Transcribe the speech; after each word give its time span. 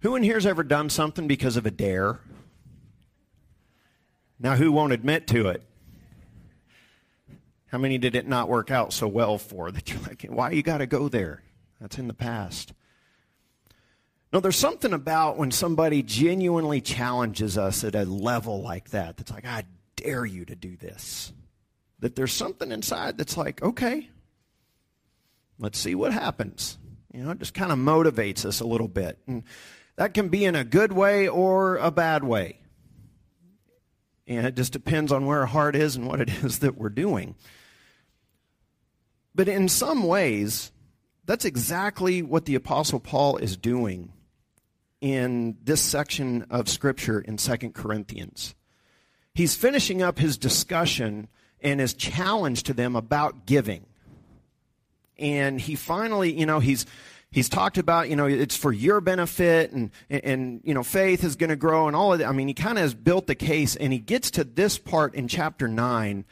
Who 0.00 0.14
in 0.14 0.22
here's 0.22 0.46
ever 0.46 0.62
done 0.62 0.90
something 0.90 1.26
because 1.26 1.56
of 1.56 1.66
a 1.66 1.70
dare? 1.70 2.20
Now, 4.38 4.54
who 4.54 4.70
won't 4.70 4.92
admit 4.92 5.26
to 5.28 5.48
it? 5.48 5.62
How 7.66 7.78
many 7.78 7.98
did 7.98 8.14
it 8.14 8.26
not 8.26 8.48
work 8.48 8.70
out 8.70 8.92
so 8.92 9.08
well 9.08 9.36
for 9.38 9.70
that 9.70 9.90
you're 9.90 10.00
like, 10.02 10.24
why 10.28 10.52
you 10.52 10.62
got 10.62 10.78
to 10.78 10.86
go 10.86 11.08
there? 11.08 11.42
That's 11.80 11.98
in 11.98 12.06
the 12.08 12.14
past. 12.14 12.72
No, 14.32 14.40
there's 14.40 14.56
something 14.56 14.92
about 14.92 15.38
when 15.38 15.50
somebody 15.50 16.02
genuinely 16.02 16.80
challenges 16.80 17.58
us 17.58 17.82
at 17.82 17.94
a 17.94 18.04
level 18.04 18.62
like 18.62 18.90
that 18.90 19.16
that's 19.16 19.32
like, 19.32 19.46
I 19.46 19.64
dare 19.96 20.24
you 20.24 20.44
to 20.44 20.54
do 20.54 20.76
this. 20.76 21.32
That 22.00 22.14
there's 22.14 22.32
something 22.32 22.70
inside 22.70 23.18
that's 23.18 23.36
like, 23.36 23.62
okay, 23.62 24.08
let's 25.58 25.78
see 25.78 25.94
what 25.94 26.12
happens. 26.12 26.78
You 27.12 27.24
know, 27.24 27.30
it 27.30 27.38
just 27.38 27.54
kind 27.54 27.72
of 27.72 27.78
motivates 27.78 28.44
us 28.44 28.60
a 28.60 28.66
little 28.66 28.86
bit. 28.86 29.18
And 29.26 29.42
that 29.98 30.14
can 30.14 30.28
be 30.28 30.44
in 30.44 30.54
a 30.54 30.62
good 30.62 30.92
way 30.92 31.26
or 31.26 31.76
a 31.76 31.90
bad 31.90 32.22
way. 32.22 32.60
And 34.28 34.46
it 34.46 34.54
just 34.54 34.72
depends 34.72 35.10
on 35.10 35.26
where 35.26 35.40
our 35.40 35.46
heart 35.46 35.74
is 35.74 35.96
and 35.96 36.06
what 36.06 36.20
it 36.20 36.30
is 36.44 36.60
that 36.60 36.78
we're 36.78 36.88
doing. 36.88 37.34
But 39.34 39.48
in 39.48 39.68
some 39.68 40.04
ways, 40.04 40.70
that's 41.24 41.44
exactly 41.44 42.22
what 42.22 42.44
the 42.44 42.54
Apostle 42.54 43.00
Paul 43.00 43.38
is 43.38 43.56
doing 43.56 44.12
in 45.00 45.56
this 45.64 45.82
section 45.82 46.46
of 46.48 46.68
Scripture 46.68 47.18
in 47.18 47.36
2 47.36 47.70
Corinthians. 47.70 48.54
He's 49.34 49.56
finishing 49.56 50.00
up 50.00 50.20
his 50.20 50.38
discussion 50.38 51.26
and 51.60 51.80
his 51.80 51.92
challenge 51.92 52.62
to 52.64 52.72
them 52.72 52.94
about 52.94 53.46
giving. 53.46 53.84
And 55.18 55.60
he 55.60 55.74
finally, 55.74 56.38
you 56.38 56.46
know, 56.46 56.60
he's 56.60 56.86
he's 57.30 57.48
talked 57.48 57.78
about, 57.78 58.08
you 58.08 58.16
know, 58.16 58.26
it's 58.26 58.56
for 58.56 58.72
your 58.72 59.00
benefit 59.00 59.72
and, 59.72 59.90
and, 60.08 60.60
you 60.64 60.74
know, 60.74 60.82
faith 60.82 61.24
is 61.24 61.36
going 61.36 61.50
to 61.50 61.56
grow 61.56 61.86
and 61.86 61.96
all 61.96 62.12
of 62.12 62.20
that. 62.20 62.28
I 62.28 62.32
mean, 62.32 62.48
he 62.48 62.54
kind 62.54 62.78
of 62.78 62.82
has 62.82 62.94
built 62.94 63.26
the 63.26 63.34
case 63.34 63.76
and 63.76 63.92
he 63.92 63.98
gets 63.98 64.30
to 64.32 64.44
this 64.44 64.78
part 64.78 65.14
in 65.14 65.28
chapter 65.28 65.68
9 65.68 66.24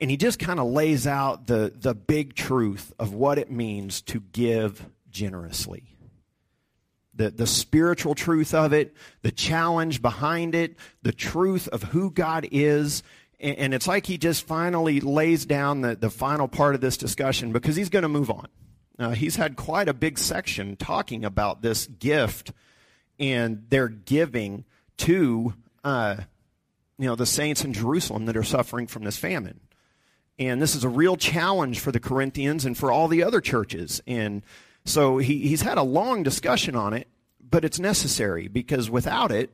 and 0.00 0.10
he 0.10 0.16
just 0.16 0.38
kind 0.38 0.60
of 0.60 0.66
lays 0.66 1.06
out 1.06 1.46
the, 1.46 1.72
the 1.74 1.94
big 1.94 2.34
truth 2.34 2.92
of 2.98 3.14
what 3.14 3.38
it 3.38 3.50
means 3.50 4.02
to 4.02 4.20
give 4.32 4.86
generously. 5.10 5.84
The, 7.16 7.30
the 7.30 7.46
spiritual 7.46 8.16
truth 8.16 8.54
of 8.54 8.72
it, 8.72 8.94
the 9.22 9.30
challenge 9.30 10.02
behind 10.02 10.56
it, 10.56 10.76
the 11.02 11.12
truth 11.12 11.68
of 11.68 11.84
who 11.84 12.10
God 12.10 12.48
is. 12.50 13.04
And, 13.38 13.72
it's 13.72 13.86
like 13.86 14.06
he 14.06 14.18
just 14.18 14.46
finally 14.46 15.00
lays 15.00 15.46
down 15.46 15.82
the, 15.82 15.94
the 15.94 16.10
final 16.10 16.48
part 16.48 16.74
of 16.74 16.80
this 16.80 16.96
discussion 16.96 17.52
because 17.52 17.76
he's 17.76 17.88
going 17.88 18.02
to 18.02 18.08
move 18.08 18.30
on. 18.30 18.48
Uh, 18.98 19.10
he's 19.10 19.36
had 19.36 19.56
quite 19.56 19.88
a 19.88 19.94
big 19.94 20.18
section 20.18 20.76
talking 20.76 21.24
about 21.24 21.62
this 21.62 21.86
gift 21.86 22.52
and 23.18 23.64
their 23.68 23.88
giving 23.88 24.64
to 24.96 25.54
uh, 25.82 26.16
you 26.98 27.06
know 27.06 27.16
the 27.16 27.26
saints 27.26 27.64
in 27.64 27.72
Jerusalem 27.72 28.26
that 28.26 28.36
are 28.36 28.44
suffering 28.44 28.86
from 28.86 29.04
this 29.04 29.16
famine. 29.16 29.60
And 30.38 30.60
this 30.60 30.74
is 30.74 30.84
a 30.84 30.88
real 30.88 31.16
challenge 31.16 31.78
for 31.78 31.92
the 31.92 32.00
Corinthians 32.00 32.64
and 32.64 32.76
for 32.76 32.90
all 32.90 33.06
the 33.06 33.22
other 33.22 33.40
churches. 33.40 34.02
And 34.06 34.42
so 34.84 35.18
he, 35.18 35.46
he's 35.46 35.62
had 35.62 35.78
a 35.78 35.82
long 35.82 36.24
discussion 36.24 36.74
on 36.74 36.92
it, 36.92 37.06
but 37.40 37.64
it's 37.64 37.78
necessary 37.78 38.48
because 38.48 38.90
without 38.90 39.30
it, 39.30 39.50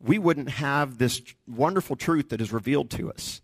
we 0.00 0.18
wouldn't 0.18 0.48
have 0.48 0.96
this 0.98 1.20
wonderful 1.46 1.96
truth 1.96 2.30
that 2.30 2.40
is 2.40 2.52
revealed 2.52 2.88
to 2.90 3.10
us. 3.10 3.42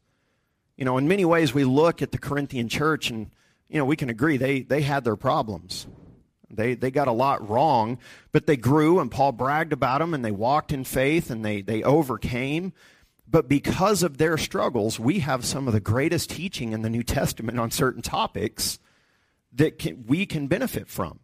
You 0.76 0.84
know, 0.84 0.96
in 0.98 1.08
many 1.08 1.24
ways, 1.24 1.52
we 1.52 1.64
look 1.64 2.00
at 2.00 2.10
the 2.10 2.18
Corinthian 2.18 2.68
church 2.68 3.10
and 3.10 3.30
you 3.74 3.80
know, 3.80 3.86
we 3.86 3.96
can 3.96 4.08
agree 4.08 4.36
they, 4.36 4.62
they 4.62 4.82
had 4.82 5.02
their 5.02 5.16
problems. 5.16 5.88
They, 6.48 6.76
they 6.76 6.92
got 6.92 7.08
a 7.08 7.12
lot 7.12 7.48
wrong, 7.48 7.98
but 8.30 8.46
they 8.46 8.56
grew, 8.56 9.00
and 9.00 9.10
Paul 9.10 9.32
bragged 9.32 9.72
about 9.72 9.98
them, 9.98 10.14
and 10.14 10.24
they 10.24 10.30
walked 10.30 10.70
in 10.70 10.84
faith, 10.84 11.28
and 11.28 11.44
they, 11.44 11.60
they 11.60 11.82
overcame. 11.82 12.72
But 13.26 13.48
because 13.48 14.04
of 14.04 14.16
their 14.16 14.38
struggles, 14.38 15.00
we 15.00 15.18
have 15.18 15.44
some 15.44 15.66
of 15.66 15.74
the 15.74 15.80
greatest 15.80 16.30
teaching 16.30 16.72
in 16.72 16.82
the 16.82 16.88
New 16.88 17.02
Testament 17.02 17.58
on 17.58 17.72
certain 17.72 18.00
topics 18.00 18.78
that 19.54 19.80
can, 19.80 20.04
we 20.06 20.24
can 20.24 20.46
benefit 20.46 20.88
from. 20.88 21.18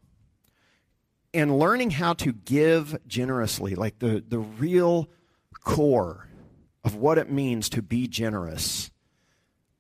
And 1.33 1.57
learning 1.57 1.91
how 1.91 2.15
to 2.15 2.33
give 2.33 2.99
generously, 3.07 3.77
like 3.77 4.01
the, 4.01 4.25
the 4.27 4.41
real 4.41 5.09
core 5.63 6.27
of 6.83 6.97
what 6.97 7.17
it 7.17 7.31
means 7.31 7.69
to 7.69 7.83
be 7.83 8.09
generous, 8.09 8.90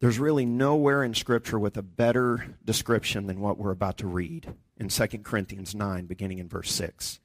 there's 0.01 0.19
really 0.19 0.47
nowhere 0.47 1.05
in 1.05 1.15
Scripture 1.15 1.59
with 1.59 1.77
a 1.77 1.83
better 1.83 2.57
description 2.65 3.27
than 3.27 3.41
what 3.41 3.59
we're 3.59 3.71
about 3.71 3.99
to 3.99 4.07
read 4.07 4.53
in 4.79 4.89
2 4.89 5.07
Corinthians 5.19 5.75
9, 5.75 6.07
beginning 6.07 6.39
in 6.39 6.49
verse 6.49 6.73
6. 6.73 7.21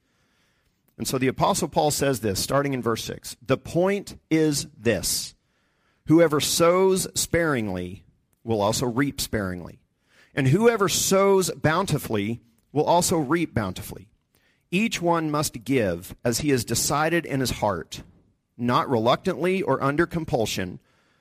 And 0.98 1.08
so 1.08 1.18
the 1.18 1.28
Apostle 1.28 1.68
Paul 1.68 1.90
says 1.90 2.20
this, 2.20 2.38
starting 2.38 2.74
in 2.74 2.82
verse 2.82 3.02
6. 3.04 3.36
The 3.44 3.56
point 3.56 4.18
is 4.30 4.66
this 4.78 5.34
Whoever 6.06 6.38
sows 6.38 7.08
sparingly 7.18 8.04
will 8.44 8.60
also 8.60 8.86
reap 8.86 9.20
sparingly, 9.20 9.80
and 10.34 10.48
whoever 10.48 10.88
sows 10.88 11.50
bountifully 11.50 12.42
will 12.72 12.84
also 12.84 13.16
reap 13.16 13.54
bountifully. 13.54 14.08
Each 14.70 15.00
one 15.00 15.30
must 15.30 15.64
give 15.64 16.14
as 16.24 16.40
he 16.40 16.50
has 16.50 16.64
decided 16.64 17.24
in 17.24 17.40
his 17.40 17.52
heart, 17.52 18.02
not 18.58 18.90
reluctantly 18.90 19.62
or 19.62 19.82
under 19.82 20.06
compulsion 20.06 20.78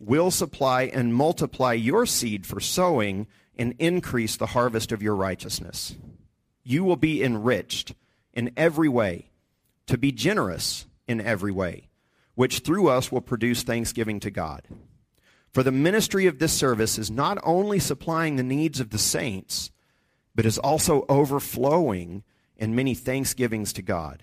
will 0.00 0.30
supply 0.30 0.84
and 0.84 1.14
multiply 1.14 1.74
your 1.74 2.06
seed 2.06 2.46
for 2.46 2.58
sowing 2.58 3.26
and 3.56 3.74
increase 3.78 4.36
the 4.36 4.46
harvest 4.46 4.90
of 4.90 5.02
your 5.02 5.14
righteousness. 5.14 5.94
You 6.64 6.82
will 6.82 6.96
be 6.96 7.22
enriched 7.22 7.94
in 8.32 8.50
every 8.56 8.88
way, 8.88 9.30
to 9.86 9.98
be 9.98 10.10
generous 10.10 10.86
in 11.06 11.20
every 11.20 11.52
way, 11.52 11.88
which 12.34 12.60
through 12.60 12.88
us 12.88 13.12
will 13.12 13.20
produce 13.20 13.62
thanksgiving 13.62 14.18
to 14.20 14.30
God. 14.30 14.62
For 15.52 15.62
the 15.62 15.72
ministry 15.72 16.26
of 16.26 16.38
this 16.38 16.52
service 16.52 16.96
is 16.96 17.10
not 17.10 17.38
only 17.42 17.78
supplying 17.78 18.36
the 18.36 18.42
needs 18.42 18.80
of 18.80 18.90
the 18.90 18.98
saints, 18.98 19.70
but 20.34 20.46
is 20.46 20.58
also 20.58 21.04
overflowing 21.08 22.22
in 22.56 22.74
many 22.74 22.94
thanksgivings 22.94 23.72
to 23.74 23.82
God. 23.82 24.22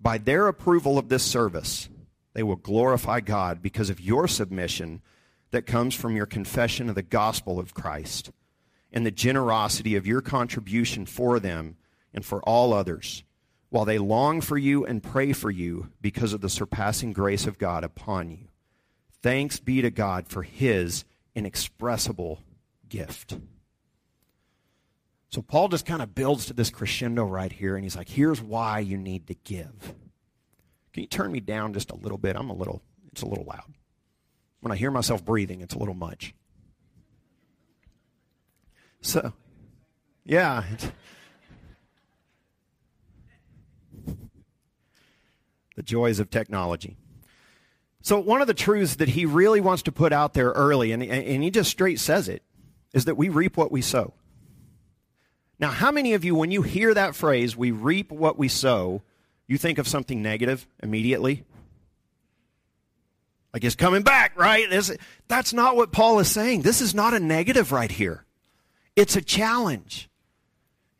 By 0.00 0.18
their 0.18 0.48
approval 0.48 0.98
of 0.98 1.08
this 1.08 1.22
service, 1.22 1.88
they 2.36 2.42
will 2.42 2.56
glorify 2.56 3.18
God 3.20 3.62
because 3.62 3.88
of 3.88 3.98
your 3.98 4.28
submission 4.28 5.00
that 5.52 5.64
comes 5.64 5.94
from 5.94 6.14
your 6.14 6.26
confession 6.26 6.90
of 6.90 6.94
the 6.94 7.00
gospel 7.02 7.58
of 7.58 7.72
Christ 7.72 8.30
and 8.92 9.06
the 9.06 9.10
generosity 9.10 9.96
of 9.96 10.06
your 10.06 10.20
contribution 10.20 11.06
for 11.06 11.40
them 11.40 11.78
and 12.12 12.22
for 12.22 12.42
all 12.42 12.74
others, 12.74 13.24
while 13.70 13.86
they 13.86 13.96
long 13.96 14.42
for 14.42 14.58
you 14.58 14.84
and 14.84 15.02
pray 15.02 15.32
for 15.32 15.50
you 15.50 15.88
because 16.02 16.34
of 16.34 16.42
the 16.42 16.50
surpassing 16.50 17.14
grace 17.14 17.46
of 17.46 17.56
God 17.56 17.84
upon 17.84 18.30
you. 18.30 18.48
Thanks 19.22 19.58
be 19.58 19.80
to 19.80 19.90
God 19.90 20.28
for 20.28 20.42
his 20.42 21.06
inexpressible 21.34 22.42
gift. 22.86 23.38
So 25.30 25.40
Paul 25.40 25.68
just 25.68 25.86
kind 25.86 26.02
of 26.02 26.14
builds 26.14 26.44
to 26.46 26.52
this 26.52 26.68
crescendo 26.68 27.24
right 27.24 27.50
here, 27.50 27.76
and 27.76 27.82
he's 27.82 27.96
like, 27.96 28.10
here's 28.10 28.42
why 28.42 28.80
you 28.80 28.98
need 28.98 29.26
to 29.28 29.34
give. 29.42 29.94
Can 30.96 31.02
you 31.02 31.08
turn 31.08 31.30
me 31.30 31.40
down 31.40 31.74
just 31.74 31.90
a 31.90 31.94
little 31.94 32.16
bit? 32.16 32.36
I'm 32.36 32.48
a 32.48 32.54
little, 32.54 32.80
it's 33.12 33.20
a 33.20 33.26
little 33.26 33.44
loud. 33.44 33.74
When 34.60 34.72
I 34.72 34.76
hear 34.76 34.90
myself 34.90 35.22
breathing, 35.22 35.60
it's 35.60 35.74
a 35.74 35.78
little 35.78 35.92
much. 35.92 36.34
So, 39.02 39.34
yeah. 40.24 40.64
the 45.76 45.82
joys 45.82 46.18
of 46.18 46.30
technology. 46.30 46.96
So, 48.00 48.18
one 48.18 48.40
of 48.40 48.46
the 48.46 48.54
truths 48.54 48.94
that 48.94 49.10
he 49.10 49.26
really 49.26 49.60
wants 49.60 49.82
to 49.82 49.92
put 49.92 50.14
out 50.14 50.32
there 50.32 50.52
early, 50.52 50.92
and, 50.92 51.02
and 51.02 51.42
he 51.42 51.50
just 51.50 51.70
straight 51.70 52.00
says 52.00 52.26
it, 52.26 52.42
is 52.94 53.04
that 53.04 53.18
we 53.18 53.28
reap 53.28 53.58
what 53.58 53.70
we 53.70 53.82
sow. 53.82 54.14
Now, 55.58 55.68
how 55.68 55.90
many 55.90 56.14
of 56.14 56.24
you, 56.24 56.34
when 56.34 56.50
you 56.50 56.62
hear 56.62 56.94
that 56.94 57.14
phrase, 57.14 57.54
we 57.54 57.70
reap 57.70 58.10
what 58.10 58.38
we 58.38 58.48
sow, 58.48 59.02
you 59.48 59.58
think 59.58 59.78
of 59.78 59.86
something 59.88 60.22
negative 60.22 60.66
immediately? 60.82 61.44
Like 63.52 63.64
it's 63.64 63.74
coming 63.74 64.02
back, 64.02 64.38
right? 64.38 64.68
This, 64.68 64.94
that's 65.28 65.52
not 65.52 65.76
what 65.76 65.92
Paul 65.92 66.18
is 66.18 66.30
saying. 66.30 66.62
This 66.62 66.80
is 66.80 66.94
not 66.94 67.14
a 67.14 67.20
negative 67.20 67.72
right 67.72 67.90
here. 67.90 68.24
It's 68.96 69.16
a 69.16 69.22
challenge. 69.22 70.10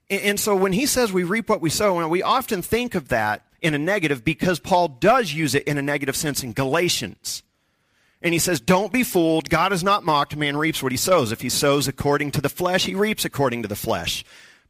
And, 0.09 0.23
and 0.23 0.41
so 0.41 0.57
when 0.57 0.73
he 0.73 0.87
says 0.87 1.13
we 1.13 1.25
reap 1.25 1.49
what 1.49 1.61
we 1.61 1.71
sow, 1.71 2.07
we 2.09 2.23
often 2.23 2.63
think 2.63 2.95
of 2.95 3.09
that 3.09 3.43
in 3.61 3.75
a 3.75 3.79
negative 3.79 4.25
because 4.25 4.59
Paul 4.59 4.89
does 4.89 5.33
use 5.33 5.55
it 5.55 5.65
in 5.65 5.77
a 5.77 5.83
negative 5.83 6.17
sense 6.17 6.43
in 6.43 6.53
Galatians. 6.53 7.43
And 8.23 8.33
he 8.33 8.39
says, 8.39 8.61
Don't 8.61 8.93
be 8.93 9.03
fooled. 9.03 9.51
God 9.51 9.73
is 9.73 9.85
not 9.85 10.05
mocked. 10.05 10.37
Man 10.37 10.57
reaps 10.57 10.83
what 10.83 10.93
he 10.93 10.99
sows. 10.99 11.33
If 11.33 11.43
he 11.43 11.49
sows 11.49 11.87
according 11.87 12.31
to 12.33 12.41
the 12.41 12.49
flesh, 12.49 12.87
he 12.87 12.95
reaps 12.95 13.25
according 13.25 13.63
to 13.63 13.69
the 13.69 13.77
flesh. 13.77 14.25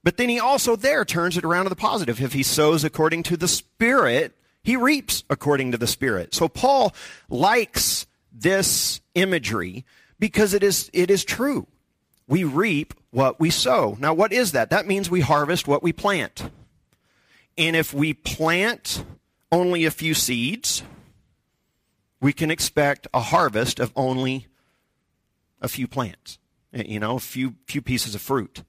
But 0.07 0.19
then 0.19 0.29
he 0.29 0.39
also 0.39 0.77
there 0.77 1.05
turns 1.05 1.37
it 1.37 1.45
around 1.45 1.65
to 1.65 1.69
the 1.69 1.75
positive. 1.75 2.21
If 2.21 2.33
he 2.33 2.45
sows 2.45 2.85
according 2.85 3.25
to 3.25 3.37
the 3.37 3.49
Spirit, 3.49 4.39
he 4.63 4.77
reaps 4.77 5.25
according 5.29 5.73
to 5.73 5.79
the 5.79 5.89
Spirit. 5.89 6.33
So 6.33 6.47
Paul 6.47 6.95
likes 7.29 8.07
this 8.31 9.01
imagery 9.17 9.85
because 10.21 10.55
it 10.55 10.63
is, 10.63 10.91
it 10.93 11.11
is 11.11 11.25
true. 11.25 11.67
We 12.29 12.45
reap 12.45 12.95
what 13.11 13.41
we 13.41 13.51
sow. 13.51 13.97
Now, 13.99 14.15
what 14.15 14.33
is 14.33 14.53
that? 14.53 14.71
That 14.71 14.87
means 14.87 15.11
we 15.11 15.23
harvest 15.23 15.67
what 15.67 15.83
we 15.83 15.93
plant. 15.93 16.51
And 17.59 17.75
if 17.75 17.93
we 17.93 18.15
plant 18.15 19.05
only 19.51 19.87
a 19.87 19.91
few 19.91 20.15
seeds, 20.15 20.85
we 22.21 22.33
can 22.33 22.53
expect 22.53 23.09
a 23.13 23.23
harvest 23.23 23.81
of 23.81 23.93
only 23.97 24.47
a 25.61 25.67
few 25.67 25.89
plants, 25.89 26.39
you 26.73 27.01
know, 27.01 27.17
a 27.17 27.19
few, 27.19 27.57
few 27.67 27.83
pieces 27.83 28.15
of 28.15 28.21
fruit. 28.21 28.63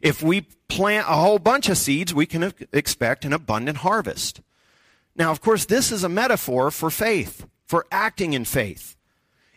If 0.00 0.22
we 0.22 0.42
plant 0.68 1.06
a 1.08 1.16
whole 1.16 1.38
bunch 1.38 1.68
of 1.68 1.76
seeds, 1.76 2.14
we 2.14 2.26
can 2.26 2.52
expect 2.72 3.24
an 3.24 3.32
abundant 3.32 3.78
harvest. 3.78 4.40
Now, 5.14 5.30
of 5.30 5.40
course, 5.40 5.66
this 5.66 5.92
is 5.92 6.04
a 6.04 6.08
metaphor 6.08 6.70
for 6.70 6.90
faith, 6.90 7.46
for 7.66 7.86
acting 7.90 8.32
in 8.32 8.44
faith. 8.44 8.96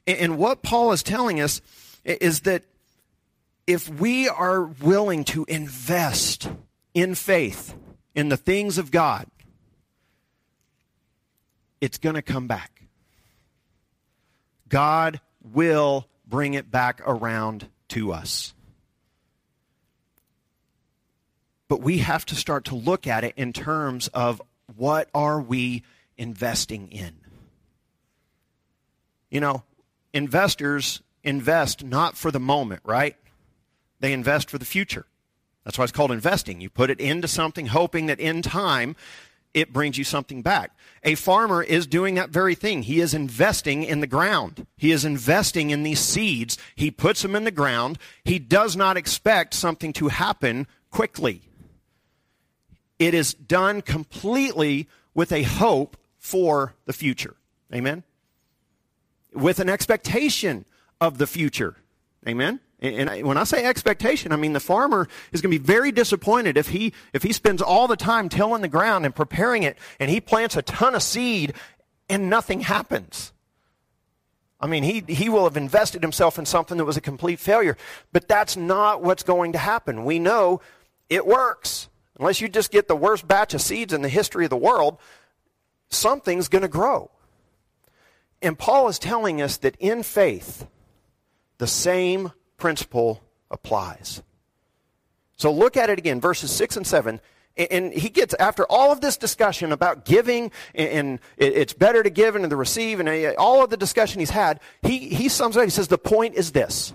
And 0.06 0.38
what 0.38 0.64
Paul 0.64 0.92
is 0.92 1.04
telling 1.04 1.40
us 1.40 1.62
is 2.04 2.42
that 2.42 2.64
if 3.66 3.88
we 3.88 4.28
are 4.28 4.64
willing 4.64 5.24
to 5.26 5.46
invest 5.48 6.50
in 6.94 7.16
faith, 7.16 7.74
in 8.14 8.30
the 8.30 8.38
things 8.38 8.78
of 8.78 8.92
God, 8.92 9.26
it's 11.80 11.98
going 11.98 12.16
to 12.16 12.22
come 12.22 12.48
back. 12.48 12.84
God 14.68 15.22
will 15.42 16.08
bring 16.28 16.54
it 16.54 16.70
back 16.70 17.02
around 17.06 17.70
to 17.90 18.12
us. 18.12 18.54
But 21.74 21.82
we 21.82 21.98
have 21.98 22.24
to 22.28 22.36
start 22.36 22.66
to 22.66 22.76
look 22.76 23.08
at 23.08 23.24
it 23.24 23.34
in 23.36 23.52
terms 23.52 24.08
of 24.10 24.40
what 24.76 25.10
are 25.12 25.42
we 25.42 25.82
investing 26.18 26.88
in? 26.92 27.16
You 29.32 29.40
know, 29.40 29.64
investors 30.14 31.02
invest 31.24 31.84
not 31.84 32.16
for 32.16 32.30
the 32.30 32.40
moment, 32.40 32.82
right? 32.86 33.16
They 34.02 34.14
invest 34.14 34.52
for 34.52 34.60
the 34.60 34.66
future. 34.66 35.08
That's 35.64 35.76
why 35.76 35.86
it's 35.86 35.92
called 35.92 36.12
investing. 36.12 36.62
You 36.62 36.70
put 36.70 36.92
it 36.92 37.00
into 37.00 37.28
something 37.28 37.66
hoping 37.66 38.06
that 38.06 38.20
in 38.20 38.44
time 38.44 38.96
it 39.56 39.74
brings 39.74 39.98
you 39.98 40.04
something 40.04 40.44
back. 40.44 40.78
A 41.02 41.16
farmer 41.16 41.64
is 41.64 41.88
doing 41.88 42.14
that 42.14 42.30
very 42.30 42.54
thing. 42.54 42.84
He 42.84 43.00
is 43.00 43.16
investing 43.16 43.84
in 43.84 44.00
the 44.00 44.06
ground. 44.06 44.68
He 44.78 44.92
is 44.92 45.06
investing 45.06 45.72
in 45.72 45.82
these 45.82 46.02
seeds. 46.02 46.56
He 46.76 46.92
puts 46.92 47.24
them 47.24 47.36
in 47.36 47.46
the 47.46 47.50
ground. 47.50 47.98
He 48.24 48.38
does 48.38 48.76
not 48.76 48.96
expect 48.96 49.56
something 49.56 49.92
to 49.94 50.10
happen 50.10 50.68
quickly. 50.92 51.42
It 53.00 53.14
is 53.14 53.34
done 53.34 53.82
completely 53.82 54.88
with 55.14 55.32
a 55.32 55.44
hope 55.44 55.98
for 56.18 56.74
the 56.86 56.94
future. 56.94 57.36
Amen? 57.74 58.04
With 59.34 59.60
an 59.60 59.70
expectation 59.70 60.66
of 61.02 61.18
the 61.18 61.28
future. 61.28 61.78
Amen? 62.28 62.60
And 62.80 63.26
when 63.26 63.38
I 63.38 63.46
say 63.46 63.64
expectation, 63.64 64.34
I 64.34 64.36
mean 64.36 64.52
the 64.52 64.60
farmer 64.60 65.08
is 65.32 65.42
going 65.42 65.54
to 65.54 65.60
be 65.60 65.66
very 65.66 65.92
disappointed 65.92 66.58
if 66.58 66.68
he, 66.68 66.94
if 67.14 67.24
he 67.24 67.32
spends 67.32 67.62
all 67.62 67.88
the 67.88 67.96
time 67.96 68.28
tilling 68.28 68.62
the 68.62 68.68
ground 68.68 69.06
and 69.06 69.16
preparing 69.16 69.64
it 69.64 69.78
and 70.00 70.12
he 70.12 70.20
plants 70.20 70.58
a 70.58 70.62
ton 70.62 70.94
of 70.94 71.02
seed 71.02 71.54
and 72.10 72.30
nothing 72.30 72.60
happens. 72.60 73.32
I 74.60 74.68
mean, 74.68 74.84
he, 74.84 75.04
he 75.08 75.30
will 75.30 75.46
have 75.46 75.58
invested 75.58 76.02
himself 76.02 76.38
in 76.38 76.46
something 76.46 76.78
that 76.78 76.86
was 76.86 76.98
a 76.98 77.02
complete 77.02 77.40
failure. 77.40 77.78
But 78.12 78.28
that's 78.28 78.56
not 78.56 79.02
what's 79.02 79.24
going 79.24 79.54
to 79.54 79.58
happen. 79.58 80.06
We 80.06 80.20
know 80.20 80.62
it 81.10 81.26
works. 81.26 81.90
Unless 82.20 82.42
you 82.42 82.48
just 82.48 82.72
get 82.72 82.88
the 82.88 82.96
worst 82.96 83.28
batch 83.28 83.54
of 83.54 83.62
seeds 83.62 83.94
in 83.94 84.02
the 84.02 84.10
history 84.10 84.44
of 84.46 84.50
the 84.50 84.58
world, 84.58 85.00
something's 85.90 86.48
going 86.48 86.62
to 86.62 86.68
grow. 86.68 87.10
And 88.42 88.58
Paul 88.58 88.88
is 88.90 89.00
telling 89.00 89.42
us 89.42 89.58
that 89.58 89.76
in 89.80 90.04
faith, 90.04 90.68
the 91.58 91.68
same 91.68 92.32
principle 92.58 93.24
applies. 93.50 94.22
So 95.38 95.52
look 95.52 95.78
at 95.78 95.90
it 95.90 95.98
again, 95.98 96.22
verses 96.22 96.52
6 96.52 96.78
and 96.78 96.88
7. 96.88 97.20
And 97.56 97.94
he 97.94 98.10
gets, 98.10 98.34
after 98.36 98.66
all 98.66 98.92
of 98.92 99.02
this 99.02 99.16
discussion 99.16 99.72
about 99.72 100.06
giving, 100.06 100.52
and 100.74 101.20
it's 101.38 101.74
better 101.74 102.02
to 102.02 102.10
give 102.10 102.36
and 102.36 102.50
to 102.50 102.56
receive, 102.56 103.00
and 103.00 103.38
all 103.38 103.64
of 103.64 103.70
the 103.70 103.78
discussion 103.78 104.20
he's 104.20 104.32
had, 104.32 104.60
he, 104.82 105.10
he 105.10 105.30
sums 105.30 105.56
it 105.56 105.60
up. 105.60 105.66
He 105.66 105.70
says, 105.70 105.88
The 105.88 106.00
point 106.00 106.34
is 106.34 106.52
this. 106.52 106.94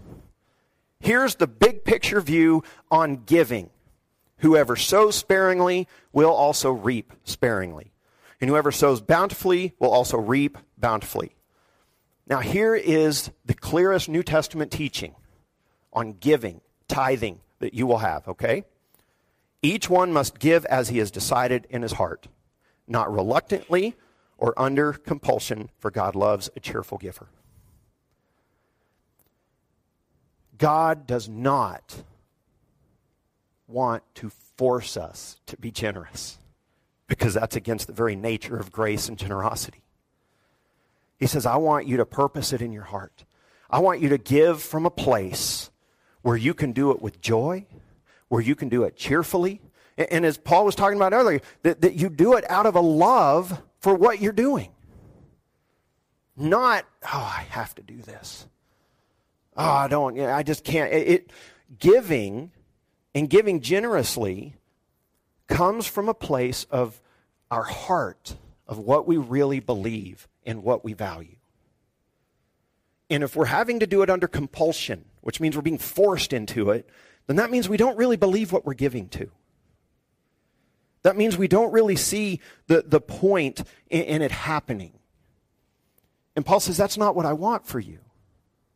Here's 1.01 1.37
the 1.37 1.47
big 1.47 1.85
picture 1.85 2.21
view 2.21 2.65
on 2.91 3.23
giving. 3.25 3.71
Whoever 4.39 4.77
sows 4.77 5.17
sparingly 5.17 5.89
will 6.13 6.33
also 6.33 6.71
reap 6.71 7.13
sparingly. 7.25 7.93
And 8.41 8.49
whoever 8.49 8.71
sows 8.71 9.01
bountifully 9.01 9.75
will 9.79 9.91
also 9.91 10.17
reap 10.17 10.59
bountifully. 10.77 11.35
Now, 12.27 12.41
here 12.41 12.75
is 12.75 13.31
the 13.45 13.55
clearest 13.55 14.09
New 14.09 14.23
Testament 14.23 14.71
teaching 14.71 15.15
on 15.93 16.13
giving, 16.13 16.61
tithing 16.87 17.41
that 17.59 17.75
you 17.75 17.87
will 17.87 17.99
have, 17.99 18.29
okay? 18.29 18.65
Each 19.63 19.91
one 19.91 20.13
must 20.13 20.39
give 20.39 20.65
as 20.67 20.91
he 20.91 20.99
has 20.99 21.11
decided 21.11 21.67
in 21.71 21.83
his 21.83 21.93
heart, 21.93 22.29
not 22.87 23.13
reluctantly 23.13 23.97
or 24.37 24.55
under 24.57 24.93
compulsion, 24.93 25.71
for 25.79 25.91
God 25.91 26.15
loves 26.15 26.49
a 26.55 26.61
cheerful 26.61 26.99
giver. 26.99 27.29
God 30.59 31.07
does 31.07 31.29
not 31.29 32.03
want 33.69 34.03
to 34.17 34.31
force 34.57 34.97
us 34.97 35.37
to 35.47 35.57
be 35.57 35.71
generous 35.71 36.39
because 37.07 37.35
that's 37.35 37.55
against 37.55 37.87
the 37.87 37.93
very 37.93 38.17
nature 38.17 38.57
of 38.57 38.73
grace 38.73 39.09
and 39.09 39.19
generosity. 39.19 39.83
He 41.19 41.27
says, 41.27 41.47
I 41.47 41.57
want 41.57 41.87
you 41.87 41.99
to 41.99 42.07
purpose 42.07 42.53
it 42.53 42.63
in 42.63 42.73
your 42.73 42.85
heart. 42.85 43.25
I 43.71 43.81
want 43.81 44.01
you 44.01 44.09
to 44.11 44.19
give 44.19 44.63
from 44.63 44.87
a 44.87 44.91
place 44.91 45.71
where 46.23 46.37
you 46.37 46.55
can 46.55 46.73
do 46.73 46.91
it 46.91 47.03
with 47.03 47.21
joy, 47.21 47.67
where 48.29 48.41
you 48.41 48.55
can 48.55 48.69
do 48.69 48.85
it 48.85 48.97
cheerfully. 48.97 49.61
And 49.97 50.25
as 50.25 50.39
Paul 50.39 50.65
was 50.65 50.75
talking 50.75 50.97
about 50.97 51.13
earlier, 51.13 51.41
that, 51.63 51.81
that 51.83 51.95
you 51.95 52.09
do 52.09 52.35
it 52.35 52.49
out 52.51 52.67
of 52.67 52.77
a 52.77 52.81
love 52.81 53.61
for 53.81 53.95
what 53.95 54.21
you're 54.21 54.33
doing. 54.33 54.71
Not, 56.37 56.85
oh, 57.05 57.35
I 57.37 57.47
have 57.51 57.75
to 57.77 57.83
do 57.83 58.01
this. 58.01 58.47
Oh, 59.57 59.65
I 59.65 59.89
don't, 59.89 60.19
I 60.21 60.45
just 60.45 60.63
can't. 60.63 60.93
It, 60.93 61.09
it, 61.09 61.31
giving 61.81 62.53
and 63.19 63.29
giving 63.29 63.61
generously 63.61 64.55
comes 65.49 65.89
from 65.89 66.09
a 66.09 66.15
place 66.15 66.69
of 66.71 67.01
our 67.51 67.65
heart, 67.65 68.37
of 68.69 68.79
what 68.79 69.09
we 69.09 69.17
really 69.17 69.59
believe 69.59 70.29
and 70.47 70.63
what 70.63 70.85
we 70.85 70.93
value. 70.93 71.35
And 73.11 73.25
if 73.25 73.35
we're 73.35 73.47
having 73.47 73.81
to 73.81 73.89
do 73.89 74.03
it 74.03 74.09
under 74.09 74.29
compulsion, 74.29 75.05
which 75.21 75.41
means 75.41 75.57
we're 75.57 75.63
being 75.63 75.79
forced 75.79 76.33
into 76.33 76.71
it, 76.71 76.89
then 77.27 77.35
that 77.37 77.51
means 77.51 77.69
we 77.69 77.77
don't 77.77 77.99
really 77.99 78.17
believe 78.17 78.53
what 78.53 78.65
we're 78.65 78.75
giving 78.75 79.09
to. 79.09 79.29
That 81.03 81.17
means 81.17 81.37
we 81.37 81.49
don't 81.49 81.73
really 81.73 81.97
see 81.97 82.39
the, 82.69 82.85
the 82.87 83.01
point 83.01 83.65
in, 83.91 84.03
in 84.03 84.23
it 84.23 84.31
happening. 84.31 84.93
And 86.37 86.47
Paul 86.47 86.61
says, 86.61 86.77
That's 86.77 86.97
not 86.97 87.17
what 87.17 87.27
I 87.27 87.33
want 87.33 87.67
for 87.67 87.81
you. 87.81 87.99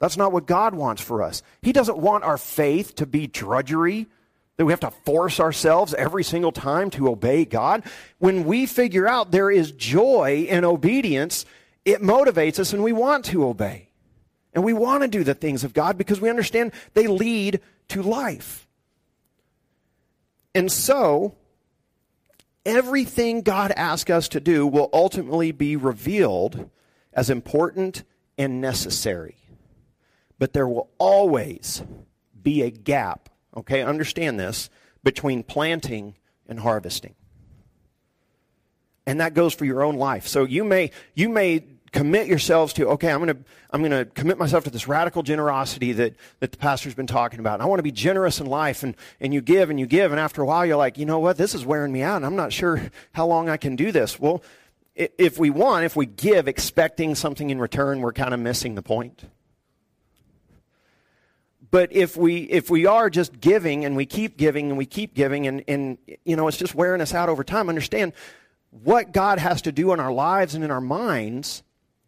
That's 0.00 0.16
not 0.16 0.32
what 0.32 0.46
God 0.46 0.75
wants 0.75 1.00
for 1.00 1.22
us. 1.22 1.44
He 1.61 1.72
doesn't 1.72 1.99
want 1.99 2.25
our 2.25 2.38
faith 2.38 2.96
to 2.96 3.06
be 3.06 3.28
drudgery, 3.28 4.08
that 4.56 4.64
we 4.64 4.73
have 4.73 4.80
to 4.80 4.90
force 4.90 5.40
ourselves 5.40 5.94
every 5.94 6.25
single 6.25 6.52
time 6.52 6.90
to 6.90 7.09
obey 7.09 7.44
God. 7.44 7.82
When 8.18 8.44
we 8.44 8.66
figure 8.66 9.09
out 9.09 9.30
there 9.30 9.50
is 9.50 9.73
joy 9.73 10.47
in 10.49 10.64
obedience, 10.64 11.44
it 11.85 12.00
motivates 12.00 12.59
us 12.59 12.73
and 12.73 12.82
we 12.82 12.92
want 12.92 13.25
to 13.26 13.47
obey. 13.47 13.88
And 14.54 14.62
we 14.62 14.73
want 14.73 15.02
to 15.02 15.09
do 15.09 15.25
the 15.25 15.35
things 15.35 15.64
of 15.64 15.73
God 15.73 15.97
because 15.97 16.21
we 16.21 16.28
understand 16.28 16.73
they 16.94 17.06
lead 17.06 17.61
to 17.88 18.02
life. 18.02 18.68
And 20.54 20.71
so, 20.71 21.35
everything 22.66 23.40
God 23.42 23.73
asks 23.73 24.11
us 24.11 24.28
to 24.28 24.40
do 24.40 24.66
will 24.66 24.90
ultimately 24.92 25.52
be 25.52 25.76
revealed 25.76 26.68
as 27.14 27.30
important 27.30 28.04
and 28.37 28.61
necessary. 28.61 29.37
But 30.38 30.52
there 30.52 30.68
will 30.68 30.90
always 30.99 31.82
be 32.40 32.62
a 32.62 32.71
gap, 32.71 33.28
okay, 33.56 33.82
understand 33.82 34.38
this, 34.38 34.71
between 35.04 35.42
planting 35.42 36.14
and 36.49 36.61
harvesting. 36.61 37.14
And 39.06 39.21
that 39.21 39.35
goes 39.35 39.54
for 39.54 39.64
your 39.64 39.82
own 39.82 39.97
life. 39.97 40.26
So 40.28 40.44
you 40.44 40.62
may 40.64 40.90
you 41.14 41.28
may 41.28 41.64
commit 41.92 42.26
yourselves 42.26 42.73
to, 42.73 42.88
okay, 42.88 43.11
I'm 43.11 43.23
going 43.23 43.37
to, 43.37 43.44
I'm 43.71 43.80
going 43.82 43.92
to 43.92 44.06
commit 44.06 44.38
myself 44.38 44.64
to 44.64 44.71
this 44.71 44.88
radical 44.88 45.23
generosity 45.23 45.92
that, 45.92 46.16
that 46.40 46.50
the 46.50 46.56
pastor's 46.56 46.94
been 46.94 47.06
talking 47.06 47.38
about. 47.38 47.54
And 47.54 47.62
I 47.62 47.66
want 47.66 47.78
to 47.80 47.85
be 47.85 47.92
generous 47.92 48.40
in 48.40 48.47
life. 48.47 48.82
And, 48.82 48.97
and 49.21 49.32
you 49.35 49.42
give 49.42 49.68
and 49.68 49.78
you 49.78 49.87
give. 49.87 50.11
And 50.11 50.18
after 50.18 50.42
a 50.42 50.47
while, 50.47 50.64
you're 50.64 50.76
like, 50.76 50.97
you 50.97 51.04
know 51.04 51.18
what? 51.18 51.37
This 51.37 51.54
is 51.54 51.66
wearing 51.66 51.92
me 51.92 52.02
out. 52.02 52.16
And 52.16 52.26
I'm 52.26 52.37
not 52.37 52.52
sure 52.52 52.90
how 53.12 53.26
long 53.26 53.49
I 53.49 53.59
can 53.59 53.76
do 53.76 53.92
this. 53.92 54.18
Well, 54.18 54.42
if 54.94 55.38
we 55.38 55.50
want, 55.50 55.85
if 55.85 55.94
we 55.94 56.06
give 56.06 56.49
expecting 56.49 57.14
something 57.14 57.50
in 57.50 57.59
return, 57.59 58.00
we're 58.00 58.12
kind 58.12 58.35
of 58.35 58.40
missing 58.40 58.75
the 58.75 58.82
point. 58.82 59.25
But 61.72 61.90
if 61.90 62.18
we 62.18 62.42
if 62.42 62.68
we 62.70 62.84
are 62.84 63.08
just 63.08 63.40
giving 63.40 63.86
and 63.86 63.96
we 63.96 64.04
keep 64.04 64.36
giving 64.36 64.68
and 64.68 64.76
we 64.76 64.84
keep 64.84 65.14
giving 65.14 65.46
and, 65.46 65.64
and 65.66 65.96
you 66.24 66.36
know 66.36 66.46
it's 66.46 66.58
just 66.58 66.74
wearing 66.74 67.00
us 67.00 67.14
out 67.14 67.30
over 67.30 67.42
time, 67.42 67.70
understand 67.70 68.12
what 68.70 69.12
God 69.12 69.38
has 69.38 69.62
to 69.62 69.72
do 69.72 69.92
in 69.92 69.98
our 69.98 70.12
lives 70.12 70.54
and 70.54 70.62
in 70.62 70.70
our 70.70 70.82
minds 70.82 71.62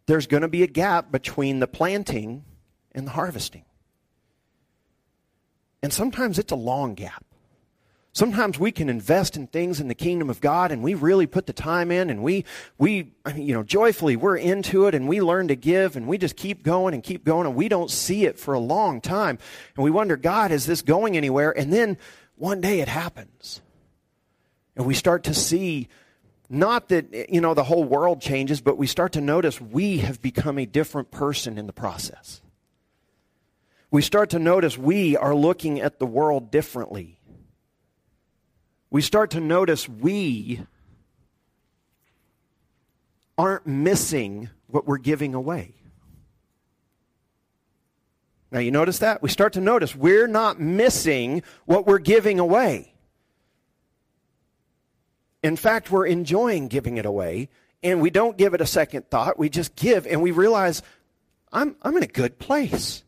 there's 0.06 0.26
going 0.26 0.42
to 0.42 0.48
be 0.48 0.62
a 0.62 0.66
gap 0.66 1.10
between 1.10 1.60
the 1.60 1.66
planting 1.66 2.44
and 2.92 3.06
the 3.06 3.12
harvesting. 3.12 3.64
And 5.82 5.92
sometimes 5.92 6.38
it's 6.38 6.52
a 6.52 6.56
long 6.56 6.94
gap. 6.94 7.24
Sometimes 8.14 8.60
we 8.60 8.70
can 8.70 8.88
invest 8.88 9.36
in 9.36 9.48
things 9.48 9.80
in 9.80 9.88
the 9.88 9.94
kingdom 9.94 10.30
of 10.30 10.40
God 10.40 10.70
and 10.70 10.84
we 10.84 10.94
really 10.94 11.26
put 11.26 11.46
the 11.46 11.52
time 11.52 11.90
in 11.90 12.10
and 12.10 12.22
we, 12.22 12.44
we, 12.78 13.10
you 13.34 13.52
know, 13.52 13.64
joyfully 13.64 14.14
we're 14.14 14.36
into 14.36 14.86
it 14.86 14.94
and 14.94 15.08
we 15.08 15.20
learn 15.20 15.48
to 15.48 15.56
give 15.56 15.96
and 15.96 16.06
we 16.06 16.16
just 16.16 16.36
keep 16.36 16.62
going 16.62 16.94
and 16.94 17.02
keep 17.02 17.24
going 17.24 17.44
and 17.44 17.56
we 17.56 17.68
don't 17.68 17.90
see 17.90 18.24
it 18.24 18.38
for 18.38 18.54
a 18.54 18.60
long 18.60 19.00
time. 19.00 19.36
And 19.74 19.82
we 19.82 19.90
wonder, 19.90 20.16
God, 20.16 20.52
is 20.52 20.64
this 20.64 20.80
going 20.80 21.16
anywhere? 21.16 21.50
And 21.58 21.72
then 21.72 21.98
one 22.36 22.60
day 22.60 22.78
it 22.78 22.86
happens. 22.86 23.60
And 24.76 24.86
we 24.86 24.94
start 24.94 25.24
to 25.24 25.34
see 25.34 25.88
not 26.48 26.90
that, 26.90 27.32
you 27.32 27.40
know, 27.40 27.54
the 27.54 27.64
whole 27.64 27.82
world 27.82 28.20
changes, 28.20 28.60
but 28.60 28.78
we 28.78 28.86
start 28.86 29.14
to 29.14 29.20
notice 29.20 29.60
we 29.60 29.98
have 29.98 30.22
become 30.22 30.58
a 30.58 30.66
different 30.66 31.10
person 31.10 31.58
in 31.58 31.66
the 31.66 31.72
process. 31.72 32.40
We 33.90 34.02
start 34.02 34.30
to 34.30 34.38
notice 34.38 34.78
we 34.78 35.16
are 35.16 35.34
looking 35.34 35.80
at 35.80 35.98
the 35.98 36.06
world 36.06 36.52
differently. 36.52 37.18
We 38.94 39.02
start 39.02 39.32
to 39.32 39.40
notice 39.40 39.88
we 39.88 40.60
aren't 43.36 43.66
missing 43.66 44.50
what 44.68 44.86
we're 44.86 44.98
giving 44.98 45.34
away. 45.34 45.74
Now, 48.52 48.60
you 48.60 48.70
notice 48.70 49.00
that? 49.00 49.20
We 49.20 49.30
start 49.30 49.54
to 49.54 49.60
notice 49.60 49.96
we're 49.96 50.28
not 50.28 50.60
missing 50.60 51.42
what 51.64 51.88
we're 51.88 51.98
giving 51.98 52.38
away. 52.38 52.94
In 55.42 55.56
fact, 55.56 55.90
we're 55.90 56.06
enjoying 56.06 56.68
giving 56.68 56.96
it 56.96 57.04
away, 57.04 57.48
and 57.82 58.00
we 58.00 58.10
don't 58.10 58.38
give 58.38 58.54
it 58.54 58.60
a 58.60 58.66
second 58.66 59.10
thought. 59.10 59.40
We 59.40 59.48
just 59.48 59.74
give, 59.74 60.06
and 60.06 60.22
we 60.22 60.30
realize, 60.30 60.82
I'm, 61.52 61.74
I'm 61.82 61.96
in 61.96 62.04
a 62.04 62.06
good 62.06 62.38
place. 62.38 63.02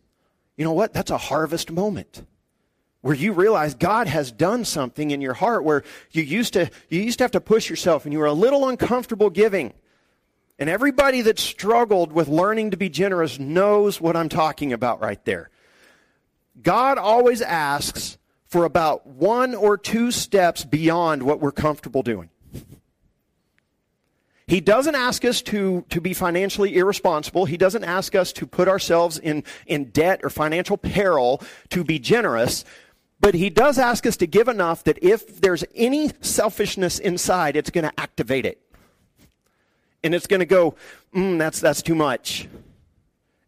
You 0.56 0.64
know 0.64 0.72
what? 0.72 0.92
That's 0.92 1.12
a 1.12 1.16
harvest 1.16 1.70
moment 1.70 2.26
where 3.06 3.14
you 3.14 3.32
realize 3.32 3.72
God 3.74 4.08
has 4.08 4.32
done 4.32 4.64
something 4.64 5.12
in 5.12 5.20
your 5.20 5.34
heart 5.34 5.62
where 5.62 5.84
you 6.10 6.24
used 6.24 6.54
to 6.54 6.68
you 6.88 7.00
used 7.00 7.18
to 7.18 7.24
have 7.24 7.30
to 7.30 7.40
push 7.40 7.70
yourself 7.70 8.04
and 8.04 8.12
you 8.12 8.18
were 8.18 8.26
a 8.26 8.32
little 8.32 8.68
uncomfortable 8.68 9.30
giving. 9.30 9.72
And 10.58 10.68
everybody 10.68 11.20
that 11.20 11.38
struggled 11.38 12.10
with 12.10 12.26
learning 12.26 12.72
to 12.72 12.76
be 12.76 12.88
generous 12.88 13.38
knows 13.38 14.00
what 14.00 14.16
I'm 14.16 14.28
talking 14.28 14.72
about 14.72 15.00
right 15.00 15.24
there. 15.24 15.50
God 16.60 16.98
always 16.98 17.42
asks 17.42 18.18
for 18.44 18.64
about 18.64 19.06
one 19.06 19.54
or 19.54 19.78
two 19.78 20.10
steps 20.10 20.64
beyond 20.64 21.22
what 21.22 21.38
we're 21.38 21.52
comfortable 21.52 22.02
doing. 22.02 22.30
He 24.48 24.60
doesn't 24.60 24.94
ask 24.94 25.24
us 25.24 25.42
to, 25.42 25.84
to 25.90 26.00
be 26.00 26.12
financially 26.14 26.76
irresponsible. 26.76 27.46
He 27.46 27.56
doesn't 27.56 27.82
ask 27.82 28.14
us 28.14 28.32
to 28.34 28.46
put 28.46 28.68
ourselves 28.68 29.18
in, 29.18 29.42
in 29.66 29.86
debt 29.86 30.20
or 30.22 30.30
financial 30.30 30.76
peril 30.76 31.42
to 31.70 31.82
be 31.82 31.98
generous. 31.98 32.64
But 33.26 33.34
he 33.34 33.50
does 33.50 33.76
ask 33.76 34.06
us 34.06 34.16
to 34.18 34.28
give 34.28 34.46
enough 34.46 34.84
that 34.84 35.02
if 35.02 35.40
there's 35.40 35.64
any 35.74 36.12
selfishness 36.20 37.00
inside, 37.00 37.56
it's 37.56 37.70
going 37.70 37.82
to 37.82 38.00
activate 38.00 38.46
it. 38.46 38.60
And 40.04 40.14
it's 40.14 40.28
going 40.28 40.38
to 40.38 40.46
go, 40.46 40.76
mm, 41.12 41.36
that's, 41.36 41.58
that's 41.58 41.82
too 41.82 41.96
much. 41.96 42.46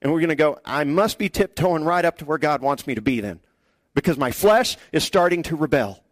And 0.02 0.12
we're 0.12 0.18
going 0.18 0.30
to 0.30 0.35
go, 0.35 0.58
I 0.64 0.82
must 0.82 1.16
be 1.16 1.28
tiptoeing 1.28 1.85
right 1.85 2.04
up 2.04 2.18
to 2.18 2.25
where 2.25 2.38
God 2.38 2.61
wants 2.61 2.88
me 2.88 2.97
to 2.97 3.00
be 3.00 3.20
then 3.20 3.38
because 3.94 4.18
my 4.18 4.32
flesh 4.32 4.76
is 4.90 5.04
starting 5.04 5.44
to 5.44 5.54
rebel. 5.54 6.02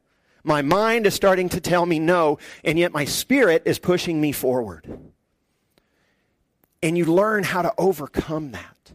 My 0.44 0.62
mind 0.62 1.04
is 1.04 1.14
starting 1.14 1.48
to 1.48 1.60
tell 1.60 1.86
me 1.86 1.98
no, 1.98 2.38
and 2.62 2.78
yet 2.78 2.92
my 2.92 3.04
spirit 3.04 3.64
is 3.64 3.80
pushing 3.80 4.20
me 4.20 4.30
forward. 4.30 4.86
And 6.84 6.96
you 6.96 7.06
learn 7.06 7.42
how 7.42 7.62
to 7.62 7.74
overcome 7.76 8.52
that. 8.52 8.92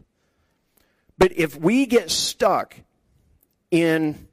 But 1.18 1.32
if 1.36 1.60
we 1.60 1.84
get 1.84 2.10
stuck 2.10 2.74
in, 3.70 4.28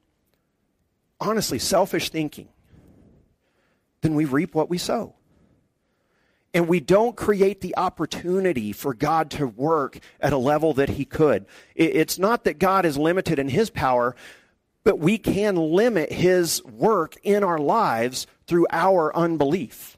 honestly, 1.19 1.59
selfish 1.59 2.09
thinking, 2.09 2.49
then 4.01 4.15
we 4.15 4.25
reap 4.25 4.55
what 4.55 4.69
we 4.69 4.77
sow. 4.77 5.15
And 6.53 6.67
we 6.67 6.79
don't 6.79 7.15
create 7.15 7.61
the 7.61 7.77
opportunity 7.77 8.71
for 8.71 8.95
God 8.95 9.29
to 9.31 9.45
work 9.45 9.99
at 10.19 10.33
a 10.33 10.37
level 10.37 10.73
that 10.73 10.89
He 10.89 11.05
could. 11.05 11.45
It's 11.75 12.17
not 12.17 12.43
that 12.45 12.57
God 12.57 12.85
is 12.85 12.97
limited 12.97 13.37
in 13.37 13.49
His 13.49 13.69
power, 13.69 14.15
but 14.83 14.99
we 14.99 15.17
can 15.17 15.55
limit 15.55 16.11
his 16.11 16.63
work 16.63 17.15
in 17.23 17.43
our 17.43 17.59
lives 17.59 18.25
through 18.47 18.67
our 18.71 19.15
unbelief. 19.15 19.97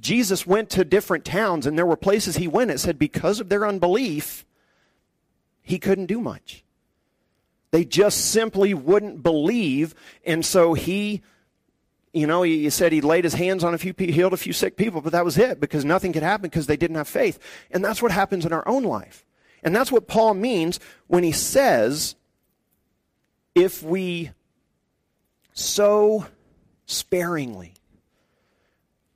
Jesus 0.00 0.46
went 0.46 0.70
to 0.70 0.84
different 0.84 1.24
towns, 1.24 1.66
and 1.66 1.76
there 1.76 1.86
were 1.86 1.96
places 1.96 2.36
he 2.36 2.48
went. 2.48 2.70
It 2.70 2.78
said 2.78 2.98
because 2.98 3.40
of 3.40 3.48
their 3.48 3.66
unbelief, 3.66 4.44
he 5.62 5.78
couldn't 5.78 6.06
do 6.06 6.20
much. 6.20 6.64
They 7.70 7.84
just 7.84 8.30
simply 8.30 8.72
wouldn't 8.74 9.22
believe, 9.22 9.94
and 10.24 10.44
so 10.44 10.72
he, 10.74 11.22
you 12.12 12.26
know, 12.26 12.42
he 12.42 12.70
said 12.70 12.92
he 12.92 13.02
laid 13.02 13.24
his 13.24 13.34
hands 13.34 13.62
on 13.62 13.74
a 13.74 13.78
few, 13.78 13.92
people, 13.92 14.14
healed 14.14 14.32
a 14.32 14.38
few 14.38 14.52
sick 14.54 14.76
people, 14.76 15.00
but 15.00 15.12
that 15.12 15.24
was 15.24 15.36
it 15.36 15.60
because 15.60 15.84
nothing 15.84 16.12
could 16.12 16.22
happen 16.22 16.42
because 16.42 16.66
they 16.66 16.76
didn't 16.76 16.96
have 16.96 17.08
faith. 17.08 17.38
And 17.70 17.84
that's 17.84 18.00
what 18.00 18.10
happens 18.10 18.46
in 18.46 18.52
our 18.52 18.66
own 18.66 18.84
life. 18.84 19.26
And 19.62 19.74
that's 19.74 19.92
what 19.92 20.06
Paul 20.06 20.34
means 20.34 20.80
when 21.08 21.24
he 21.24 21.32
says 21.32 22.14
if 23.54 23.82
we 23.82 24.30
sow 25.52 26.26
sparingly, 26.86 27.74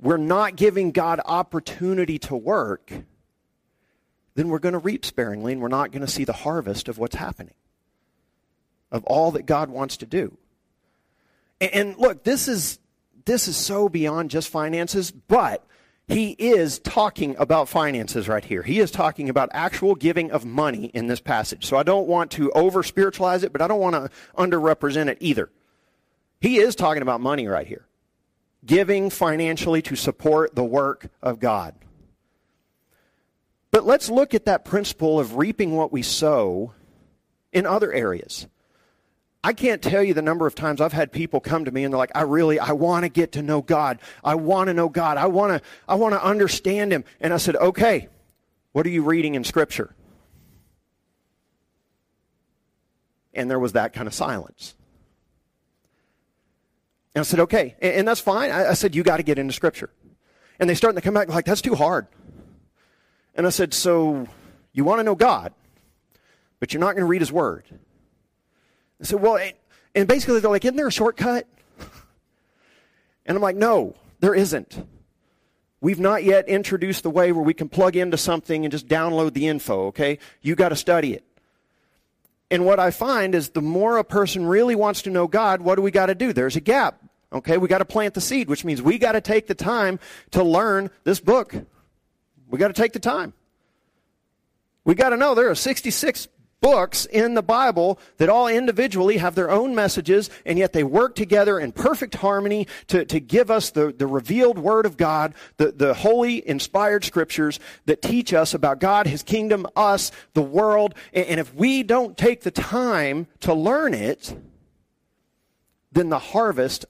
we're 0.00 0.16
not 0.16 0.56
giving 0.56 0.90
God 0.90 1.20
opportunity 1.24 2.18
to 2.18 2.36
work, 2.36 2.92
then 4.34 4.48
we're 4.48 4.58
going 4.58 4.72
to 4.72 4.78
reap 4.78 5.04
sparingly 5.04 5.52
and 5.52 5.62
we're 5.62 5.68
not 5.68 5.92
going 5.92 6.04
to 6.04 6.10
see 6.10 6.24
the 6.24 6.32
harvest 6.32 6.88
of 6.88 6.98
what's 6.98 7.14
happening, 7.14 7.54
of 8.92 9.02
all 9.04 9.32
that 9.32 9.46
God 9.46 9.70
wants 9.70 9.96
to 9.96 10.06
do. 10.06 10.36
And, 11.60 11.96
look, 11.96 12.22
this 12.22 12.46
is, 12.46 12.78
this 13.24 13.48
is 13.48 13.56
so 13.56 13.88
beyond 13.88 14.30
just 14.30 14.48
finances, 14.48 15.10
but 15.10 15.64
he 16.08 16.30
is 16.30 16.78
talking 16.80 17.36
about 17.38 17.68
finances 17.68 18.28
right 18.28 18.44
here. 18.44 18.62
He 18.62 18.80
is 18.80 18.90
talking 18.90 19.28
about 19.28 19.48
actual 19.52 19.94
giving 19.94 20.30
of 20.30 20.44
money 20.44 20.86
in 20.86 21.06
this 21.06 21.20
passage. 21.20 21.64
So 21.64 21.76
I 21.76 21.84
don't 21.84 22.06
want 22.06 22.32
to 22.32 22.50
over 22.52 22.82
spiritualize 22.82 23.44
it, 23.44 23.52
but 23.52 23.62
I 23.62 23.68
don't 23.68 23.80
want 23.80 23.94
to 23.94 24.10
underrepresent 24.36 25.08
it 25.08 25.18
either. 25.20 25.50
He 26.40 26.58
is 26.58 26.74
talking 26.74 27.02
about 27.02 27.20
money 27.20 27.46
right 27.46 27.66
here. 27.66 27.86
Giving 28.66 29.10
financially 29.10 29.82
to 29.82 29.96
support 29.96 30.54
the 30.54 30.64
work 30.64 31.08
of 31.22 31.40
God. 31.40 31.74
But 33.70 33.86
let's 33.86 34.10
look 34.10 34.34
at 34.34 34.44
that 34.44 34.64
principle 34.64 35.18
of 35.18 35.36
reaping 35.36 35.76
what 35.76 35.92
we 35.92 36.02
sow 36.02 36.74
in 37.52 37.66
other 37.66 37.92
areas. 37.92 38.46
I 39.44 39.52
can't 39.52 39.82
tell 39.82 40.04
you 40.04 40.14
the 40.14 40.22
number 40.22 40.46
of 40.46 40.54
times 40.54 40.80
I've 40.80 40.92
had 40.92 41.10
people 41.10 41.40
come 41.40 41.64
to 41.64 41.70
me 41.72 41.82
and 41.82 41.92
they're 41.92 41.98
like, 41.98 42.12
I 42.14 42.22
really, 42.22 42.60
I 42.60 42.72
want 42.72 43.04
to 43.04 43.08
get 43.08 43.32
to 43.32 43.42
know 43.42 43.60
God. 43.60 43.98
I 44.22 44.36
want 44.36 44.68
to 44.68 44.74
know 44.74 44.88
God. 44.88 45.16
I 45.16 45.26
want 45.26 45.52
to, 45.52 45.68
I 45.88 45.96
want 45.96 46.14
to 46.14 46.24
understand 46.24 46.92
Him. 46.92 47.04
And 47.20 47.34
I 47.34 47.38
said, 47.38 47.56
okay, 47.56 48.08
what 48.70 48.86
are 48.86 48.90
you 48.90 49.02
reading 49.02 49.34
in 49.34 49.42
Scripture? 49.42 49.94
And 53.34 53.50
there 53.50 53.58
was 53.58 53.72
that 53.72 53.92
kind 53.92 54.06
of 54.06 54.14
silence. 54.14 54.76
And 57.14 57.20
I 57.20 57.24
said, 57.24 57.40
okay, 57.40 57.74
and, 57.82 57.94
and 57.94 58.08
that's 58.08 58.20
fine. 58.20 58.50
I, 58.52 58.70
I 58.70 58.74
said, 58.74 58.94
you 58.94 59.02
got 59.02 59.16
to 59.16 59.22
get 59.24 59.38
into 59.38 59.52
Scripture. 59.52 59.90
And 60.60 60.70
they 60.70 60.74
start 60.76 60.94
to 60.94 61.00
come 61.00 61.14
back 61.14 61.28
like, 61.28 61.46
that's 61.46 61.62
too 61.62 61.74
hard. 61.74 62.06
And 63.34 63.44
I 63.44 63.50
said, 63.50 63.74
so 63.74 64.28
you 64.72 64.84
want 64.84 65.00
to 65.00 65.04
know 65.04 65.16
God, 65.16 65.52
but 66.60 66.72
you're 66.72 66.80
not 66.80 66.92
going 66.92 67.02
to 67.02 67.06
read 67.06 67.22
His 67.22 67.32
Word. 67.32 67.64
I 69.02 69.04
said, 69.04 69.20
well, 69.20 69.38
and 69.94 70.08
basically 70.08 70.40
they're 70.40 70.50
like, 70.50 70.64
isn't 70.64 70.76
there 70.76 70.86
a 70.86 70.92
shortcut? 70.92 71.46
And 73.26 73.36
I'm 73.36 73.42
like, 73.42 73.56
no, 73.56 73.94
there 74.20 74.34
isn't. 74.34 74.86
We've 75.80 76.00
not 76.00 76.22
yet 76.22 76.48
introduced 76.48 77.02
the 77.02 77.10
way 77.10 77.32
where 77.32 77.42
we 77.42 77.54
can 77.54 77.68
plug 77.68 77.96
into 77.96 78.16
something 78.16 78.64
and 78.64 78.70
just 78.70 78.86
download 78.86 79.34
the 79.34 79.48
info, 79.48 79.86
okay? 79.86 80.18
You 80.40 80.54
got 80.54 80.68
to 80.68 80.76
study 80.76 81.14
it. 81.14 81.24
And 82.50 82.64
what 82.64 82.78
I 82.78 82.90
find 82.90 83.34
is 83.34 83.50
the 83.50 83.62
more 83.62 83.96
a 83.96 84.04
person 84.04 84.46
really 84.46 84.76
wants 84.76 85.02
to 85.02 85.10
know 85.10 85.26
God, 85.26 85.60
what 85.62 85.74
do 85.76 85.82
we 85.82 85.90
got 85.90 86.06
to 86.06 86.14
do? 86.14 86.32
There's 86.32 86.54
a 86.54 86.60
gap. 86.60 87.02
Okay, 87.32 87.56
we 87.56 87.66
got 87.66 87.78
to 87.78 87.84
plant 87.84 88.14
the 88.14 88.20
seed, 88.20 88.48
which 88.48 88.64
means 88.64 88.82
we 88.82 88.98
got 88.98 89.12
to 89.12 89.20
take 89.20 89.46
the 89.46 89.54
time 89.54 89.98
to 90.32 90.44
learn 90.44 90.90
this 91.02 91.18
book. 91.18 91.54
We 92.48 92.58
got 92.58 92.68
to 92.68 92.74
take 92.74 92.92
the 92.92 93.00
time. 93.00 93.32
We 94.84 94.94
got 94.94 95.10
to 95.10 95.16
know 95.16 95.34
there 95.34 95.50
are 95.50 95.54
66 95.54 96.28
books 96.62 97.04
in 97.06 97.34
the 97.34 97.42
Bible 97.42 97.98
that 98.16 98.30
all 98.30 98.48
individually 98.48 99.18
have 99.18 99.34
their 99.34 99.50
own 99.50 99.74
messages, 99.74 100.30
and 100.46 100.58
yet 100.58 100.72
they 100.72 100.84
work 100.84 101.14
together 101.14 101.58
in 101.58 101.72
perfect 101.72 102.14
harmony 102.14 102.66
to, 102.86 103.04
to 103.04 103.20
give 103.20 103.50
us 103.50 103.70
the, 103.70 103.92
the 103.92 104.06
revealed 104.06 104.58
Word 104.58 104.86
of 104.86 104.96
God, 104.96 105.34
the, 105.58 105.72
the 105.72 105.92
holy, 105.92 106.48
inspired 106.48 107.04
scriptures 107.04 107.60
that 107.84 108.00
teach 108.00 108.32
us 108.32 108.54
about 108.54 108.80
God, 108.80 109.06
His 109.06 109.22
kingdom, 109.22 109.66
us, 109.76 110.10
the 110.32 110.42
world. 110.42 110.94
And, 111.12 111.26
and 111.26 111.40
if 111.40 111.52
we 111.54 111.82
don't 111.82 112.16
take 112.16 112.42
the 112.42 112.50
time 112.50 113.26
to 113.40 113.52
learn 113.52 113.92
it, 113.92 114.34
then 115.90 116.08
the 116.08 116.18
harvest 116.18 116.86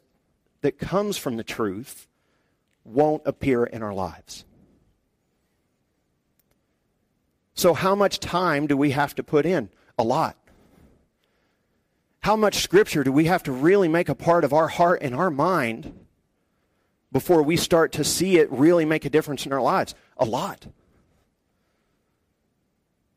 that 0.61 0.79
comes 0.79 1.17
from 1.17 1.37
the 1.37 1.43
truth 1.43 2.07
won't 2.85 3.23
appear 3.25 3.65
in 3.65 3.83
our 3.83 3.95
lives. 3.95 4.45
So, 7.63 7.75
how 7.75 7.95
much 7.95 8.19
time 8.19 8.67
do 8.67 8.77
we 8.77 8.91
have 8.91 9.15
to 9.15 9.23
put 9.23 9.47
in? 9.47 9.71
A 9.97 10.03
lot. 10.03 10.37
How 12.19 12.35
much 12.35 12.57
scripture 12.57 13.05
do 13.05 13.13
we 13.13 13.27
have 13.27 13.45
to 13.45 13.53
really 13.53 13.87
make 13.87 14.09
a 14.09 14.17
part 14.17 14.43
of 14.43 14.53
our 14.53 14.67
heart 14.67 15.01
and 15.01 15.15
our 15.15 15.31
mind 15.31 15.95
before 17.13 17.41
we 17.41 17.57
start 17.57 17.93
to 17.93 18.03
see 18.03 18.37
it 18.39 18.51
really 18.51 18.85
make 18.85 19.05
a 19.05 19.11
difference 19.11 19.47
in 19.47 19.53
our 19.53 19.63
lives? 19.63 19.95
A 20.17 20.25
lot. 20.25 20.67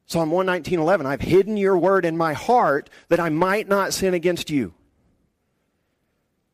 Psalm 0.06 0.30
119:11 0.30 1.08
I've 1.08 1.22
hidden 1.22 1.58
your 1.58 1.75
word 1.75 2.06
in 2.06 2.16
my 2.16 2.34
heart 2.34 2.92
that 3.10 3.20
I 3.20 3.30
might 3.30 3.68
not 3.68 3.96
sin 3.96 4.14
against 4.14 4.52
you. 4.52 4.75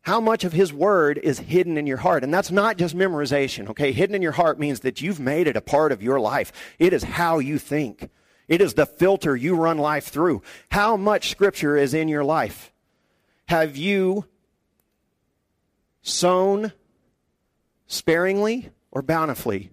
How 0.03 0.19
much 0.19 0.43
of 0.43 0.53
his 0.53 0.73
word 0.73 1.19
is 1.19 1.39
hidden 1.39 1.77
in 1.77 1.85
your 1.85 1.97
heart? 1.97 2.23
And 2.23 2.33
that's 2.33 2.49
not 2.49 2.77
just 2.77 2.95
memorization, 2.95 3.69
okay? 3.69 3.91
Hidden 3.91 4.15
in 4.15 4.21
your 4.21 4.31
heart 4.31 4.59
means 4.59 4.79
that 4.79 5.01
you've 5.01 5.19
made 5.19 5.47
it 5.47 5.55
a 5.55 5.61
part 5.61 5.91
of 5.91 6.01
your 6.01 6.19
life. 6.19 6.51
It 6.79 6.91
is 6.91 7.03
how 7.03 7.39
you 7.39 7.59
think. 7.59 8.09
It 8.47 8.61
is 8.61 8.73
the 8.73 8.87
filter 8.87 9.35
you 9.35 9.55
run 9.55 9.77
life 9.77 10.05
through. 10.07 10.41
How 10.71 10.97
much 10.97 11.29
scripture 11.29 11.77
is 11.77 11.93
in 11.93 12.07
your 12.07 12.23
life? 12.23 12.73
Have 13.47 13.77
you 13.77 14.25
sown 16.01 16.73
sparingly 17.85 18.71
or 18.89 19.03
bountifully 19.03 19.71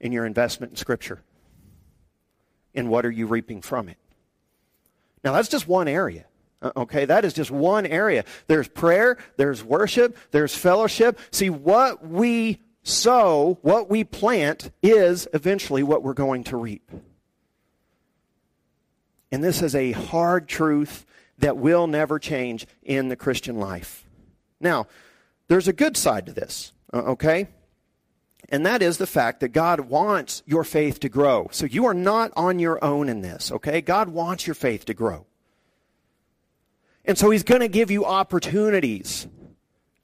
in 0.00 0.10
your 0.10 0.26
investment 0.26 0.72
in 0.72 0.76
scripture? 0.76 1.22
And 2.74 2.88
what 2.88 3.06
are 3.06 3.10
you 3.10 3.26
reaping 3.26 3.62
from 3.62 3.88
it? 3.88 3.98
Now, 5.22 5.32
that's 5.32 5.48
just 5.48 5.68
one 5.68 5.86
area. 5.86 6.24
Uh, 6.62 6.72
okay, 6.76 7.04
that 7.04 7.24
is 7.24 7.32
just 7.32 7.50
one 7.50 7.86
area. 7.86 8.24
There's 8.46 8.68
prayer, 8.68 9.16
there's 9.36 9.64
worship, 9.64 10.16
there's 10.30 10.54
fellowship. 10.54 11.18
See, 11.30 11.50
what 11.50 12.06
we 12.06 12.60
sow, 12.82 13.58
what 13.62 13.88
we 13.88 14.04
plant, 14.04 14.70
is 14.82 15.26
eventually 15.32 15.82
what 15.82 16.02
we're 16.02 16.14
going 16.14 16.44
to 16.44 16.56
reap. 16.56 16.90
And 19.32 19.44
this 19.44 19.62
is 19.62 19.74
a 19.74 19.92
hard 19.92 20.48
truth 20.48 21.06
that 21.38 21.56
will 21.56 21.86
never 21.86 22.18
change 22.18 22.66
in 22.82 23.08
the 23.08 23.16
Christian 23.16 23.58
life. 23.58 24.04
Now, 24.60 24.86
there's 25.48 25.68
a 25.68 25.72
good 25.72 25.96
side 25.96 26.26
to 26.26 26.32
this, 26.32 26.72
uh, 26.92 26.98
okay? 26.98 27.48
And 28.48 28.66
that 28.66 28.82
is 28.82 28.98
the 28.98 29.06
fact 29.06 29.40
that 29.40 29.48
God 29.48 29.80
wants 29.80 30.42
your 30.44 30.64
faith 30.64 31.00
to 31.00 31.08
grow. 31.08 31.48
So 31.52 31.66
you 31.66 31.86
are 31.86 31.94
not 31.94 32.32
on 32.36 32.58
your 32.58 32.82
own 32.84 33.08
in 33.08 33.22
this, 33.22 33.50
okay? 33.52 33.80
God 33.80 34.08
wants 34.08 34.46
your 34.46 34.54
faith 34.54 34.84
to 34.86 34.94
grow. 34.94 35.26
And 37.04 37.16
so 37.16 37.30
he's 37.30 37.42
going 37.42 37.60
to 37.60 37.68
give 37.68 37.90
you 37.90 38.04
opportunities 38.04 39.26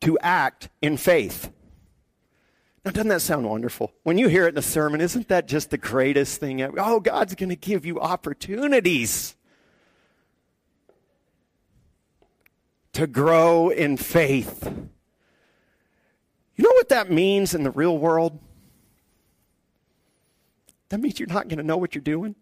to 0.00 0.18
act 0.20 0.68
in 0.80 0.96
faith. 0.96 1.50
Now, 2.84 2.92
doesn't 2.92 3.08
that 3.08 3.22
sound 3.22 3.48
wonderful? 3.48 3.92
When 4.04 4.16
you 4.16 4.28
hear 4.28 4.46
it 4.46 4.50
in 4.50 4.58
a 4.58 4.62
sermon, 4.62 5.00
isn't 5.00 5.28
that 5.28 5.48
just 5.48 5.70
the 5.70 5.78
greatest 5.78 6.40
thing 6.40 6.62
ever? 6.62 6.78
Oh, 6.78 7.00
God's 7.00 7.34
going 7.34 7.48
to 7.48 7.56
give 7.56 7.84
you 7.84 8.00
opportunities 8.00 9.34
to 12.92 13.06
grow 13.06 13.68
in 13.68 13.96
faith. 13.96 14.64
You 16.54 16.64
know 16.64 16.72
what 16.74 16.88
that 16.88 17.10
means 17.10 17.54
in 17.54 17.64
the 17.64 17.70
real 17.70 17.98
world? 17.98 18.38
That 20.88 21.00
means 21.00 21.18
you're 21.18 21.28
not 21.28 21.48
going 21.48 21.58
to 21.58 21.64
know 21.64 21.76
what 21.76 21.94
you're 21.94 22.02
doing 22.02 22.36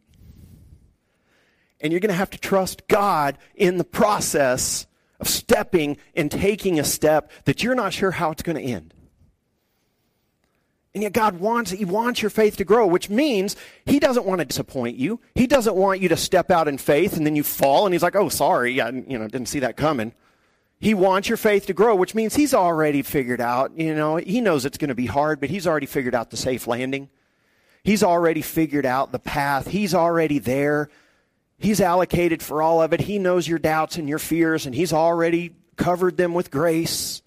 and 1.84 1.92
you're 1.92 2.00
going 2.00 2.08
to 2.08 2.14
have 2.14 2.30
to 2.30 2.38
trust 2.38 2.88
God 2.88 3.36
in 3.54 3.76
the 3.76 3.84
process 3.84 4.86
of 5.20 5.28
stepping 5.28 5.98
and 6.16 6.30
taking 6.30 6.80
a 6.80 6.84
step 6.84 7.30
that 7.44 7.62
you're 7.62 7.74
not 7.74 7.92
sure 7.92 8.10
how 8.10 8.30
it's 8.30 8.42
going 8.42 8.56
to 8.56 8.62
end. 8.62 8.94
And 10.94 11.02
yet 11.02 11.12
God 11.12 11.40
wants, 11.40 11.72
He 11.72 11.84
wants 11.84 12.22
your 12.22 12.30
faith 12.30 12.56
to 12.56 12.64
grow, 12.64 12.86
which 12.86 13.10
means 13.10 13.54
He 13.84 14.00
doesn't 14.00 14.24
want 14.24 14.38
to 14.38 14.46
disappoint 14.46 14.96
you. 14.96 15.20
He 15.34 15.46
doesn't 15.46 15.76
want 15.76 16.00
you 16.00 16.08
to 16.08 16.16
step 16.16 16.50
out 16.50 16.68
in 16.68 16.78
faith 16.78 17.18
and 17.18 17.26
then 17.26 17.36
you 17.36 17.42
fall 17.42 17.84
and 17.84 17.92
He's 17.92 18.02
like, 18.02 18.16
oh, 18.16 18.30
sorry, 18.30 18.80
I 18.80 18.88
you 18.88 19.18
know, 19.18 19.28
didn't 19.28 19.48
see 19.48 19.60
that 19.60 19.76
coming. 19.76 20.14
He 20.80 20.94
wants 20.94 21.28
your 21.28 21.36
faith 21.36 21.66
to 21.66 21.74
grow, 21.74 21.94
which 21.94 22.14
means 22.14 22.34
He's 22.34 22.54
already 22.54 23.02
figured 23.02 23.42
out, 23.42 23.78
you 23.78 23.94
know, 23.94 24.16
He 24.16 24.40
knows 24.40 24.64
it's 24.64 24.78
going 24.78 24.88
to 24.88 24.94
be 24.94 25.06
hard, 25.06 25.38
but 25.38 25.50
He's 25.50 25.66
already 25.66 25.86
figured 25.86 26.14
out 26.14 26.30
the 26.30 26.38
safe 26.38 26.66
landing. 26.66 27.10
He's 27.82 28.02
already 28.02 28.40
figured 28.40 28.86
out 28.86 29.12
the 29.12 29.18
path. 29.18 29.66
He's 29.66 29.94
already 29.94 30.38
there. 30.38 30.88
He's 31.64 31.80
allocated 31.80 32.42
for 32.42 32.60
all 32.60 32.82
of 32.82 32.92
it. 32.92 33.00
He 33.00 33.18
knows 33.18 33.48
your 33.48 33.58
doubts 33.58 33.96
and 33.96 34.06
your 34.06 34.18
fears, 34.18 34.66
and 34.66 34.74
He's 34.74 34.92
already 34.92 35.54
covered 35.76 36.18
them 36.18 36.34
with 36.34 36.50
grace. 36.50 37.22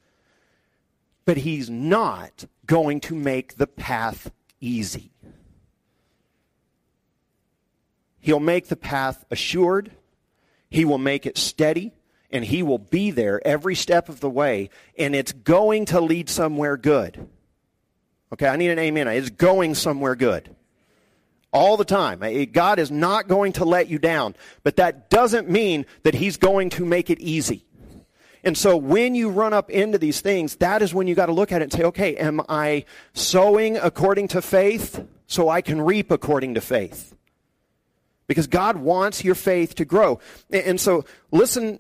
But 1.26 1.38
He's 1.38 1.72
not 1.72 2.46
going 2.68 3.00
to 3.02 3.16
make 3.16 3.56
the 3.56 3.66
path 3.66 4.32
easy. 4.62 5.10
He'll 8.20 8.40
make 8.40 8.68
the 8.68 8.76
path 8.76 9.26
assured, 9.32 9.90
He 10.70 10.86
will 10.86 11.00
make 11.00 11.26
it 11.26 11.40
steady, 11.40 11.94
and 12.30 12.46
He 12.46 12.62
will 12.62 12.78
be 12.78 13.10
there 13.10 13.42
every 13.44 13.74
step 13.74 14.08
of 14.08 14.20
the 14.20 14.30
way, 14.30 14.70
and 15.00 15.16
it's 15.16 15.32
going 15.32 15.86
to 15.86 16.00
lead 16.00 16.30
somewhere 16.30 16.78
good. 16.78 17.28
Okay, 18.32 18.48
I 18.48 18.56
need 18.56 18.70
an 18.70 18.78
amen. 18.78 19.08
It's 19.08 19.32
going 19.32 19.74
somewhere 19.74 20.16
good 20.16 20.56
all 21.58 21.76
the 21.76 21.86
time. 21.86 22.22
God 22.52 22.80
is 22.80 22.92
not 22.92 23.28
going 23.28 23.54
to 23.54 23.66
let 23.66 23.88
you 23.88 23.98
down, 23.98 24.36
but 24.64 24.78
that 24.78 25.10
doesn't 25.10 25.50
mean 25.50 25.86
that 26.04 26.14
He's 26.14 26.38
going 26.38 26.70
to 26.72 26.86
make 26.86 27.10
it 27.10 27.20
easy. 27.20 27.66
And 28.44 28.58
so 28.58 28.78
when 28.78 29.16
you 29.16 29.30
run 29.30 29.54
up 29.54 29.70
into 29.70 29.98
these 29.98 30.22
things, 30.22 30.56
that 30.58 30.82
is 30.82 30.94
when 30.94 31.08
you 31.08 31.16
got 31.16 31.26
to 31.26 31.34
look 31.34 31.52
at 31.52 31.62
it 31.62 31.66
and 31.66 31.74
say, 31.74 31.84
okay, 31.84 32.16
am 32.16 32.42
I 32.48 32.86
sowing 33.14 33.76
according 33.78 34.30
to 34.30 34.42
faith 34.42 35.06
so 35.26 35.50
I 35.50 35.62
can 35.62 35.82
reap 35.82 36.12
according 36.12 36.54
to 36.54 36.62
faith? 36.62 37.16
Because 38.28 38.48
God 38.48 38.78
wants 38.78 39.24
your 39.24 39.36
faith 39.36 39.76
to 39.76 39.86
grow. 39.86 40.20
And 40.52 40.80
so 40.80 41.06
listen, 41.32 41.80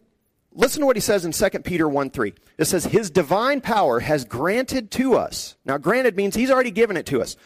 listen 0.52 0.82
to 0.82 0.88
what 0.88 0.96
he 0.96 1.02
says 1.02 1.24
in 1.24 1.32
2 1.32 1.60
Peter 1.60 1.88
1 1.88 2.10
3. 2.10 2.34
It 2.58 2.66
says, 2.66 2.86
His 2.86 3.12
divine 3.12 3.62
power 3.62 4.00
has 4.00 4.26
granted 4.26 4.90
to 4.92 5.16
us. 5.16 5.56
Now, 5.64 5.78
granted 5.78 6.18
means 6.18 6.36
He's 6.36 6.52
already 6.52 6.72
given 6.72 6.98
it 6.98 7.06
to 7.08 7.22
us 7.22 7.38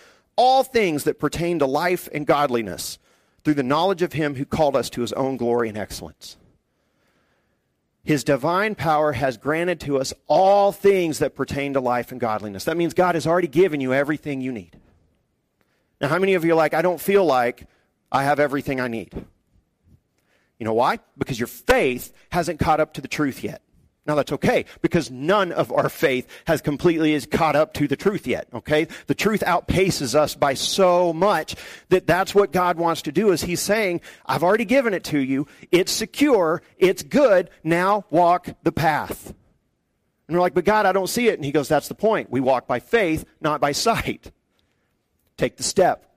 all 0.42 0.64
things 0.64 1.04
that 1.04 1.20
pertain 1.20 1.60
to 1.60 1.68
life 1.68 2.10
and 2.12 2.26
godliness 2.26 2.98
through 3.44 3.54
the 3.54 3.62
knowledge 3.62 4.02
of 4.02 4.14
him 4.14 4.34
who 4.34 4.44
called 4.44 4.76
us 4.76 4.90
to 4.90 5.02
his 5.02 5.14
own 5.14 5.38
glory 5.38 5.70
and 5.70 5.78
excellence. 5.78 6.36
His 8.04 8.24
divine 8.24 8.74
power 8.74 9.12
has 9.12 9.38
granted 9.38 9.80
to 9.82 10.00
us 10.00 10.16
all 10.26 10.72
things 10.72 11.20
that 11.20 11.36
pertain 11.36 11.74
to 11.74 11.80
life 11.80 12.12
and 12.12 12.20
godliness. 12.20 12.64
That 12.64 12.76
means 12.76 12.96
God 12.96 13.14
has 13.14 13.28
already 13.28 13.48
given 13.48 13.82
you 13.82 13.94
everything 13.94 14.42
you 14.42 14.52
need. 14.52 14.80
Now, 16.00 16.08
how 16.08 16.18
many 16.18 16.34
of 16.34 16.44
you 16.44 16.54
are 16.54 16.56
like, 16.56 16.74
I 16.74 16.82
don't 16.82 17.00
feel 17.00 17.24
like 17.24 17.68
I 18.12 18.24
have 18.24 18.40
everything 18.40 18.82
I 18.82 18.88
need? 18.88 19.14
You 20.58 20.66
know 20.66 20.74
why? 20.74 20.98
Because 21.20 21.40
your 21.40 21.46
faith 21.46 22.12
hasn't 22.32 22.60
caught 22.60 22.80
up 22.80 22.96
to 22.96 23.02
the 23.02 23.08
truth 23.08 23.44
yet. 23.44 23.62
Now 24.06 24.16
that's 24.16 24.32
okay 24.32 24.66
because 24.82 25.12
none 25.12 25.52
of 25.52 25.72
our 25.72 25.88
faith 25.88 26.28
has 26.46 26.60
completely 26.60 27.14
is 27.14 27.28
caught 27.28 27.56
up 27.56 27.74
to 27.76 27.88
the 27.88 27.96
truth 27.96 28.26
yet. 28.26 28.48
Okay. 28.52 28.88
The 29.06 29.14
truth 29.14 29.42
outpaces 29.42 30.16
us 30.16 30.34
by 30.34 30.56
so 30.56 31.14
much 31.14 31.56
that 31.90 32.08
that's 32.08 32.34
what 32.34 32.52
God 32.52 32.78
wants 32.78 33.04
to 33.04 33.12
do 33.12 33.32
is 33.32 33.44
he's 33.44 33.62
saying, 33.62 34.02
I've 34.26 34.44
already 34.44 34.66
given 34.66 34.96
it 34.96 35.04
to 35.06 35.20
you. 35.20 35.48
It's 35.72 35.92
secure. 35.92 36.64
It's 36.78 37.04
good. 37.04 37.52
Now 37.64 38.06
walk 38.10 38.50
the 38.64 38.72
path. 38.72 39.36
And 40.28 40.38
we're 40.38 40.42
like, 40.42 40.56
but 40.56 40.66
God, 40.66 40.86
I 40.86 40.94
don't 40.94 41.10
see 41.10 41.28
it. 41.28 41.36
And 41.36 41.46
he 41.46 41.52
goes, 41.52 41.68
that's 41.68 41.88
the 41.88 41.96
point. 41.96 42.32
We 42.32 42.40
walk 42.40 42.66
by 42.66 42.80
faith, 42.80 43.26
not 43.40 43.62
by 43.62 43.74
sight. 43.74 44.32
Take 45.38 45.58
the 45.58 45.64
step. 45.64 46.08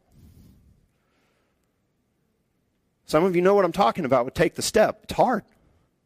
Some 3.07 3.25
of 3.25 3.37
you 3.37 3.43
know 3.43 3.55
what 3.55 3.65
I'm 3.65 3.73
talking 3.73 4.05
about 4.05 4.25
with 4.25 4.35
take 4.35 4.55
the 4.55 4.63
step. 4.63 5.01
It's 5.05 5.13
hard. 5.13 5.45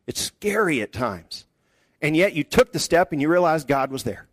It's 0.07 0.21
scary 0.21 0.83
at 0.83 0.93
times. 0.93 1.47
And 2.00 2.16
yet 2.16 2.34
you 2.34 2.44
took 2.44 2.72
the 2.72 2.78
step 2.78 3.12
and 3.12 3.20
you 3.20 3.28
realized 3.28 3.66
God 3.66 3.90
was 3.90 4.04
there. 4.04 4.26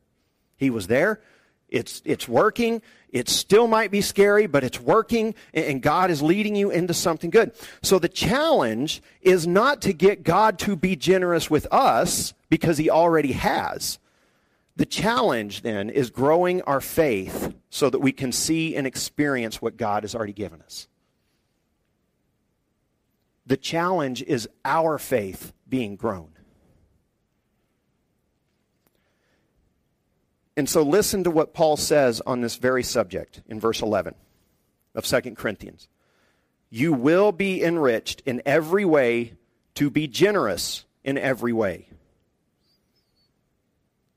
He 0.57 0.69
was 0.69 0.87
there. 0.87 1.21
It's, 1.67 2.01
it's 2.05 2.27
working. 2.27 2.81
It 3.09 3.27
still 3.27 3.67
might 3.67 3.91
be 3.91 4.01
scary, 4.01 4.45
but 4.45 4.63
it's 4.63 4.79
working, 4.79 5.35
and 5.53 5.81
God 5.81 6.11
is 6.11 6.21
leading 6.21 6.55
you 6.55 6.69
into 6.69 6.93
something 6.93 7.29
good. 7.29 7.53
So 7.81 7.97
the 7.97 8.09
challenge 8.09 9.01
is 9.21 9.47
not 9.47 9.81
to 9.83 9.93
get 9.93 10.23
God 10.23 10.59
to 10.59 10.75
be 10.75 10.95
generous 10.95 11.49
with 11.49 11.65
us 11.71 12.33
because 12.49 12.77
he 12.77 12.89
already 12.89 13.31
has. 13.31 13.99
The 14.75 14.85
challenge 14.85 15.61
then 15.61 15.89
is 15.89 16.09
growing 16.09 16.61
our 16.63 16.81
faith 16.81 17.55
so 17.69 17.89
that 17.89 17.99
we 17.99 18.11
can 18.11 18.31
see 18.31 18.75
and 18.75 18.85
experience 18.85 19.61
what 19.61 19.77
God 19.77 20.03
has 20.03 20.13
already 20.13 20.33
given 20.33 20.61
us. 20.61 20.87
The 23.45 23.57
challenge 23.57 24.21
is 24.23 24.49
our 24.65 24.97
faith 24.97 25.53
being 25.69 25.95
grown. 25.95 26.29
And 30.57 30.69
so 30.69 30.83
listen 30.83 31.23
to 31.25 31.31
what 31.31 31.53
Paul 31.53 31.77
says 31.77 32.21
on 32.25 32.41
this 32.41 32.55
very 32.55 32.83
subject 32.83 33.41
in 33.47 33.59
verse 33.59 33.81
11 33.81 34.15
of 34.93 35.05
2 35.05 35.21
Corinthians. 35.35 35.87
You 36.69 36.93
will 36.93 37.31
be 37.31 37.63
enriched 37.63 38.21
in 38.25 38.41
every 38.45 38.85
way 38.85 39.33
to 39.75 39.89
be 39.89 40.07
generous 40.07 40.85
in 41.03 41.17
every 41.17 41.53
way. 41.53 41.87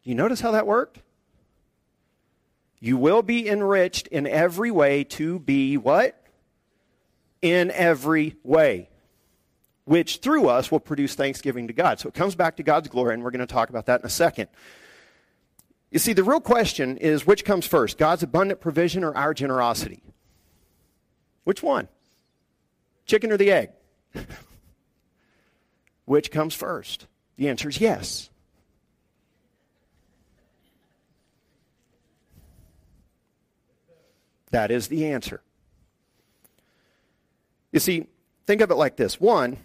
Do 0.03 0.11
you 0.11 0.15
notice 0.15 0.41
how 0.41 0.53
that 0.53 0.67
worked? 0.67 1.01
You 2.81 2.97
will 2.97 3.23
be 3.23 3.49
enriched 3.49 4.07
in 4.07 4.27
every 4.27 4.71
way 4.71 5.05
to 5.05 5.41
be 5.41 5.77
what? 5.77 6.21
In 7.43 7.71
every 7.73 8.37
way. 8.45 8.89
Which 9.85 10.19
through 10.19 10.49
us 10.49 10.71
will 10.71 10.81
produce 10.81 11.15
thanksgiving 11.15 11.67
to 11.67 11.73
God. 11.73 11.99
So 11.99 12.09
it 12.09 12.15
comes 12.15 12.37
back 12.37 12.57
to 12.57 12.63
God's 12.63 12.89
glory, 12.89 13.15
and 13.15 13.25
we're 13.25 13.33
going 13.33 13.41
to 13.41 13.47
talk 13.47 13.69
about 13.71 13.87
that 13.87 14.01
in 14.01 14.07
a 14.07 14.11
second. 14.11 14.49
You 15.91 15.99
see, 15.99 16.13
the 16.13 16.25
real 16.25 16.41
question 16.41 16.97
is 16.99 17.27
which 17.27 17.45
comes 17.45 17.67
first, 17.67 17.97
God's 17.97 18.23
abundant 18.23 18.61
provision 18.61 19.05
or 19.05 19.17
our 19.17 19.33
generosity? 19.33 20.03
Which 21.45 21.63
one? 21.63 21.89
Chicken 23.07 23.33
or 23.33 23.39
the 23.39 23.51
egg? 23.51 23.71
which 26.05 26.31
comes 26.31 26.55
first? 26.55 27.07
The 27.37 27.49
answer 27.49 27.69
is 27.71 27.81
yes. 27.81 28.29
That 34.51 34.71
is 34.71 34.89
the 34.89 35.07
answer. 35.07 35.43
You 37.73 37.81
see, 37.81 38.07
think 38.47 38.61
of 38.61 38.71
it 38.71 38.77
like 38.77 38.97
this. 38.97 39.21
One, 39.21 39.59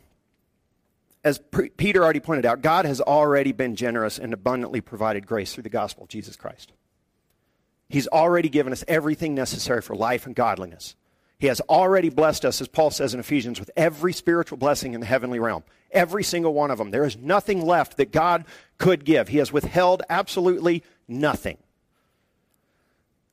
as 1.23 1.39
Peter 1.77 2.03
already 2.03 2.19
pointed 2.19 2.45
out, 2.45 2.62
God 2.62 2.86
has 2.86 2.99
already 2.99 3.53
been 3.53 3.75
generous 3.75 4.19
and 4.19 4.33
abundantly 4.33 4.81
provided 4.81 5.25
grace 5.25 5.53
through 5.53 5.63
the 5.63 5.69
gospel 5.69 6.03
of 6.03 6.09
Jesus 6.09 6.36
Christ. 6.36 6.73
He's 7.88 8.07
already 8.07 8.49
given 8.49 8.73
us 8.73 8.83
everything 8.88 9.33
necessary 9.33 9.81
for 9.81 9.95
life 9.95 10.25
and 10.25 10.36
godliness. 10.36 10.95
He 11.39 11.47
has 11.47 11.62
already 11.62 12.09
blessed 12.09 12.45
us, 12.45 12.62
as 12.62 12.67
Paul 12.67 12.89
says 12.89 13.13
in 13.13 13.19
Ephesians, 13.19 13.59
with 13.59 13.69
every 13.75 14.13
spiritual 14.13 14.57
blessing 14.57 14.93
in 14.93 14.99
the 14.99 15.05
heavenly 15.05 15.39
realm. 15.39 15.63
Every 15.91 16.23
single 16.23 16.53
one 16.53 16.71
of 16.71 16.77
them. 16.77 16.91
There 16.91 17.05
is 17.05 17.17
nothing 17.17 17.65
left 17.65 17.97
that 17.97 18.12
God 18.12 18.45
could 18.77 19.05
give. 19.05 19.27
He 19.27 19.38
has 19.38 19.51
withheld 19.51 20.03
absolutely 20.09 20.83
nothing. 21.07 21.57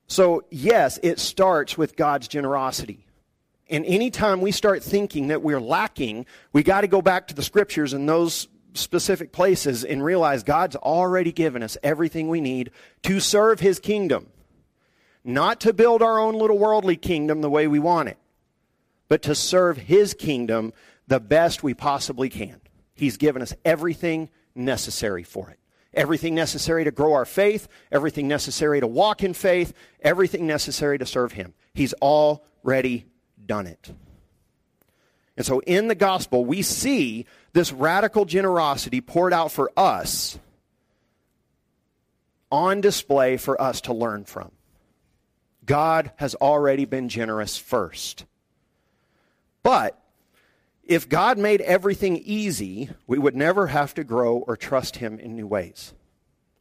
So, 0.07 0.45
yes, 0.51 0.99
it 1.03 1.21
starts 1.21 1.79
with 1.79 1.97
God's 1.97 2.29
generosity. 2.29 3.07
And 3.71 3.87
anytime 3.87 4.41
we 4.41 4.51
start 4.51 4.83
thinking 4.83 5.29
that 5.29 5.43
we're 5.43 5.61
lacking, 5.61 6.27
we 6.53 6.65
got 6.65 6.81
to 6.81 6.89
go 6.89 7.01
back 7.01 7.29
to 7.29 7.35
the 7.35 7.43
scriptures 7.43 7.93
and 7.93 8.09
those 8.09 8.49
specific 8.75 9.33
places 9.33 9.85
and 9.85 10.05
realize 10.05 10.43
God's 10.43 10.77
already 10.77 11.31
given 11.31 11.63
us 11.63 11.79
everything 11.83 12.29
we 12.29 12.41
need 12.41 12.73
to 13.05 13.21
serve 13.21 13.61
his 13.61 13.79
kingdom. 13.79 14.27
Not 15.23 15.61
to 15.61 15.73
build 15.73 16.03
our 16.03 16.19
own 16.19 16.35
little 16.35 16.59
worldly 16.59 16.97
kingdom 16.97 17.41
the 17.41 17.51
way 17.51 17.69
we 17.69 17.79
want 17.79 18.09
it, 18.09 18.19
but 19.09 19.23
to 19.23 19.35
serve 19.35 19.77
his 19.77 20.15
kingdom 20.15 20.73
the 21.07 21.21
best 21.21 21.63
we 21.63 21.75
possibly 21.75 22.29
can. 22.29 22.61
He's 22.95 23.17
given 23.17 23.41
us 23.41 23.55
everything 23.65 24.31
necessary 24.55 25.23
for 25.23 25.51
it. 25.51 25.59
Everything 25.93 26.35
necessary 26.35 26.85
to 26.85 26.91
grow 26.91 27.13
our 27.15 27.25
faith, 27.25 27.69
everything 27.91 28.29
necessary 28.29 28.81
to 28.81 28.87
walk 28.87 29.23
in 29.23 29.35
faith, 29.35 29.73
everything 30.01 30.47
necessary 30.47 30.99
to 30.99 31.07
serve 31.07 31.33
him. 31.33 31.55
He's 31.75 31.93
already 31.95 33.07
done 33.51 33.67
it. 33.67 33.93
And 35.37 35.45
so 35.45 35.59
in 35.67 35.89
the 35.89 35.97
gospel, 35.97 36.45
we 36.45 36.63
see 36.63 37.27
this 37.53 37.73
radical 37.73 38.25
generosity 38.25 39.01
poured 39.01 39.33
out 39.33 39.51
for 39.51 39.73
us 39.77 40.39
on 42.53 42.81
display 42.81 43.37
for 43.39 43.61
us 43.61 43.81
to 43.83 43.93
learn 43.93 44.25
from. 44.25 44.53
God 45.67 46.13
has 46.15 46.37
already 46.37 46.85
been 46.85 47.09
generous 47.09 47.59
first. 47.59 48.25
But 49.65 50.01
if 50.85 51.09
God 51.09 51.37
made 51.37 51.61
everything 51.61 52.19
easy, 52.19 52.89
we 53.09 53.19
would 53.19 53.35
never 53.35 53.67
have 53.67 53.95
to 53.95 54.05
grow 54.05 54.37
or 54.37 54.57
trust 54.57 54.99
Him 54.99 55.19
in 55.19 55.35
new 55.35 55.49
ways. 55.49 55.93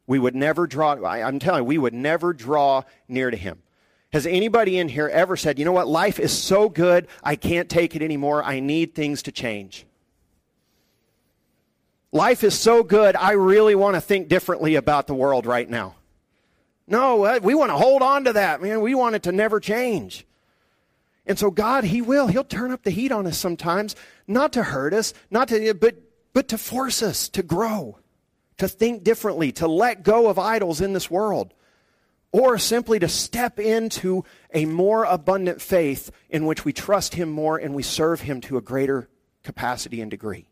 We 0.08 0.18
would 0.18 0.36
never 0.36 0.66
draw, 0.66 0.94
I'm 1.06 1.38
telling 1.38 1.62
you, 1.62 1.66
we 1.66 1.78
would 1.78 1.94
never 1.94 2.34
draw 2.34 2.82
near 3.08 3.30
to 3.30 3.38
Him. 3.38 3.62
Has 4.12 4.26
anybody 4.26 4.80
in 4.80 4.90
here 4.90 5.08
ever 5.08 5.38
said, 5.38 5.60
you 5.60 5.66
know 5.66 5.72
what, 5.72 5.88
life 5.88 6.20
is 6.20 6.32
so 6.32 6.68
good, 6.68 7.08
I 7.24 7.36
can't 7.36 7.70
take 7.70 7.96
it 7.96 8.02
anymore, 8.02 8.44
I 8.44 8.60
need 8.60 8.96
things 8.96 9.22
to 9.24 9.32
change? 9.32 9.86
Life 12.12 12.44
is 12.44 12.58
so 12.58 12.82
good, 12.82 13.16
I 13.16 13.34
really 13.34 13.76
want 13.76 13.96
to 13.96 14.02
think 14.02 14.28
differently 14.28 14.76
about 14.76 15.06
the 15.06 15.14
world 15.14 15.46
right 15.46 15.70
now. 15.70 15.96
No, 16.88 17.24
uh, 17.24 17.40
we 17.44 17.54
want 17.54 17.70
to 17.70 17.78
hold 17.78 18.02
on 18.02 18.24
to 18.24 18.34
that, 18.34 18.64
man. 18.64 18.82
We 18.82 18.96
want 18.96 19.14
it 19.14 19.24
to 19.24 19.32
never 19.32 19.60
change. 19.60 20.26
And 21.28 21.38
so 21.38 21.52
God, 21.52 21.84
He 21.84 22.02
will. 22.02 22.26
He'll 22.26 22.44
turn 22.44 22.72
up 22.72 22.82
the 22.82 22.90
heat 22.90 23.12
on 23.12 23.28
us 23.28 23.38
sometimes, 23.38 23.96
not 24.26 24.54
to 24.54 24.64
hurt 24.64 24.96
us, 24.96 25.14
not 25.30 25.50
to, 25.50 25.76
but, 25.76 25.98
but 26.34 26.48
to 26.48 26.58
force 26.58 27.04
us 27.04 27.30
to 27.30 27.44
grow, 27.44 28.00
to 28.58 28.68
think 28.68 29.04
differently, 29.04 29.52
to 29.52 29.68
let 29.68 30.02
go 30.02 30.30
of 30.30 30.40
idols 30.40 30.82
in 30.82 30.94
this 30.94 31.12
world 31.12 31.54
or 32.32 32.58
simply 32.58 33.00
to 33.00 33.08
step 33.08 33.60
into 33.60 34.24
a 34.54 34.66
more 34.66 35.04
abundant 35.04 35.62
faith 35.62 36.12
in 36.30 36.46
which 36.46 36.64
we 36.64 36.74
trust 36.74 37.16
Him 37.16 37.30
more 37.30 37.58
and 37.58 37.74
we 37.74 37.84
serve 37.84 38.22
Him 38.22 38.42
to 38.42 38.58
a 38.58 38.62
greater 38.62 39.10
capacity 39.44 40.02
and 40.02 40.12
degree. 40.12 40.48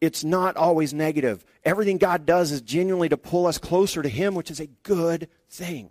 It's 0.00 0.22
not 0.24 0.56
always 0.56 0.94
negative. 0.94 1.44
Everything 1.64 1.98
God 1.98 2.24
does 2.24 2.52
is 2.52 2.60
genuinely 2.60 3.08
to 3.08 3.16
pull 3.16 3.46
us 3.46 3.58
closer 3.58 4.02
to 4.02 4.08
Him, 4.08 4.34
which 4.34 4.50
is 4.50 4.60
a 4.60 4.68
good 4.82 5.28
thing. 5.48 5.90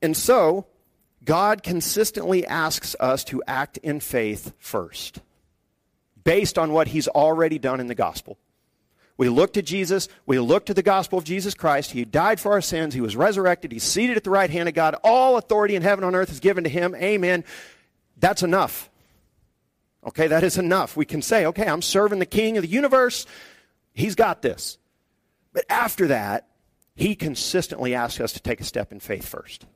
And 0.00 0.16
so, 0.16 0.66
God 1.24 1.62
consistently 1.62 2.46
asks 2.46 2.94
us 3.00 3.24
to 3.24 3.42
act 3.46 3.78
in 3.78 4.00
faith 4.00 4.52
first, 4.58 5.20
based 6.22 6.58
on 6.58 6.72
what 6.72 6.88
He's 6.88 7.08
already 7.08 7.58
done 7.58 7.80
in 7.80 7.86
the 7.86 7.94
gospel. 7.94 8.38
We 9.18 9.28
look 9.28 9.52
to 9.54 9.62
Jesus. 9.62 10.08
We 10.24 10.38
look 10.38 10.66
to 10.66 10.74
the 10.74 10.82
gospel 10.82 11.18
of 11.18 11.24
Jesus 11.24 11.52
Christ. 11.52 11.90
He 11.90 12.04
died 12.04 12.40
for 12.40 12.52
our 12.52 12.60
sins. 12.60 12.94
He 12.94 13.00
was 13.00 13.16
resurrected. 13.16 13.72
He's 13.72 13.82
seated 13.82 14.16
at 14.16 14.24
the 14.24 14.30
right 14.30 14.48
hand 14.48 14.68
of 14.68 14.74
God. 14.74 14.94
All 15.04 15.36
authority 15.36 15.74
in 15.74 15.82
heaven 15.82 16.04
and 16.04 16.14
on 16.14 16.20
earth 16.20 16.30
is 16.30 16.40
given 16.40 16.64
to 16.64 16.70
him. 16.70 16.94
Amen. 16.94 17.44
That's 18.16 18.42
enough. 18.42 18.88
Okay, 20.06 20.28
that 20.28 20.44
is 20.44 20.56
enough. 20.56 20.96
We 20.96 21.04
can 21.04 21.20
say, 21.20 21.46
okay, 21.46 21.66
I'm 21.66 21.82
serving 21.82 22.20
the 22.20 22.26
king 22.26 22.56
of 22.56 22.62
the 22.62 22.68
universe. 22.68 23.26
He's 23.92 24.14
got 24.14 24.40
this. 24.40 24.78
But 25.52 25.64
after 25.68 26.06
that, 26.06 26.46
he 26.94 27.16
consistently 27.16 27.94
asks 27.96 28.20
us 28.20 28.32
to 28.34 28.40
take 28.40 28.60
a 28.60 28.64
step 28.64 28.92
in 28.92 29.00
faith 29.00 29.26
first, 29.26 29.66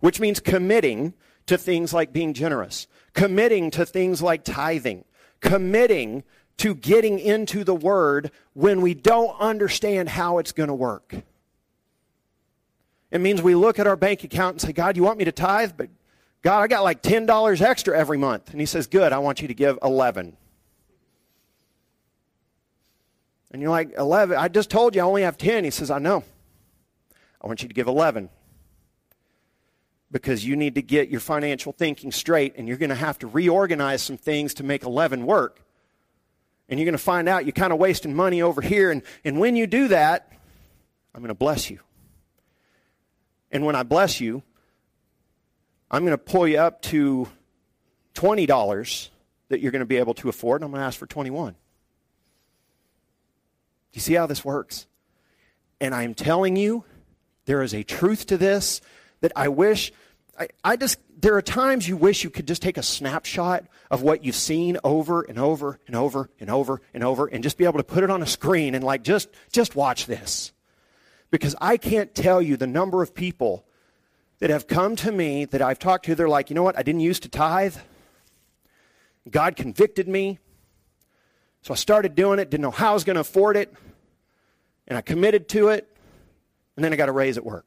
which 0.00 0.18
means 0.18 0.40
committing 0.40 1.14
to 1.46 1.56
things 1.56 1.94
like 1.94 2.12
being 2.12 2.34
generous, 2.34 2.88
committing 3.14 3.70
to 3.70 3.86
things 3.86 4.20
like 4.20 4.42
tithing, 4.42 5.04
committing 5.40 6.24
to 6.58 6.74
getting 6.74 7.18
into 7.18 7.64
the 7.64 7.74
Word 7.74 8.30
when 8.52 8.80
we 8.80 8.94
don't 8.94 9.38
understand 9.40 10.08
how 10.08 10.38
it's 10.38 10.52
going 10.52 10.68
to 10.68 10.74
work. 10.74 11.14
It 13.10 13.20
means 13.20 13.40
we 13.40 13.54
look 13.54 13.78
at 13.78 13.86
our 13.86 13.96
bank 13.96 14.24
account 14.24 14.54
and 14.54 14.60
say, 14.60 14.72
God, 14.72 14.96
you 14.96 15.02
want 15.02 15.18
me 15.18 15.24
to 15.24 15.32
tithe? 15.32 15.72
But 15.76 15.88
God, 16.42 16.60
I 16.60 16.66
got 16.66 16.84
like 16.84 17.02
$10 17.02 17.60
extra 17.62 17.98
every 17.98 18.18
month. 18.18 18.50
And 18.50 18.60
He 18.60 18.66
says, 18.66 18.86
Good, 18.86 19.12
I 19.12 19.18
want 19.18 19.40
you 19.40 19.48
to 19.48 19.54
give 19.54 19.78
11. 19.82 20.36
And 23.50 23.62
you're 23.62 23.70
like, 23.70 23.94
11? 23.96 24.36
I 24.36 24.48
just 24.48 24.68
told 24.68 24.94
you 24.94 25.00
I 25.00 25.04
only 25.04 25.22
have 25.22 25.38
10. 25.38 25.64
He 25.64 25.70
says, 25.70 25.90
I 25.90 25.98
know. 25.98 26.22
I 27.42 27.46
want 27.46 27.62
you 27.62 27.68
to 27.68 27.74
give 27.74 27.86
11 27.86 28.28
because 30.10 30.44
you 30.44 30.56
need 30.56 30.74
to 30.74 30.82
get 30.82 31.08
your 31.08 31.20
financial 31.20 31.72
thinking 31.72 32.10
straight 32.12 32.54
and 32.56 32.66
you're 32.66 32.78
going 32.78 32.88
to 32.90 32.96
have 32.96 33.18
to 33.20 33.26
reorganize 33.26 34.02
some 34.02 34.16
things 34.16 34.54
to 34.54 34.64
make 34.64 34.82
11 34.82 35.24
work. 35.24 35.60
And 36.68 36.78
you're 36.78 36.84
going 36.84 36.92
to 36.92 36.98
find 36.98 37.28
out 37.28 37.44
you're 37.44 37.52
kind 37.52 37.72
of 37.72 37.78
wasting 37.78 38.14
money 38.14 38.42
over 38.42 38.60
here. 38.60 38.90
And, 38.90 39.02
and 39.24 39.40
when 39.40 39.56
you 39.56 39.66
do 39.66 39.88
that, 39.88 40.30
I'm 41.14 41.20
going 41.20 41.28
to 41.28 41.34
bless 41.34 41.70
you. 41.70 41.80
And 43.50 43.64
when 43.64 43.74
I 43.74 43.82
bless 43.82 44.20
you, 44.20 44.42
I'm 45.90 46.04
going 46.04 46.16
to 46.16 46.22
pull 46.22 46.46
you 46.46 46.58
up 46.58 46.82
to 46.82 47.28
$20 48.14 49.08
that 49.48 49.60
you're 49.60 49.72
going 49.72 49.80
to 49.80 49.86
be 49.86 49.96
able 49.96 50.14
to 50.14 50.28
afford, 50.28 50.60
and 50.60 50.66
I'm 50.66 50.70
going 50.72 50.80
to 50.82 50.86
ask 50.86 50.98
for 50.98 51.06
21. 51.06 51.52
Do 51.52 51.56
you 53.94 54.00
see 54.00 54.14
how 54.14 54.26
this 54.26 54.44
works? 54.44 54.86
And 55.80 55.94
I'm 55.94 56.14
telling 56.14 56.56
you, 56.56 56.84
there 57.46 57.62
is 57.62 57.72
a 57.72 57.82
truth 57.82 58.26
to 58.26 58.36
this 58.36 58.82
that 59.20 59.32
I 59.34 59.48
wish, 59.48 59.92
I, 60.38 60.48
I 60.62 60.76
just 60.76 60.98
there 61.20 61.34
are 61.34 61.42
times 61.42 61.88
you 61.88 61.96
wish 61.96 62.22
you 62.22 62.30
could 62.30 62.46
just 62.46 62.62
take 62.62 62.76
a 62.76 62.82
snapshot 62.82 63.64
of 63.90 64.02
what 64.02 64.24
you've 64.24 64.36
seen 64.36 64.78
over 64.84 65.22
and 65.22 65.38
over 65.38 65.80
and 65.86 65.96
over 65.96 66.30
and 66.38 66.48
over 66.50 66.80
and 66.94 67.02
over 67.02 67.26
and 67.26 67.42
just 67.42 67.58
be 67.58 67.64
able 67.64 67.78
to 67.78 67.84
put 67.84 68.04
it 68.04 68.10
on 68.10 68.22
a 68.22 68.26
screen 68.26 68.74
and 68.74 68.84
like 68.84 69.02
just 69.02 69.28
just 69.52 69.74
watch 69.74 70.06
this. 70.06 70.52
Because 71.30 71.54
I 71.60 71.76
can't 71.76 72.14
tell 72.14 72.40
you 72.40 72.56
the 72.56 72.66
number 72.66 73.02
of 73.02 73.14
people 73.14 73.66
that 74.38 74.50
have 74.50 74.66
come 74.66 74.96
to 74.96 75.10
me 75.10 75.44
that 75.46 75.60
I've 75.60 75.78
talked 75.78 76.04
to 76.06 76.14
they're 76.14 76.28
like, 76.28 76.50
"You 76.50 76.54
know 76.54 76.62
what? 76.62 76.78
I 76.78 76.82
didn't 76.82 77.00
used 77.00 77.24
to 77.24 77.28
tithe, 77.28 77.76
God 79.30 79.56
convicted 79.56 80.08
me. 80.08 80.38
So 81.62 81.74
I 81.74 81.76
started 81.76 82.14
doing 82.14 82.38
it, 82.38 82.50
didn't 82.50 82.62
know 82.62 82.70
how 82.70 82.92
I 82.92 82.94
was 82.94 83.04
going 83.04 83.14
to 83.14 83.20
afford 83.20 83.56
it, 83.56 83.72
and 84.86 84.96
I 84.96 85.00
committed 85.00 85.48
to 85.50 85.68
it, 85.68 85.88
and 86.76 86.84
then 86.84 86.92
I 86.92 86.96
got 86.96 87.08
a 87.08 87.12
raise 87.12 87.36
at 87.36 87.44
work. 87.44 87.66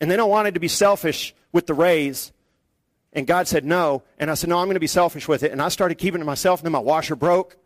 And 0.00 0.10
then 0.10 0.20
I 0.20 0.24
wanted 0.24 0.54
to 0.54 0.60
be 0.60 0.68
selfish 0.68 1.34
with 1.52 1.66
the 1.66 1.74
raise, 1.74 2.32
and 3.12 3.26
God 3.26 3.48
said 3.48 3.64
no, 3.64 4.02
and 4.18 4.30
I 4.30 4.34
said, 4.34 4.50
no, 4.50 4.58
I'm 4.58 4.66
going 4.66 4.74
to 4.74 4.80
be 4.80 4.86
selfish 4.86 5.26
with 5.26 5.42
it, 5.42 5.50
and 5.50 5.60
I 5.62 5.68
started 5.70 5.96
keeping 5.96 6.20
it 6.20 6.24
myself, 6.24 6.60
and 6.60 6.66
then 6.66 6.72
my 6.72 6.78
washer 6.78 7.16
broke. 7.16 7.56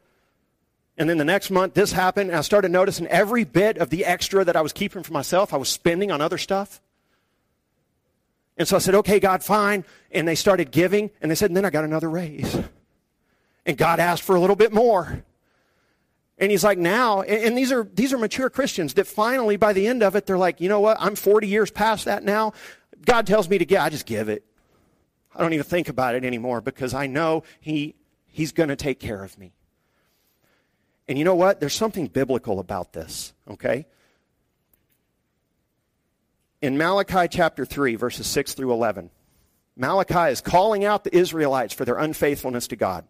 And 0.97 1.11
then 1.11 1.19
the 1.19 1.25
next 1.25 1.51
month, 1.51 1.75
this 1.75 1.93
happened, 1.93 2.31
and 2.31 2.39
I 2.39 2.43
started 2.43 2.71
noticing 2.71 3.07
every 3.09 3.45
bit 3.45 3.79
of 3.79 3.91
the 3.91 4.05
extra 4.05 4.45
that 4.45 4.57
I 4.57 4.61
was 4.61 4.73
keeping 4.73 5.03
for 5.03 5.13
myself, 5.13 5.53
I 5.53 5.57
was 5.57 5.69
spending 5.69 6.13
on 6.13 6.21
other 6.21 6.39
stuff. 6.39 6.81
And 8.57 8.69
so 8.69 8.77
I 8.77 8.79
said, 8.79 8.95
okay, 8.97 9.19
God, 9.19 9.43
fine. 9.43 9.85
And 10.11 10.29
they 10.29 10.35
started 10.35 10.71
giving, 10.71 11.11
and 11.21 11.31
they 11.31 11.35
said, 11.35 11.51
and 11.51 11.57
then 11.57 11.65
I 11.65 11.71
got 11.71 11.85
another 11.85 12.09
raise. 12.09 12.57
And 13.67 13.77
God 13.77 13.99
asked 13.99 14.23
for 14.23 14.37
a 14.37 14.41
little 14.41 14.57
bit 14.57 14.73
more. 14.73 15.25
And 16.43 16.51
he's 16.51 16.65
like, 16.65 16.77
now, 16.77 17.23
and 17.23 17.57
these 17.57 17.71
are, 17.71 17.89
these 17.95 18.13
are 18.13 18.19
mature 18.19 18.51
Christians 18.51 18.95
that 18.95 19.07
finally, 19.07 19.57
by 19.57 19.73
the 19.73 19.87
end 19.87 20.03
of 20.03 20.17
it, 20.17 20.27
they're 20.27 20.37
like, 20.37 20.61
you 20.61 20.69
know 20.69 20.81
what? 20.81 20.97
I'm 20.99 21.15
40 21.15 21.47
years 21.47 21.71
past 21.71 22.07
that 22.07 22.25
now. 22.25 22.53
God 23.05 23.29
tells 23.29 23.49
me 23.49 23.59
to 23.59 23.65
give, 23.65 23.79
I 23.79 23.91
just 23.91 24.07
give 24.07 24.29
it. 24.29 24.45
I 25.37 25.41
don't 25.41 25.53
even 25.53 25.63
think 25.63 25.89
about 25.89 26.17
it 26.17 26.25
anymore 26.25 26.61
because 26.61 26.95
I 26.95 27.07
know 27.07 27.45
he, 27.61 27.95
he's 28.27 28.51
going 28.51 28.71
to 28.71 28.77
take 28.77 28.99
care 28.99 29.23
of 29.23 29.39
me. 29.39 29.53
And 31.07 31.17
you 31.17 31.25
know 31.25 31.37
what? 31.37 31.61
There's 31.61 31.75
something 31.75 32.09
biblical 32.09 32.59
about 32.59 32.93
this, 32.93 33.33
okay? 33.49 33.87
In 36.61 36.77
Malachi 36.77 37.29
chapter 37.29 37.65
3, 37.65 37.95
verses 37.95 38.27
6 38.27 38.55
through 38.55 38.73
11, 38.73 39.11
Malachi 39.77 40.33
is 40.33 40.41
calling 40.41 40.85
out 40.85 41.05
the 41.05 41.17
Israelites 41.17 41.73
for 41.73 41.85
their 41.85 41.99
unfaithfulness 41.99 42.67
to 42.67 42.75
God. 42.75 43.05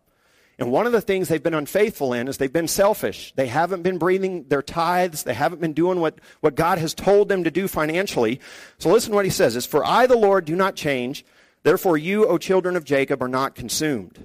And 0.62 0.70
one 0.70 0.86
of 0.86 0.92
the 0.92 1.00
things 1.00 1.26
they've 1.26 1.42
been 1.42 1.54
unfaithful 1.54 2.12
in 2.12 2.28
is 2.28 2.36
they've 2.36 2.52
been 2.52 2.68
selfish. 2.68 3.32
They 3.34 3.48
haven't 3.48 3.82
been 3.82 3.98
breathing 3.98 4.44
their 4.44 4.62
tithes. 4.62 5.24
They 5.24 5.34
haven't 5.34 5.60
been 5.60 5.72
doing 5.72 5.98
what, 5.98 6.20
what 6.38 6.54
God 6.54 6.78
has 6.78 6.94
told 6.94 7.28
them 7.28 7.42
to 7.42 7.50
do 7.50 7.66
financially. 7.66 8.38
So 8.78 8.88
listen 8.88 9.10
to 9.10 9.16
what 9.16 9.24
he 9.24 9.30
says 9.32 9.56
is, 9.56 9.66
For 9.66 9.84
I, 9.84 10.06
the 10.06 10.16
Lord, 10.16 10.44
do 10.44 10.54
not 10.54 10.76
change. 10.76 11.24
Therefore 11.64 11.98
you, 11.98 12.28
O 12.28 12.38
children 12.38 12.76
of 12.76 12.84
Jacob, 12.84 13.24
are 13.24 13.28
not 13.28 13.56
consumed. 13.56 14.24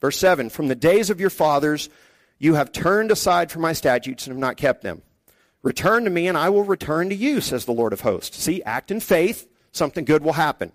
Verse 0.00 0.18
7, 0.18 0.50
From 0.50 0.66
the 0.66 0.74
days 0.74 1.08
of 1.08 1.20
your 1.20 1.30
fathers 1.30 1.88
you 2.36 2.54
have 2.54 2.72
turned 2.72 3.12
aside 3.12 3.52
from 3.52 3.62
my 3.62 3.72
statutes 3.72 4.26
and 4.26 4.34
have 4.34 4.40
not 4.40 4.56
kept 4.56 4.82
them. 4.82 5.02
Return 5.62 6.02
to 6.02 6.10
me, 6.10 6.26
and 6.26 6.36
I 6.36 6.48
will 6.48 6.64
return 6.64 7.10
to 7.10 7.14
you, 7.14 7.40
says 7.40 7.64
the 7.64 7.70
Lord 7.70 7.92
of 7.92 8.00
hosts. 8.00 8.42
See, 8.42 8.60
act 8.64 8.90
in 8.90 8.98
faith, 8.98 9.48
something 9.70 10.04
good 10.04 10.24
will 10.24 10.32
happen. 10.32 10.72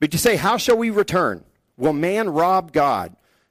But 0.00 0.14
you 0.14 0.18
say, 0.18 0.36
How 0.36 0.56
shall 0.56 0.78
we 0.78 0.88
return? 0.88 1.44
Will 1.76 1.92
man 1.92 2.30
rob 2.30 2.72
God? 2.72 3.14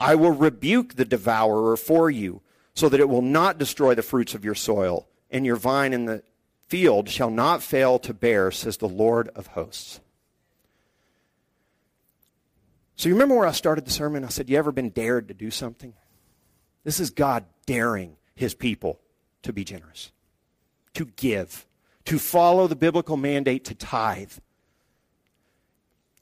I 0.00 0.14
will 0.14 0.32
rebuke 0.32 0.94
the 0.94 1.04
devourer 1.04 1.76
for 1.76 2.10
you, 2.10 2.40
so 2.72 2.88
that 2.88 3.00
it 3.00 3.08
will 3.08 3.22
not 3.22 3.58
destroy 3.58 3.94
the 3.94 4.02
fruits 4.02 4.34
of 4.34 4.44
your 4.44 4.54
soil, 4.54 5.06
and 5.30 5.44
your 5.44 5.56
vine 5.56 5.92
in 5.92 6.06
the 6.06 6.22
field 6.66 7.08
shall 7.08 7.30
not 7.30 7.62
fail 7.62 7.98
to 7.98 8.14
bear, 8.14 8.50
says 8.50 8.78
the 8.78 8.88
Lord 8.88 9.28
of 9.34 9.48
hosts. 9.48 10.00
So 12.96 13.08
you 13.08 13.14
remember 13.14 13.34
where 13.34 13.46
I 13.46 13.52
started 13.52 13.84
the 13.84 13.90
sermon? 13.90 14.24
I 14.24 14.28
said, 14.28 14.48
You 14.48 14.56
ever 14.58 14.72
been 14.72 14.90
dared 14.90 15.28
to 15.28 15.34
do 15.34 15.50
something? 15.50 15.94
This 16.84 17.00
is 17.00 17.10
God 17.10 17.44
daring 17.66 18.16
his 18.34 18.54
people 18.54 19.00
to 19.42 19.52
be 19.52 19.64
generous, 19.64 20.12
to 20.94 21.06
give, 21.16 21.66
to 22.04 22.18
follow 22.18 22.66
the 22.66 22.76
biblical 22.76 23.16
mandate 23.16 23.64
to 23.66 23.74
tithe. 23.74 24.32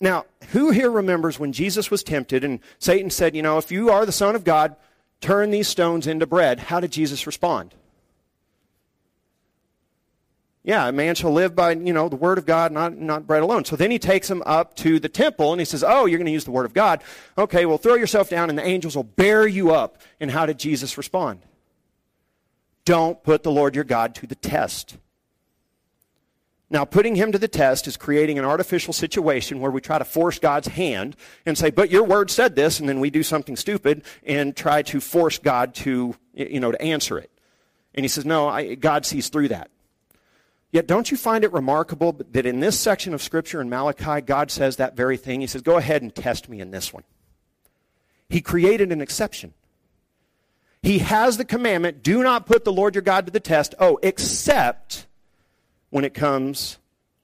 Now, 0.00 0.26
who 0.50 0.70
here 0.70 0.90
remembers 0.90 1.38
when 1.38 1.52
Jesus 1.52 1.90
was 1.90 2.02
tempted 2.02 2.44
and 2.44 2.60
Satan 2.78 3.10
said, 3.10 3.34
You 3.34 3.42
know, 3.42 3.58
if 3.58 3.72
you 3.72 3.90
are 3.90 4.06
the 4.06 4.12
Son 4.12 4.36
of 4.36 4.44
God, 4.44 4.76
turn 5.20 5.50
these 5.50 5.68
stones 5.68 6.06
into 6.06 6.26
bread? 6.26 6.60
How 6.60 6.80
did 6.80 6.92
Jesus 6.92 7.26
respond? 7.26 7.74
Yeah, 10.62 10.86
a 10.86 10.92
man 10.92 11.14
shall 11.14 11.32
live 11.32 11.56
by, 11.56 11.72
you 11.72 11.94
know, 11.94 12.08
the 12.10 12.16
word 12.16 12.36
of 12.36 12.44
God, 12.44 12.72
not, 12.72 12.96
not 12.96 13.26
bread 13.26 13.42
alone. 13.42 13.64
So 13.64 13.74
then 13.74 13.90
he 13.90 13.98
takes 13.98 14.30
him 14.30 14.42
up 14.44 14.74
to 14.76 15.00
the 15.00 15.08
temple 15.08 15.52
and 15.52 15.60
he 15.60 15.64
says, 15.64 15.82
Oh, 15.82 16.04
you're 16.04 16.18
going 16.18 16.26
to 16.26 16.32
use 16.32 16.44
the 16.44 16.50
word 16.50 16.66
of 16.66 16.74
God. 16.74 17.02
Okay, 17.38 17.64
well, 17.64 17.78
throw 17.78 17.94
yourself 17.94 18.28
down 18.28 18.50
and 18.50 18.58
the 18.58 18.66
angels 18.66 18.94
will 18.94 19.04
bear 19.04 19.46
you 19.46 19.72
up. 19.72 19.98
And 20.20 20.30
how 20.30 20.46
did 20.46 20.58
Jesus 20.58 20.98
respond? 20.98 21.40
Don't 22.84 23.22
put 23.22 23.42
the 23.42 23.50
Lord 23.50 23.74
your 23.74 23.84
God 23.84 24.14
to 24.16 24.26
the 24.26 24.34
test. 24.34 24.98
Now, 26.70 26.84
putting 26.84 27.14
him 27.14 27.32
to 27.32 27.38
the 27.38 27.48
test 27.48 27.86
is 27.86 27.96
creating 27.96 28.38
an 28.38 28.44
artificial 28.44 28.92
situation 28.92 29.60
where 29.60 29.70
we 29.70 29.80
try 29.80 29.98
to 29.98 30.04
force 30.04 30.38
God's 30.38 30.68
hand 30.68 31.16
and 31.46 31.56
say, 31.56 31.70
but 31.70 31.90
your 31.90 32.04
word 32.04 32.30
said 32.30 32.56
this, 32.56 32.78
and 32.78 32.88
then 32.88 33.00
we 33.00 33.08
do 33.08 33.22
something 33.22 33.56
stupid 33.56 34.04
and 34.22 34.54
try 34.54 34.82
to 34.82 35.00
force 35.00 35.38
God 35.38 35.74
to, 35.76 36.14
you 36.34 36.60
know, 36.60 36.70
to 36.70 36.82
answer 36.82 37.18
it. 37.18 37.30
And 37.94 38.04
he 38.04 38.08
says, 38.08 38.26
no, 38.26 38.48
I, 38.48 38.74
God 38.74 39.06
sees 39.06 39.30
through 39.30 39.48
that. 39.48 39.70
Yet, 40.70 40.86
don't 40.86 41.10
you 41.10 41.16
find 41.16 41.44
it 41.44 41.52
remarkable 41.52 42.20
that 42.32 42.44
in 42.44 42.60
this 42.60 42.78
section 42.78 43.14
of 43.14 43.22
Scripture 43.22 43.62
in 43.62 43.70
Malachi, 43.70 44.20
God 44.20 44.50
says 44.50 44.76
that 44.76 44.94
very 44.94 45.16
thing? 45.16 45.40
He 45.40 45.46
says, 45.46 45.62
Go 45.62 45.78
ahead 45.78 46.02
and 46.02 46.14
test 46.14 46.48
me 46.50 46.60
in 46.60 46.70
this 46.70 46.92
one. 46.92 47.04
He 48.28 48.42
created 48.42 48.92
an 48.92 49.00
exception. 49.00 49.54
He 50.82 50.98
has 50.98 51.38
the 51.38 51.46
commandment 51.46 52.02
do 52.02 52.22
not 52.22 52.44
put 52.44 52.64
the 52.64 52.72
Lord 52.72 52.94
your 52.94 53.02
God 53.02 53.24
to 53.24 53.32
the 53.32 53.40
test, 53.40 53.74
oh, 53.80 53.98
except 54.02 55.06
when 55.90 56.04
it 56.04 56.14
comes 56.14 56.78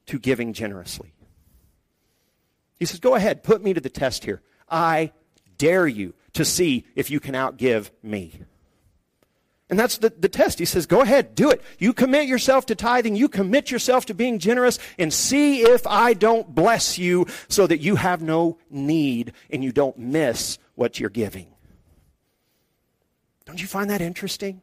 to 0.07 0.18
giving 0.18 0.53
generously. 0.53 1.12
He 2.79 2.85
says, 2.85 3.00
Go 3.00 3.14
ahead, 3.14 3.42
put 3.42 3.62
me 3.62 3.74
to 3.74 3.81
the 3.81 3.90
test 3.90 4.24
here. 4.24 4.42
I 4.68 5.12
dare 5.59 5.87
you 5.87 6.14
to 6.35 6.44
see 6.44 6.85
if 6.94 7.11
you 7.11 7.20
can 7.20 7.35
outgive 7.35 7.90
me. 8.03 8.40
And 9.70 9.79
that's 9.79 9.98
the, 9.98 10.11
the 10.11 10.29
test. 10.29 10.59
He 10.59 10.66
says, 10.66 10.87
go 10.87 11.00
ahead, 11.00 11.35
do 11.35 11.50
it. 11.50 11.62
You 11.79 11.94
commit 11.94 12.29
yourself 12.29 12.66
to 12.66 12.74
tithing. 12.74 13.16
You 13.16 13.29
commit 13.29 13.70
yourself 13.70 14.07
to 14.07 14.14
being 14.14 14.38
generous 14.38 14.79
and 14.98 15.12
see 15.12 15.62
if 15.62 15.87
I 15.87 16.12
don't 16.12 16.55
bless 16.55 16.98
you 16.98 17.27
so 17.48 17.66
that 17.66 17.79
you 17.79 17.96
have 17.96 18.20
no 18.20 18.59
need 18.68 19.33
and 19.50 19.64
you 19.64 19.72
don't 19.72 19.96
miss 19.98 20.59
what 20.74 21.00
you're 21.00 21.11
giving. 21.11 21.46
Don't 23.46 23.61
you 23.61 23.66
find 23.66 23.88
that 23.90 24.00
interesting? 24.00 24.61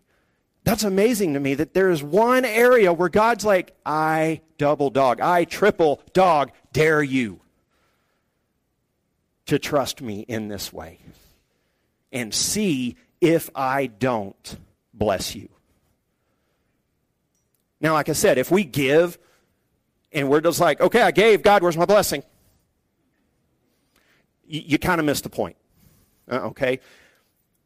That's 0.63 0.83
amazing 0.83 1.33
to 1.33 1.39
me 1.39 1.55
that 1.55 1.73
there 1.73 1.89
is 1.89 2.03
one 2.03 2.45
area 2.45 2.93
where 2.93 3.09
God's 3.09 3.43
like, 3.43 3.75
I 3.85 4.41
double 4.57 4.91
dog, 4.91 5.19
I 5.19 5.45
triple 5.45 6.01
dog 6.13 6.51
dare 6.71 7.01
you 7.01 7.41
to 9.47 9.57
trust 9.57 10.01
me 10.01 10.21
in 10.21 10.47
this 10.47 10.71
way 10.71 10.99
and 12.11 12.33
see 12.33 12.95
if 13.19 13.49
I 13.55 13.87
don't 13.87 14.57
bless 14.93 15.35
you. 15.35 15.49
Now, 17.79 17.93
like 17.93 18.09
I 18.09 18.13
said, 18.13 18.37
if 18.37 18.51
we 18.51 18.63
give 18.63 19.17
and 20.13 20.29
we're 20.29 20.41
just 20.41 20.59
like, 20.59 20.79
okay, 20.79 21.01
I 21.01 21.11
gave, 21.11 21.41
God, 21.41 21.63
where's 21.63 21.77
my 21.77 21.85
blessing? 21.85 22.21
You, 24.45 24.61
you 24.65 24.77
kind 24.77 24.99
of 24.99 25.05
miss 25.05 25.21
the 25.21 25.29
point. 25.29 25.55
Uh, 26.29 26.49
okay? 26.49 26.79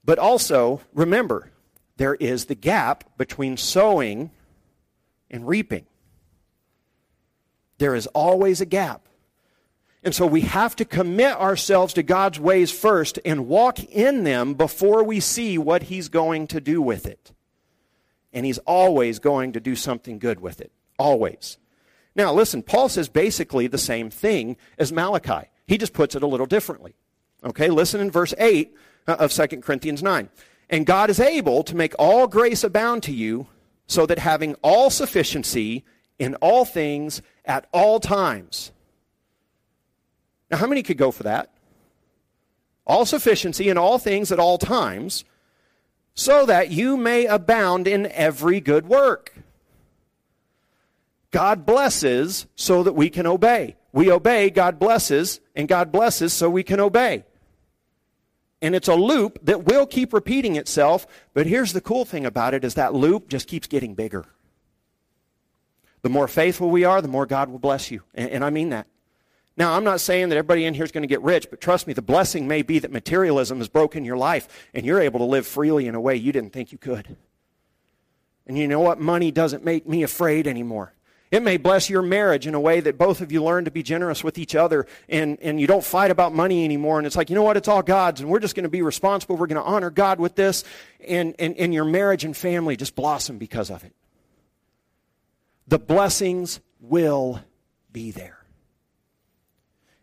But 0.06 0.20
also, 0.20 0.82
remember, 0.94 1.52
there 1.98 2.16
is 2.16 2.46
the 2.46 2.56
gap 2.56 3.18
between 3.18 3.58
sowing 3.58 4.32
and 5.30 5.48
reaping. 5.48 5.86
There 7.78 7.96
is 7.96 8.08
always 8.08 8.62
a 8.62 8.66
gap. 8.66 9.08
And 10.04 10.14
so 10.14 10.28
we 10.28 10.42
have 10.42 10.76
to 10.76 10.86
commit 10.86 11.36
ourselves 11.36 11.94
to 11.96 12.04
God's 12.04 12.40
ways 12.40 12.72
first 12.72 13.18
and 13.26 13.48
walk 13.48 13.84
in 13.84 14.24
them 14.24 14.54
before 14.54 15.04
we 15.04 15.20
see 15.20 15.58
what 15.58 15.84
He's 15.84 16.10
going 16.10 16.48
to 16.48 16.62
do 16.62 16.82
with 16.82 17.08
it. 17.08 17.34
And 18.32 18.46
He's 18.46 18.60
always 18.60 19.18
going 19.18 19.54
to 19.54 19.60
do 19.60 19.76
something 19.76 20.20
good 20.20 20.40
with 20.40 20.62
it. 20.62 20.72
Always. 21.00 21.58
Now, 22.16 22.34
listen, 22.34 22.62
Paul 22.62 22.88
says 22.88 23.10
basically 23.10 23.68
the 23.68 23.80
same 23.80 24.10
thing 24.10 24.58
as 24.78 24.94
Malachi. 24.94 25.50
He 25.66 25.78
just 25.78 25.94
puts 25.94 26.16
it 26.16 26.24
a 26.24 26.28
little 26.28 26.46
differently. 26.46 26.96
Okay, 27.44 27.70
listen 27.70 28.00
in 28.00 28.12
verse 28.12 28.34
8 28.38 28.76
uh, 29.08 29.16
of 29.20 29.32
2 29.32 29.48
Corinthians 29.62 30.04
9. 30.04 30.30
And 30.70 30.86
God 30.86 31.10
is 31.10 31.20
able 31.20 31.64
to 31.64 31.76
make 31.76 31.94
all 32.00 32.28
grace 32.28 32.64
abound 32.64 33.04
to 33.04 33.12
you, 33.12 33.48
so 33.88 34.06
that 34.06 34.20
having 34.20 34.56
all 34.64 34.90
sufficiency 34.90 35.84
in 36.18 36.36
all 36.36 36.66
things 36.66 37.22
at 37.46 37.68
all 37.72 38.00
times, 38.00 38.72
now, 40.50 40.58
how 40.58 40.68
many 40.68 40.84
could 40.84 40.98
go 40.98 41.12
for 41.12 41.24
that? 41.24 41.50
all 42.86 43.06
sufficiency 43.06 43.70
in 43.70 43.78
all 43.78 43.98
things 43.98 44.32
at 44.32 44.40
all 44.40 44.58
times, 44.58 45.26
so 46.14 46.46
that 46.46 46.72
you 46.72 46.96
may 46.96 47.26
abound 47.26 47.88
in 47.88 48.06
every 48.12 48.60
good 48.60 48.88
work. 48.88 49.34
God 51.32 51.66
blesses 51.66 52.46
so 52.56 52.84
that 52.84 52.94
we 52.94 53.10
can 53.10 53.26
obey. 53.26 53.76
We 53.92 54.12
obey, 54.12 54.50
God 54.50 54.80
blesses, 54.80 55.42
and 55.56 55.68
God 55.68 55.92
blesses 55.92 56.32
so 56.32 56.50
we 56.50 56.64
can 56.64 56.80
obey. 56.80 57.26
And 58.66 58.74
it's 58.74 58.88
a 58.88 58.96
loop 58.96 59.38
that 59.44 59.66
will 59.66 59.86
keep 59.86 60.12
repeating 60.12 60.56
itself, 60.56 61.06
but 61.36 61.46
here's 61.46 61.74
the 61.74 61.82
cool 61.82 62.04
thing 62.04 62.26
about 62.26 62.56
it 62.56 62.66
is 62.66 62.74
that 62.74 62.96
loop 62.96 63.30
just 63.30 63.48
keeps 63.48 63.68
getting 63.68 63.94
bigger. 63.94 64.26
The 66.02 66.10
more 66.10 66.28
faithful 66.28 66.72
we 66.72 66.84
are, 66.84 67.00
the 67.00 67.08
more 67.08 67.28
God 67.28 67.50
will 67.50 67.60
bless 67.60 67.92
you. 67.92 68.02
And, 68.16 68.28
and 68.32 68.44
I 68.44 68.50
mean 68.50 68.70
that. 68.70 68.88
Now, 69.56 69.74
I'm 69.74 69.84
not 69.84 70.02
saying 70.02 70.30
that 70.30 70.38
everybody 70.38 70.66
in 70.66 70.74
here 70.74 70.84
is 70.84 70.92
going 70.92 71.04
to 71.04 71.08
get 71.08 71.22
rich, 71.22 71.48
but 71.52 71.62
trust 71.62 71.86
me, 71.86 71.94
the 71.94 72.02
blessing 72.02 72.48
may 72.48 72.64
be 72.64 72.80
that 72.80 72.92
materialism 72.92 73.60
has 73.60 73.68
broken 73.68 74.04
your 74.04 74.18
life 74.18 74.68
and 74.74 74.84
you're 74.84 75.00
able 75.00 75.20
to 75.20 75.26
live 75.26 75.46
freely 75.46 75.86
in 75.86 75.94
a 75.94 76.02
way 76.02 76.16
you 76.16 76.32
didn't 76.32 76.52
think 76.52 76.72
you 76.72 76.80
could. 76.80 77.16
And 78.48 78.58
you 78.58 78.68
know 78.68 78.80
what? 78.80 79.00
Money 79.00 79.30
doesn't 79.30 79.64
make 79.64 79.88
me 79.88 80.02
afraid 80.02 80.48
anymore. 80.48 80.96
It 81.32 81.42
may 81.42 81.58
bless 81.58 81.90
your 81.90 82.04
marriage 82.04 82.46
in 82.46 82.54
a 82.54 82.60
way 82.60 82.80
that 82.80 82.98
both 82.98 83.20
of 83.20 83.32
you 83.32 83.44
learn 83.44 83.66
to 83.66 83.72
be 83.72 83.82
generous 83.82 84.24
with 84.24 84.38
each 84.38 84.56
other 84.56 84.86
and, 85.10 85.40
and 85.42 85.60
you 85.60 85.66
don't 85.66 85.84
fight 85.84 86.12
about 86.12 86.34
money 86.34 86.64
anymore. 86.64 87.00
And 87.00 87.08
it's 87.08 87.16
like, 87.16 87.30
you 87.30 87.36
know 87.36 87.44
what? 87.44 87.58
It's 87.58 87.68
all 87.68 87.82
God's 87.82 88.22
and 88.22 88.30
we're 88.30 88.40
just 88.40 88.56
going 88.56 88.64
to 88.64 88.70
be 88.70 88.84
responsible. 88.84 89.36
We're 89.36 89.48
going 89.48 89.62
to 89.62 89.68
honor 89.68 89.90
God 89.90 90.20
with 90.20 90.36
this. 90.36 90.64
And, 91.06 91.36
and, 91.40 91.58
and 91.58 91.74
your 91.74 91.86
marriage 91.86 92.24
and 92.24 92.38
family 92.38 92.78
just 92.78 92.96
blossom 92.96 93.38
because 93.38 93.72
of 93.72 93.84
it. 93.84 93.94
The 95.68 95.80
blessings 95.80 96.60
will 96.80 97.42
be 97.92 98.12
there. 98.12 98.38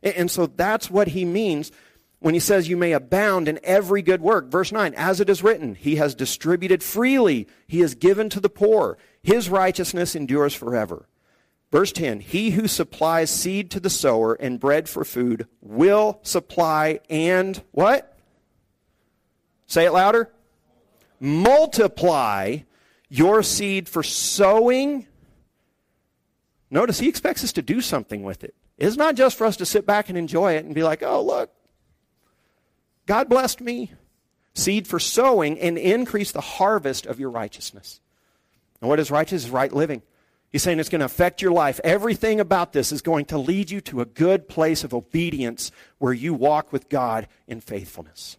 And 0.02 0.28
so 0.28 0.46
that's 0.46 0.90
what 0.90 1.08
he 1.08 1.24
means 1.24 1.70
when 2.18 2.34
he 2.34 2.40
says 2.40 2.68
you 2.68 2.76
may 2.76 2.92
abound 2.92 3.46
in 3.46 3.60
every 3.62 4.02
good 4.02 4.20
work. 4.20 4.46
Verse 4.46 4.72
9, 4.72 4.94
as 4.96 5.20
it 5.20 5.30
is 5.30 5.42
written, 5.42 5.76
he 5.76 5.96
has 5.96 6.14
distributed 6.16 6.82
freely, 6.82 7.46
he 7.68 7.80
has 7.80 7.94
given 7.94 8.28
to 8.30 8.40
the 8.40 8.48
poor. 8.48 8.98
His 9.22 9.48
righteousness 9.48 10.16
endures 10.16 10.54
forever. 10.54 11.06
Verse 11.72 11.90
10, 11.90 12.20
he 12.20 12.50
who 12.50 12.68
supplies 12.68 13.30
seed 13.30 13.70
to 13.70 13.80
the 13.80 13.88
sower 13.88 14.34
and 14.34 14.60
bread 14.60 14.90
for 14.90 15.06
food 15.06 15.48
will 15.62 16.20
supply 16.22 17.00
and 17.08 17.62
what? 17.70 18.14
Say 19.66 19.86
it 19.86 19.92
louder. 19.92 20.30
Multiply 21.18 22.58
your 23.08 23.42
seed 23.42 23.88
for 23.88 24.02
sowing. 24.02 25.06
Notice 26.70 26.98
he 26.98 27.08
expects 27.08 27.42
us 27.42 27.52
to 27.52 27.62
do 27.62 27.80
something 27.80 28.22
with 28.22 28.44
it. 28.44 28.54
It's 28.76 28.98
not 28.98 29.14
just 29.14 29.38
for 29.38 29.46
us 29.46 29.56
to 29.56 29.66
sit 29.66 29.86
back 29.86 30.10
and 30.10 30.18
enjoy 30.18 30.56
it 30.56 30.66
and 30.66 30.74
be 30.74 30.82
like, 30.82 31.02
oh, 31.02 31.22
look, 31.22 31.50
God 33.06 33.30
blessed 33.30 33.62
me. 33.62 33.92
Seed 34.54 34.86
for 34.86 34.98
sowing 34.98 35.58
and 35.58 35.78
increase 35.78 36.32
the 36.32 36.42
harvest 36.42 37.06
of 37.06 37.18
your 37.18 37.30
righteousness. 37.30 38.02
And 38.82 38.90
what 38.90 39.00
is 39.00 39.10
righteous? 39.10 39.44
Is 39.44 39.50
right 39.50 39.72
living. 39.72 40.02
He's 40.52 40.62
saying 40.62 40.78
it's 40.78 40.90
going 40.90 41.00
to 41.00 41.06
affect 41.06 41.40
your 41.40 41.50
life. 41.50 41.80
Everything 41.82 42.38
about 42.38 42.74
this 42.74 42.92
is 42.92 43.00
going 43.00 43.24
to 43.26 43.38
lead 43.38 43.70
you 43.70 43.80
to 43.82 44.02
a 44.02 44.04
good 44.04 44.48
place 44.48 44.84
of 44.84 44.92
obedience 44.92 45.72
where 45.96 46.12
you 46.12 46.34
walk 46.34 46.72
with 46.72 46.90
God 46.90 47.26
in 47.48 47.62
faithfulness. 47.62 48.36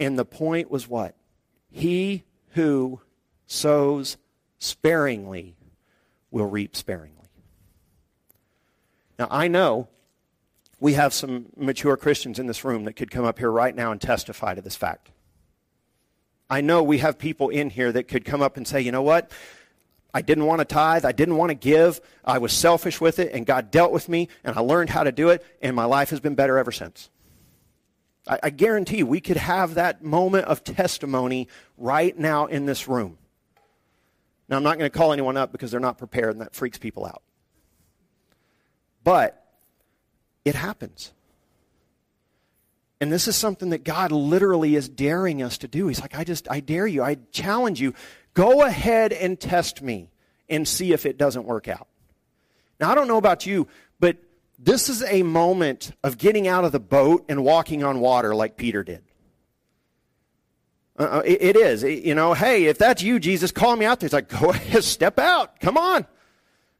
And 0.00 0.18
the 0.18 0.24
point 0.24 0.68
was 0.68 0.88
what? 0.88 1.14
He 1.70 2.24
who 2.50 3.00
sows 3.46 4.16
sparingly 4.58 5.56
will 6.32 6.46
reap 6.46 6.74
sparingly. 6.74 7.12
Now, 9.16 9.28
I 9.30 9.46
know 9.46 9.88
we 10.80 10.94
have 10.94 11.14
some 11.14 11.46
mature 11.56 11.96
Christians 11.96 12.40
in 12.40 12.46
this 12.46 12.64
room 12.64 12.84
that 12.84 12.94
could 12.94 13.12
come 13.12 13.24
up 13.24 13.38
here 13.38 13.50
right 13.50 13.74
now 13.74 13.92
and 13.92 14.00
testify 14.00 14.54
to 14.54 14.60
this 14.60 14.76
fact. 14.76 15.10
I 16.48 16.60
know 16.60 16.82
we 16.82 16.98
have 16.98 17.18
people 17.18 17.48
in 17.48 17.70
here 17.70 17.90
that 17.90 18.04
could 18.08 18.24
come 18.24 18.42
up 18.42 18.56
and 18.56 18.66
say, 18.66 18.80
you 18.80 18.92
know 18.92 19.02
what? 19.02 19.30
I 20.14 20.22
didn't 20.22 20.46
want 20.46 20.60
to 20.60 20.64
tithe. 20.64 21.04
I 21.04 21.12
didn't 21.12 21.36
want 21.36 21.50
to 21.50 21.54
give. 21.54 22.00
I 22.24 22.38
was 22.38 22.52
selfish 22.52 23.00
with 23.00 23.18
it, 23.18 23.32
and 23.32 23.44
God 23.44 23.70
dealt 23.70 23.92
with 23.92 24.08
me, 24.08 24.28
and 24.44 24.56
I 24.56 24.60
learned 24.60 24.90
how 24.90 25.04
to 25.04 25.12
do 25.12 25.28
it, 25.30 25.44
and 25.60 25.76
my 25.76 25.84
life 25.84 26.10
has 26.10 26.20
been 26.20 26.34
better 26.34 26.56
ever 26.56 26.72
since. 26.72 27.10
I, 28.26 28.38
I 28.44 28.50
guarantee 28.50 29.02
we 29.02 29.20
could 29.20 29.36
have 29.36 29.74
that 29.74 30.02
moment 30.02 30.46
of 30.46 30.64
testimony 30.64 31.48
right 31.76 32.16
now 32.18 32.46
in 32.46 32.64
this 32.64 32.88
room. 32.88 33.18
Now, 34.48 34.56
I'm 34.56 34.62
not 34.62 34.78
going 34.78 34.90
to 34.90 34.96
call 34.96 35.12
anyone 35.12 35.36
up 35.36 35.52
because 35.52 35.70
they're 35.70 35.80
not 35.80 35.98
prepared, 35.98 36.30
and 36.30 36.40
that 36.40 36.54
freaks 36.54 36.78
people 36.78 37.04
out. 37.04 37.22
But 39.02 39.44
it 40.44 40.54
happens. 40.54 41.12
And 43.00 43.12
this 43.12 43.28
is 43.28 43.36
something 43.36 43.70
that 43.70 43.84
God 43.84 44.10
literally 44.10 44.74
is 44.74 44.88
daring 44.88 45.42
us 45.42 45.58
to 45.58 45.68
do. 45.68 45.88
He's 45.88 46.00
like, 46.00 46.16
I 46.16 46.24
just, 46.24 46.50
I 46.50 46.60
dare 46.60 46.86
you, 46.86 47.02
I 47.02 47.18
challenge 47.30 47.80
you. 47.80 47.94
Go 48.32 48.62
ahead 48.62 49.12
and 49.12 49.38
test 49.38 49.82
me 49.82 50.10
and 50.48 50.66
see 50.66 50.92
if 50.92 51.04
it 51.04 51.18
doesn't 51.18 51.44
work 51.44 51.68
out. 51.68 51.88
Now, 52.80 52.90
I 52.90 52.94
don't 52.94 53.08
know 53.08 53.18
about 53.18 53.46
you, 53.46 53.68
but 54.00 54.16
this 54.58 54.88
is 54.88 55.02
a 55.02 55.22
moment 55.22 55.92
of 56.02 56.18
getting 56.18 56.48
out 56.48 56.64
of 56.64 56.72
the 56.72 56.80
boat 56.80 57.26
and 57.28 57.44
walking 57.44 57.84
on 57.84 58.00
water 58.00 58.34
like 58.34 58.56
Peter 58.56 58.82
did. 58.82 59.02
Uh, 60.98 61.22
it, 61.24 61.42
it 61.42 61.56
is. 61.56 61.82
It, 61.82 62.04
you 62.04 62.14
know, 62.14 62.32
hey, 62.32 62.64
if 62.64 62.78
that's 62.78 63.02
you, 63.02 63.18
Jesus, 63.18 63.52
call 63.52 63.76
me 63.76 63.84
out 63.84 64.00
there. 64.00 64.06
It's 64.06 64.14
like, 64.14 64.28
go 64.28 64.50
ahead, 64.50 64.84
step 64.84 65.18
out. 65.18 65.60
Come 65.60 65.76
on. 65.76 66.06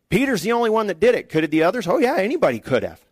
Peter's 0.09 0.43
the 0.43 0.53
only 0.53 0.71
one 0.71 0.87
that 0.87 1.01
did 1.01 1.15
it. 1.15 1.29
Could 1.29 1.45
it 1.45 1.51
the 1.51 1.65
others? 1.65 1.87
Oh, 1.87 1.99
yeah, 1.99 2.17
anybody 2.17 2.61
could 2.61 2.83
have. 2.83 3.05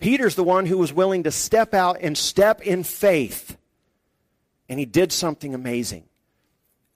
Peter's 0.00 0.34
the 0.34 0.44
one 0.44 0.66
who 0.66 0.78
was 0.78 0.92
willing 0.92 1.24
to 1.24 1.30
step 1.30 1.74
out 1.74 1.98
and 2.00 2.16
step 2.16 2.62
in 2.62 2.82
faith. 2.82 3.56
And 4.68 4.78
he 4.78 4.86
did 4.86 5.12
something 5.12 5.54
amazing. 5.54 6.04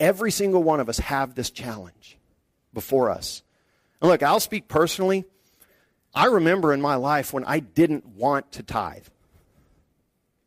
Every 0.00 0.30
single 0.30 0.62
one 0.62 0.80
of 0.80 0.88
us 0.88 0.98
have 0.98 1.34
this 1.34 1.50
challenge 1.50 2.18
before 2.72 3.10
us. 3.10 3.42
And 4.00 4.10
look, 4.10 4.22
I'll 4.22 4.40
speak 4.40 4.68
personally. 4.68 5.24
I 6.14 6.26
remember 6.26 6.72
in 6.72 6.80
my 6.80 6.94
life 6.94 7.32
when 7.32 7.44
I 7.44 7.60
didn't 7.60 8.06
want 8.06 8.52
to 8.52 8.62
tithe. 8.62 9.06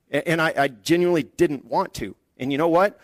And 0.09 0.41
I, 0.41 0.53
I 0.57 0.67
genuinely 0.69 1.23
didn't 1.23 1.65
want 1.65 1.93
to. 1.95 2.15
And 2.37 2.51
you 2.51 2.57
know 2.57 2.69
what? 2.69 2.99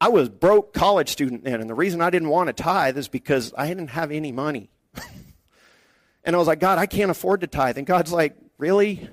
I 0.00 0.08
was 0.08 0.28
broke 0.28 0.74
college 0.74 1.10
student 1.10 1.44
then, 1.44 1.60
and 1.60 1.70
the 1.70 1.74
reason 1.74 2.00
I 2.00 2.10
didn't 2.10 2.28
want 2.28 2.48
to 2.48 2.52
tithe 2.52 2.98
is 2.98 3.06
because 3.06 3.54
I 3.56 3.68
didn't 3.68 3.90
have 3.90 4.10
any 4.10 4.32
money. 4.32 4.68
and 6.24 6.34
I 6.34 6.38
was 6.38 6.48
like, 6.48 6.58
God, 6.58 6.78
I 6.78 6.86
can't 6.86 7.10
afford 7.10 7.42
to 7.42 7.46
tithe. 7.46 7.78
And 7.78 7.86
God's 7.86 8.12
like, 8.12 8.36
Really? 8.62 9.08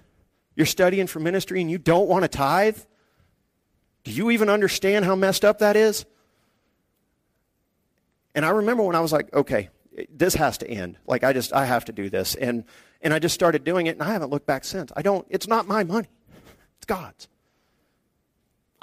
You're 0.55 0.67
studying 0.67 1.07
for 1.07 1.19
ministry 1.19 1.59
and 1.59 1.71
you 1.71 1.79
don't 1.79 2.07
want 2.07 2.21
to 2.21 2.27
tithe? 2.27 2.77
Do 4.03 4.11
you 4.11 4.29
even 4.29 4.47
understand 4.47 5.05
how 5.05 5.15
messed 5.15 5.43
up 5.43 5.57
that 5.57 5.75
is? 5.75 6.05
And 8.35 8.45
I 8.45 8.49
remember 8.49 8.83
when 8.83 8.95
I 8.95 8.99
was 8.99 9.11
like, 9.11 9.33
okay, 9.33 9.71
this 10.07 10.35
has 10.35 10.59
to 10.59 10.69
end. 10.69 10.97
Like 11.07 11.23
I 11.23 11.33
just 11.33 11.51
I 11.51 11.65
have 11.65 11.85
to 11.85 11.91
do 11.91 12.11
this. 12.11 12.35
And 12.35 12.63
and 13.01 13.11
I 13.11 13.17
just 13.17 13.33
started 13.33 13.63
doing 13.63 13.87
it 13.87 13.95
and 13.95 14.03
I 14.03 14.13
haven't 14.13 14.29
looked 14.29 14.45
back 14.45 14.63
since. 14.63 14.91
I 14.95 15.01
don't 15.01 15.25
it's 15.31 15.47
not 15.47 15.67
my 15.67 15.83
money. 15.83 16.09
It's 16.77 16.85
God's. 16.85 17.27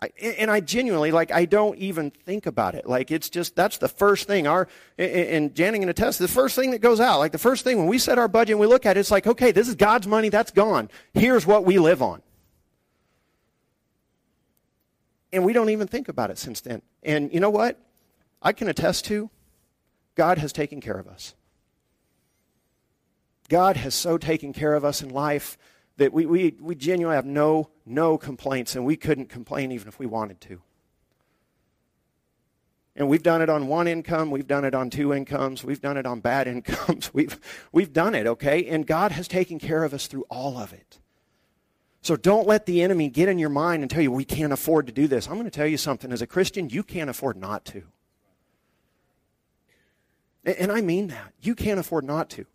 I, 0.00 0.10
and 0.20 0.50
I 0.50 0.60
genuinely, 0.60 1.10
like, 1.10 1.30
I 1.30 1.46
don't 1.46 1.78
even 1.78 2.10
think 2.10 2.44
about 2.44 2.74
it. 2.74 2.86
Like, 2.86 3.10
it's 3.10 3.30
just, 3.30 3.56
that's 3.56 3.78
the 3.78 3.88
first 3.88 4.26
thing. 4.26 4.46
Our, 4.46 4.68
and 4.98 5.54
Janning 5.54 5.80
can 5.80 5.88
attest, 5.88 6.18
the 6.18 6.28
first 6.28 6.54
thing 6.54 6.72
that 6.72 6.80
goes 6.80 7.00
out, 7.00 7.18
like, 7.18 7.32
the 7.32 7.38
first 7.38 7.64
thing 7.64 7.78
when 7.78 7.86
we 7.86 7.98
set 7.98 8.18
our 8.18 8.28
budget 8.28 8.52
and 8.52 8.60
we 8.60 8.66
look 8.66 8.84
at 8.84 8.98
it, 8.98 9.00
it's 9.00 9.10
like, 9.10 9.26
okay, 9.26 9.52
this 9.52 9.68
is 9.68 9.74
God's 9.74 10.06
money, 10.06 10.28
that's 10.28 10.50
gone. 10.50 10.90
Here's 11.14 11.46
what 11.46 11.64
we 11.64 11.78
live 11.78 12.02
on. 12.02 12.20
And 15.32 15.46
we 15.46 15.54
don't 15.54 15.70
even 15.70 15.86
think 15.86 16.08
about 16.08 16.30
it 16.30 16.36
since 16.36 16.60
then. 16.60 16.82
And 17.02 17.32
you 17.32 17.40
know 17.40 17.50
what? 17.50 17.80
I 18.42 18.52
can 18.52 18.68
attest 18.68 19.06
to, 19.06 19.30
God 20.14 20.36
has 20.36 20.52
taken 20.52 20.82
care 20.82 20.98
of 20.98 21.08
us. 21.08 21.34
God 23.48 23.76
has 23.78 23.94
so 23.94 24.18
taken 24.18 24.52
care 24.52 24.74
of 24.74 24.84
us 24.84 25.00
in 25.00 25.08
life 25.08 25.56
that 25.96 26.12
we, 26.12 26.26
we, 26.26 26.54
we 26.60 26.74
genuinely 26.74 27.16
have 27.16 27.26
no, 27.26 27.70
no 27.84 28.18
complaints, 28.18 28.76
and 28.76 28.84
we 28.84 28.96
couldn't 28.96 29.28
complain 29.28 29.72
even 29.72 29.88
if 29.88 29.98
we 29.98 30.06
wanted 30.06 30.40
to. 30.42 30.60
And 32.94 33.08
we've 33.08 33.22
done 33.22 33.42
it 33.42 33.50
on 33.50 33.66
one 33.66 33.86
income, 33.86 34.30
we've 34.30 34.46
done 34.46 34.64
it 34.64 34.74
on 34.74 34.88
two 34.88 35.12
incomes, 35.12 35.62
we've 35.62 35.80
done 35.80 35.96
it 35.96 36.06
on 36.06 36.20
bad 36.20 36.48
incomes. 36.48 37.12
We've, 37.12 37.38
we've 37.72 37.92
done 37.92 38.14
it, 38.14 38.26
okay? 38.26 38.66
And 38.66 38.86
God 38.86 39.12
has 39.12 39.28
taken 39.28 39.58
care 39.58 39.84
of 39.84 39.92
us 39.92 40.06
through 40.06 40.24
all 40.30 40.58
of 40.58 40.72
it. 40.72 40.98
So 42.00 42.16
don't 42.16 42.46
let 42.46 42.66
the 42.66 42.82
enemy 42.82 43.08
get 43.08 43.28
in 43.28 43.38
your 43.38 43.50
mind 43.50 43.82
and 43.82 43.90
tell 43.90 44.00
you 44.00 44.12
we 44.12 44.24
can't 44.24 44.52
afford 44.52 44.86
to 44.86 44.92
do 44.92 45.08
this. 45.08 45.26
I'm 45.26 45.34
going 45.34 45.44
to 45.44 45.50
tell 45.50 45.66
you 45.66 45.76
something. 45.76 46.12
As 46.12 46.22
a 46.22 46.26
Christian, 46.26 46.70
you 46.70 46.84
can't 46.84 47.10
afford 47.10 47.36
not 47.36 47.64
to. 47.66 47.82
And 50.44 50.70
I 50.70 50.80
mean 50.82 51.08
that. 51.08 51.32
You 51.42 51.56
can't 51.56 51.80
afford 51.80 52.04
not 52.04 52.30
to. 52.30 52.46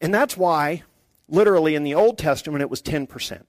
And 0.00 0.14
that's 0.14 0.34
why 0.34 0.84
Literally, 1.28 1.74
in 1.74 1.82
the 1.82 1.94
Old 1.94 2.18
Testament, 2.18 2.62
it 2.62 2.70
was 2.70 2.82
10%. 2.82 3.42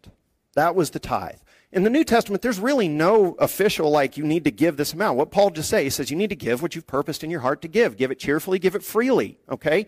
That 0.56 0.76
was 0.76 0.90
the 0.90 1.00
tithe. 1.00 1.40
In 1.72 1.84
the 1.84 1.90
New 1.90 2.04
Testament, 2.04 2.42
there's 2.42 2.60
really 2.60 2.88
no 2.88 3.34
official, 3.34 3.92
like, 3.92 4.18
you 4.18 4.24
need 4.24 4.46
to 4.46 4.52
give 4.52 4.78
this 4.78 4.94
amount. 4.94 5.18
What 5.18 5.32
Paul 5.32 5.50
just 5.52 5.70
says, 5.70 5.84
he 5.84 5.90
says, 5.90 6.10
you 6.10 6.18
need 6.18 6.30
to 6.30 6.36
give 6.36 6.62
what 6.62 6.76
you've 6.76 6.88
purposed 6.88 7.24
in 7.24 7.30
your 7.30 7.42
heart 7.42 7.62
to 7.62 7.68
give. 7.68 7.98
Give 7.98 8.10
it 8.10 8.20
cheerfully, 8.20 8.58
give 8.58 8.74
it 8.74 8.84
freely, 8.84 9.38
okay? 9.50 9.86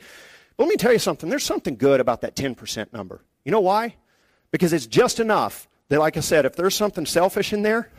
But 0.58 0.64
let 0.66 0.70
me 0.70 0.76
tell 0.76 0.92
you 0.92 1.00
something. 1.00 1.30
There's 1.30 1.44
something 1.44 1.78
good 1.78 2.00
about 2.00 2.22
that 2.22 2.36
10% 2.36 2.92
number. 2.94 3.24
You 3.46 3.52
know 3.52 3.62
why? 3.62 3.96
Because 4.52 4.74
it's 4.74 4.88
just 4.88 5.20
enough 5.20 5.68
that, 5.88 6.00
like 6.00 6.18
I 6.18 6.20
said, 6.20 6.46
if 6.46 6.56
there's 6.56 6.76
something 6.76 7.06
selfish 7.06 7.54
in 7.54 7.62
there, 7.62 7.90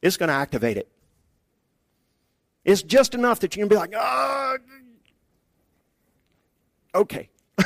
it's 0.00 0.16
going 0.16 0.28
to 0.28 0.34
activate 0.34 0.76
it. 0.76 0.88
It's 2.64 2.82
just 2.82 3.14
enough 3.14 3.40
that 3.40 3.56
you're 3.56 3.66
going 3.66 3.70
to 3.70 3.88
be 3.90 3.96
like, 3.96 4.02
oh, 4.02 4.56
okay. 6.94 7.28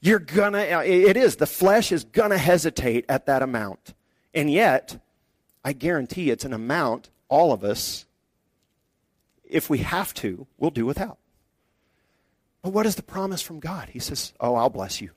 You're 0.00 0.18
gonna, 0.18 0.58
uh, 0.58 0.82
it 0.84 1.16
is, 1.16 1.36
the 1.36 1.46
flesh 1.46 1.92
is 1.92 2.04
gonna 2.04 2.38
hesitate 2.38 3.04
at 3.08 3.26
that 3.26 3.42
amount. 3.42 3.94
And 4.34 4.50
yet, 4.50 5.00
I 5.64 5.72
guarantee 5.72 6.30
it's 6.30 6.44
an 6.44 6.52
amount 6.52 7.10
all 7.28 7.52
of 7.52 7.64
us, 7.64 8.06
if 9.44 9.68
we 9.68 9.78
have 9.78 10.14
to, 10.14 10.46
will 10.58 10.70
do 10.70 10.86
without. 10.86 11.18
But 12.62 12.70
what 12.70 12.86
is 12.86 12.96
the 12.96 13.02
promise 13.02 13.42
from 13.42 13.60
God? 13.60 13.88
He 13.88 13.98
says, 13.98 14.32
Oh, 14.40 14.54
I'll 14.54 14.70
bless 14.70 15.00
you. 15.00 15.10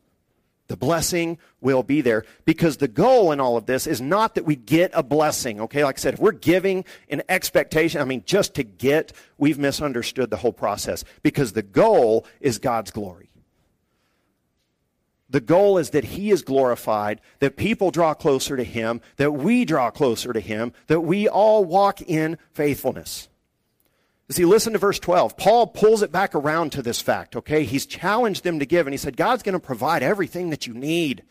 The 0.68 0.78
blessing 0.78 1.38
will 1.60 1.84
be 1.84 2.00
there 2.00 2.24
because 2.46 2.78
the 2.78 2.88
goal 2.88 3.34
in 3.34 3.42
all 3.42 3.58
of 3.58 3.66
this 3.66 3.86
is 3.86 4.00
not 4.00 4.36
that 4.36 4.46
we 4.46 4.56
get 4.56 4.92
a 4.94 5.04
blessing. 5.04 5.60
Okay, 5.60 5.84
like 5.84 5.98
I 5.98 6.00
said, 6.00 6.14
if 6.14 6.22
we're 6.22 6.32
giving 6.32 6.86
an 7.10 7.24
expectation, 7.28 8.00
I 8.00 8.06
mean, 8.06 8.24
just 8.26 8.54
to 8.56 8.64
get, 8.64 9.12
we've 9.38 9.60
misunderstood 9.60 10.30
the 10.30 10.38
whole 10.38 10.54
process 10.54 11.04
because 11.24 11.52
the 11.52 11.62
goal 11.62 12.26
is 12.40 12.58
God's 12.58 12.90
glory. 12.90 13.31
The 15.32 15.40
goal 15.40 15.78
is 15.78 15.92
that 15.92 16.04
He 16.04 16.30
is 16.30 16.42
glorified, 16.42 17.22
that 17.40 17.56
people 17.56 17.90
draw 17.90 18.14
closer 18.14 18.58
to 18.58 18.66
Him, 18.66 19.00
that 19.16 19.32
we 19.32 19.64
draw 19.64 19.90
closer 19.90 20.34
to 20.34 20.42
Him, 20.42 20.74
that 20.88 21.02
we 21.02 21.28
all 21.28 21.64
walk 21.64 22.02
in 22.02 22.38
faithfulness. 22.54 23.30
See, 24.30 24.46
listen 24.46 24.74
to 24.74 24.80
verse 24.80 25.00
12. 25.00 25.38
Paul 25.38 25.68
pulls 25.68 26.02
it 26.02 26.12
back 26.12 26.36
around 26.36 26.74
to 26.74 26.82
this 26.82 27.02
fact, 27.02 27.36
okay? 27.36 27.64
He's 27.64 27.86
challenged 27.86 28.44
them 28.44 28.60
to 28.60 28.66
give, 28.66 28.88
and 28.88 28.94
he 28.94 28.98
said, 28.98 29.18
God's 29.18 29.44
going 29.44 29.54
to 29.54 29.60
provide 29.60 30.04
everything 30.04 30.50
that 30.50 30.68
you 30.68 30.74
need. 30.74 31.24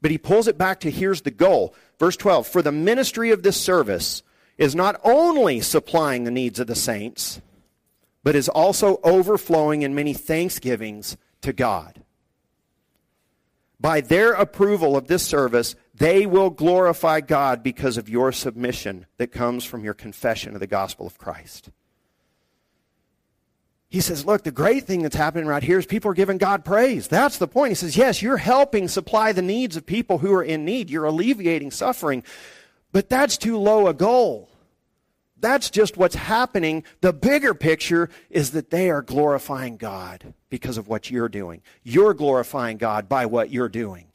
But 0.00 0.12
he 0.12 0.18
pulls 0.18 0.46
it 0.46 0.58
back 0.58 0.80
to 0.80 0.90
here's 0.90 1.22
the 1.22 1.30
goal. 1.30 1.74
Verse 1.98 2.16
12 2.16 2.46
For 2.46 2.62
the 2.62 2.72
ministry 2.72 3.30
of 3.30 3.42
this 3.42 3.60
service 3.60 4.22
is 4.56 4.74
not 4.74 5.00
only 5.04 5.60
supplying 5.60 6.22
the 6.22 6.30
needs 6.30 6.60
of 6.60 6.68
the 6.68 6.76
saints, 6.76 7.40
but 8.22 8.36
is 8.36 8.48
also 8.48 9.00
overflowing 9.02 9.82
in 9.82 9.94
many 9.94 10.14
thanksgivings 10.14 11.16
to 11.42 11.52
God 11.52 12.02
by 13.80 14.00
their 14.00 14.32
approval 14.32 14.96
of 14.96 15.06
this 15.06 15.24
service, 15.24 15.76
they 15.94 16.26
will 16.26 16.50
glorify 16.50 17.20
God 17.20 17.62
because 17.62 17.96
of 17.96 18.08
your 18.08 18.32
submission 18.32 19.06
that 19.18 19.32
comes 19.32 19.64
from 19.64 19.84
your 19.84 19.94
confession 19.94 20.54
of 20.54 20.60
the 20.60 20.66
gospel 20.66 21.06
of 21.06 21.18
Christ. 21.18 21.70
He 23.88 24.00
says, 24.00 24.26
Look, 24.26 24.42
the 24.42 24.50
great 24.50 24.84
thing 24.84 25.02
that's 25.02 25.16
happening 25.16 25.46
right 25.46 25.62
here 25.62 25.78
is 25.78 25.86
people 25.86 26.10
are 26.10 26.14
giving 26.14 26.38
God 26.38 26.64
praise. 26.64 27.08
That's 27.08 27.38
the 27.38 27.48
point. 27.48 27.70
He 27.70 27.74
says, 27.74 27.96
Yes, 27.96 28.20
you're 28.20 28.36
helping 28.36 28.86
supply 28.88 29.32
the 29.32 29.42
needs 29.42 29.76
of 29.76 29.86
people 29.86 30.18
who 30.18 30.32
are 30.34 30.42
in 30.42 30.64
need. 30.64 30.90
You're 30.90 31.06
alleviating 31.06 31.70
suffering. 31.70 32.22
But 32.92 33.08
that's 33.08 33.36
too 33.36 33.58
low 33.58 33.86
a 33.86 33.94
goal. 33.94 34.50
That's 35.40 35.70
just 35.70 35.96
what's 35.96 36.14
happening. 36.14 36.84
The 37.00 37.12
bigger 37.12 37.54
picture 37.54 38.10
is 38.30 38.52
that 38.52 38.70
they 38.70 38.90
are 38.90 39.02
glorifying 39.02 39.76
God 39.76 40.34
because 40.48 40.78
of 40.78 40.88
what 40.88 41.10
you're 41.10 41.28
doing. 41.28 41.62
You're 41.82 42.14
glorifying 42.14 42.76
God 42.76 43.08
by 43.08 43.26
what 43.26 43.50
you're 43.50 43.68
doing. 43.68 44.06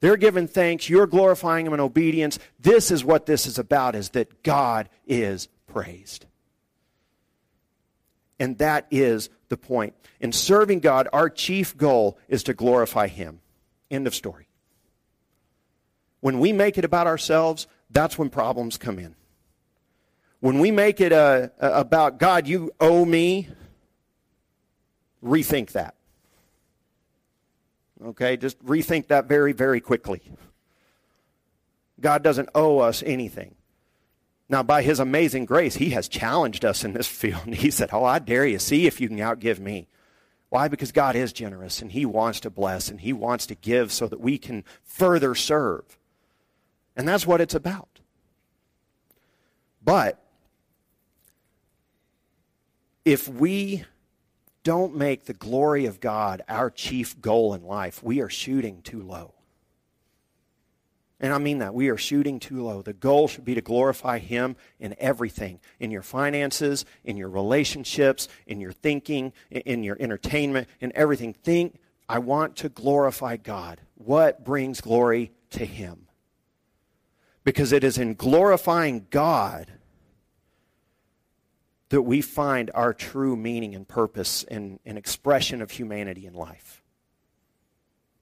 They're 0.00 0.16
giving 0.16 0.46
thanks. 0.46 0.88
You're 0.88 1.06
glorifying 1.06 1.66
Him 1.66 1.74
in 1.74 1.80
obedience. 1.80 2.38
This 2.60 2.90
is 2.90 3.04
what 3.04 3.26
this 3.26 3.46
is 3.46 3.58
about, 3.58 3.94
is 3.94 4.10
that 4.10 4.42
God 4.42 4.88
is 5.06 5.48
praised. 5.66 6.26
And 8.38 8.58
that 8.58 8.86
is 8.90 9.30
the 9.48 9.56
point. 9.56 9.94
In 10.20 10.32
serving 10.32 10.80
God, 10.80 11.08
our 11.12 11.28
chief 11.28 11.76
goal 11.76 12.18
is 12.28 12.42
to 12.44 12.54
glorify 12.54 13.08
Him. 13.08 13.40
End 13.90 14.06
of 14.06 14.14
story. 14.14 14.48
When 16.20 16.38
we 16.38 16.52
make 16.52 16.78
it 16.78 16.84
about 16.84 17.06
ourselves, 17.06 17.66
that's 17.90 18.18
when 18.18 18.30
problems 18.30 18.78
come 18.78 18.98
in. 18.98 19.15
When 20.46 20.60
we 20.60 20.70
make 20.70 21.00
it 21.00 21.10
a, 21.10 21.50
a, 21.58 21.80
about 21.80 22.20
God, 22.20 22.46
you 22.46 22.70
owe 22.78 23.04
me, 23.04 23.48
rethink 25.20 25.72
that. 25.72 25.96
Okay, 28.00 28.36
just 28.36 28.64
rethink 28.64 29.08
that 29.08 29.26
very, 29.26 29.52
very 29.52 29.80
quickly. 29.80 30.22
God 31.98 32.22
doesn't 32.22 32.48
owe 32.54 32.78
us 32.78 33.02
anything. 33.04 33.56
Now, 34.48 34.62
by 34.62 34.82
his 34.82 35.00
amazing 35.00 35.46
grace, 35.46 35.74
he 35.74 35.90
has 35.90 36.06
challenged 36.06 36.64
us 36.64 36.84
in 36.84 36.92
this 36.92 37.08
field. 37.08 37.46
He 37.46 37.72
said, 37.72 37.90
Oh, 37.92 38.04
I 38.04 38.20
dare 38.20 38.46
you. 38.46 38.60
See 38.60 38.86
if 38.86 39.00
you 39.00 39.08
can 39.08 39.18
outgive 39.18 39.58
me. 39.58 39.88
Why? 40.50 40.68
Because 40.68 40.92
God 40.92 41.16
is 41.16 41.32
generous 41.32 41.82
and 41.82 41.90
he 41.90 42.06
wants 42.06 42.38
to 42.38 42.50
bless 42.50 42.88
and 42.88 43.00
he 43.00 43.12
wants 43.12 43.46
to 43.46 43.56
give 43.56 43.90
so 43.90 44.06
that 44.06 44.20
we 44.20 44.38
can 44.38 44.62
further 44.84 45.34
serve. 45.34 45.98
And 46.94 47.08
that's 47.08 47.26
what 47.26 47.40
it's 47.40 47.56
about. 47.56 47.98
But 49.82 50.22
if 53.06 53.28
we 53.28 53.84
don't 54.64 54.96
make 54.96 55.24
the 55.26 55.32
glory 55.32 55.86
of 55.86 56.00
God 56.00 56.42
our 56.48 56.70
chief 56.70 57.18
goal 57.20 57.54
in 57.54 57.62
life, 57.62 58.02
we 58.02 58.20
are 58.20 58.28
shooting 58.28 58.82
too 58.82 59.00
low. 59.00 59.32
And 61.20 61.32
I 61.32 61.38
mean 61.38 61.58
that. 61.58 61.72
We 61.72 61.88
are 61.88 61.96
shooting 61.96 62.40
too 62.40 62.64
low. 62.64 62.82
The 62.82 62.92
goal 62.92 63.28
should 63.28 63.44
be 63.44 63.54
to 63.54 63.60
glorify 63.60 64.18
Him 64.18 64.56
in 64.80 64.96
everything 64.98 65.60
in 65.78 65.92
your 65.92 66.02
finances, 66.02 66.84
in 67.04 67.16
your 67.16 67.30
relationships, 67.30 68.28
in 68.44 68.60
your 68.60 68.72
thinking, 68.72 69.32
in 69.50 69.84
your 69.84 69.96
entertainment, 70.00 70.68
in 70.80 70.92
everything. 70.96 71.32
Think, 71.32 71.78
I 72.08 72.18
want 72.18 72.56
to 72.56 72.68
glorify 72.68 73.36
God. 73.36 73.80
What 73.94 74.44
brings 74.44 74.80
glory 74.80 75.30
to 75.50 75.64
Him? 75.64 76.08
Because 77.44 77.70
it 77.70 77.84
is 77.84 77.98
in 77.98 78.14
glorifying 78.14 79.06
God 79.10 79.70
that 81.88 82.02
we 82.02 82.20
find 82.20 82.70
our 82.74 82.92
true 82.92 83.36
meaning 83.36 83.74
and 83.74 83.86
purpose 83.86 84.44
and, 84.44 84.80
and 84.84 84.98
expression 84.98 85.62
of 85.62 85.70
humanity 85.70 86.26
in 86.26 86.34
life. 86.34 86.82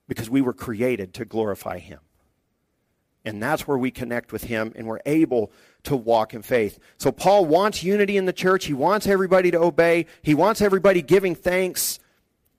Because 0.06 0.28
we 0.28 0.42
were 0.42 0.52
created 0.52 1.14
to 1.14 1.24
glorify 1.24 1.78
Him. 1.78 2.00
And 3.24 3.42
that's 3.42 3.66
where 3.66 3.78
we 3.78 3.90
connect 3.90 4.32
with 4.32 4.44
Him 4.44 4.72
and 4.76 4.86
we're 4.86 5.00
able 5.06 5.50
to 5.84 5.96
walk 5.96 6.34
in 6.34 6.42
faith. 6.42 6.78
So 6.98 7.10
Paul 7.10 7.46
wants 7.46 7.82
unity 7.82 8.18
in 8.18 8.26
the 8.26 8.32
church. 8.34 8.66
He 8.66 8.74
wants 8.74 9.06
everybody 9.06 9.50
to 9.50 9.58
obey. 9.58 10.06
He 10.20 10.34
wants 10.34 10.60
everybody 10.60 11.00
giving 11.00 11.34
thanks 11.34 11.98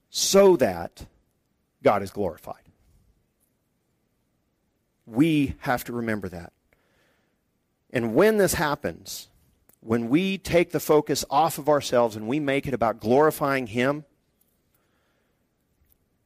so 0.09 0.55
that 0.57 1.05
God 1.83 2.01
is 2.01 2.09
glorified. 2.09 2.63
We 5.05 5.53
have 5.59 5.83
to 5.83 5.93
remember 5.93 6.29
that. 6.29 6.51
And 7.91 8.15
when 8.15 8.37
this 8.37 8.55
happens, 8.55 9.29
when 9.85 10.09
we 10.09 10.39
take 10.39 10.71
the 10.71 10.79
focus 10.79 11.23
off 11.29 11.59
of 11.59 11.69
ourselves 11.69 12.15
and 12.15 12.27
we 12.27 12.39
make 12.39 12.65
it 12.65 12.73
about 12.73 12.99
glorifying 12.99 13.67
Him, 13.67 14.03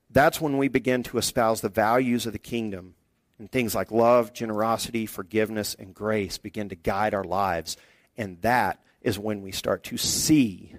that's 0.10 0.40
when 0.40 0.58
we 0.58 0.70
begin 0.70 1.04
to 1.04 1.18
espouse 1.18 1.60
the 1.60 1.68
values 1.68 2.26
of 2.26 2.32
the 2.32 2.40
kingdom. 2.40 2.96
And 3.38 3.52
things 3.52 3.76
like 3.76 3.92
love, 3.92 4.32
generosity, 4.32 5.06
forgiveness, 5.06 5.76
and 5.78 5.94
grace 5.94 6.38
begin 6.38 6.70
to 6.70 6.76
guide 6.76 7.14
our 7.14 7.26
lives. 7.26 7.76
And 8.16 8.42
that 8.44 8.82
is 9.02 9.20
when 9.20 9.42
we 9.42 9.52
start 9.52 9.84
to 9.86 9.98
see 9.98 10.76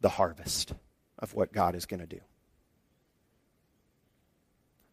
the 0.00 0.10
harvest 0.10 0.74
of 1.18 1.34
what 1.34 1.52
God 1.52 1.74
is 1.74 1.86
going 1.86 2.00
to 2.00 2.06
do. 2.06 2.20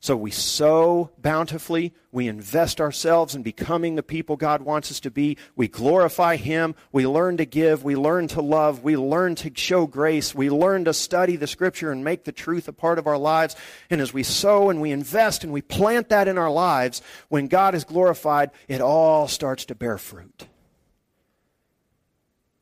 So 0.02 0.16
we 0.16 0.32
sow 0.32 1.12
bountifully. 1.18 1.94
We 2.14 2.30
invest 2.30 2.80
ourselves 2.80 3.36
in 3.36 3.44
becoming 3.44 3.96
the 3.96 4.04
people 4.04 4.38
God 4.38 4.62
wants 4.62 4.92
us 4.92 5.02
to 5.02 5.12
be. 5.12 5.36
We 5.58 5.68
glorify 5.68 6.38
Him. 6.38 6.74
We 6.94 7.06
learn 7.06 7.36
to 7.38 7.46
give. 7.46 7.84
We 7.84 7.98
learn 7.98 8.30
to 8.30 8.42
love. 8.42 8.82
We 8.82 8.96
learn 8.96 9.36
to 9.36 9.52
show 9.54 9.88
grace. 9.88 10.34
We 10.34 10.50
learn 10.50 10.86
to 10.86 10.94
study 10.94 11.36
the 11.36 11.48
Scripture 11.48 11.92
and 11.92 12.02
make 12.02 12.24
the 12.24 12.32
truth 12.32 12.70
a 12.70 12.74
part 12.74 12.98
of 12.98 13.08
our 13.08 13.18
lives. 13.18 13.58
And 13.90 14.00
as 14.00 14.14
we 14.14 14.24
sow 14.24 14.70
and 14.70 14.80
we 14.80 14.92
invest 14.92 15.44
and 15.44 15.52
we 15.52 15.62
plant 15.62 16.08
that 16.10 16.30
in 16.30 16.38
our 16.38 16.52
lives, 16.52 17.02
when 17.28 17.50
God 17.50 17.76
is 17.76 17.84
glorified, 17.84 18.52
it 18.70 18.80
all 18.80 19.28
starts 19.28 19.66
to 19.66 19.76
bear 19.76 19.98
fruit. 19.98 20.48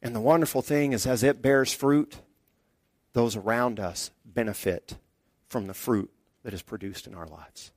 And 0.01 0.15
the 0.15 0.21
wonderful 0.21 0.63
thing 0.63 0.91
is, 0.91 1.05
as 1.05 1.21
it 1.21 1.43
bears 1.43 1.71
fruit, 1.71 2.19
those 3.13 3.35
around 3.35 3.79
us 3.79 4.09
benefit 4.25 4.97
from 5.47 5.67
the 5.67 5.73
fruit 5.75 6.11
that 6.47 6.53
is 6.53 6.61
produced 6.61 7.07
in 7.07 7.13
our 7.13 7.27
lives. 7.27 7.73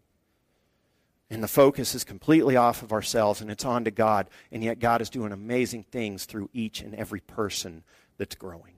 And 1.29 1.43
the 1.43 1.49
focus 1.49 1.97
is 1.97 2.05
completely 2.05 2.55
off 2.55 2.85
of 2.85 2.93
ourselves 2.93 3.41
and 3.41 3.51
it's 3.51 3.65
on 3.65 3.83
to 3.83 3.91
God. 3.91 4.31
And 4.53 4.63
yet, 4.63 4.79
God 4.79 5.03
is 5.03 5.11
doing 5.11 5.33
amazing 5.33 5.83
things 5.91 6.25
through 6.25 6.51
each 6.53 6.81
and 6.81 6.95
every 6.95 7.19
person 7.19 7.83
that's 8.17 8.37
growing. 8.37 8.75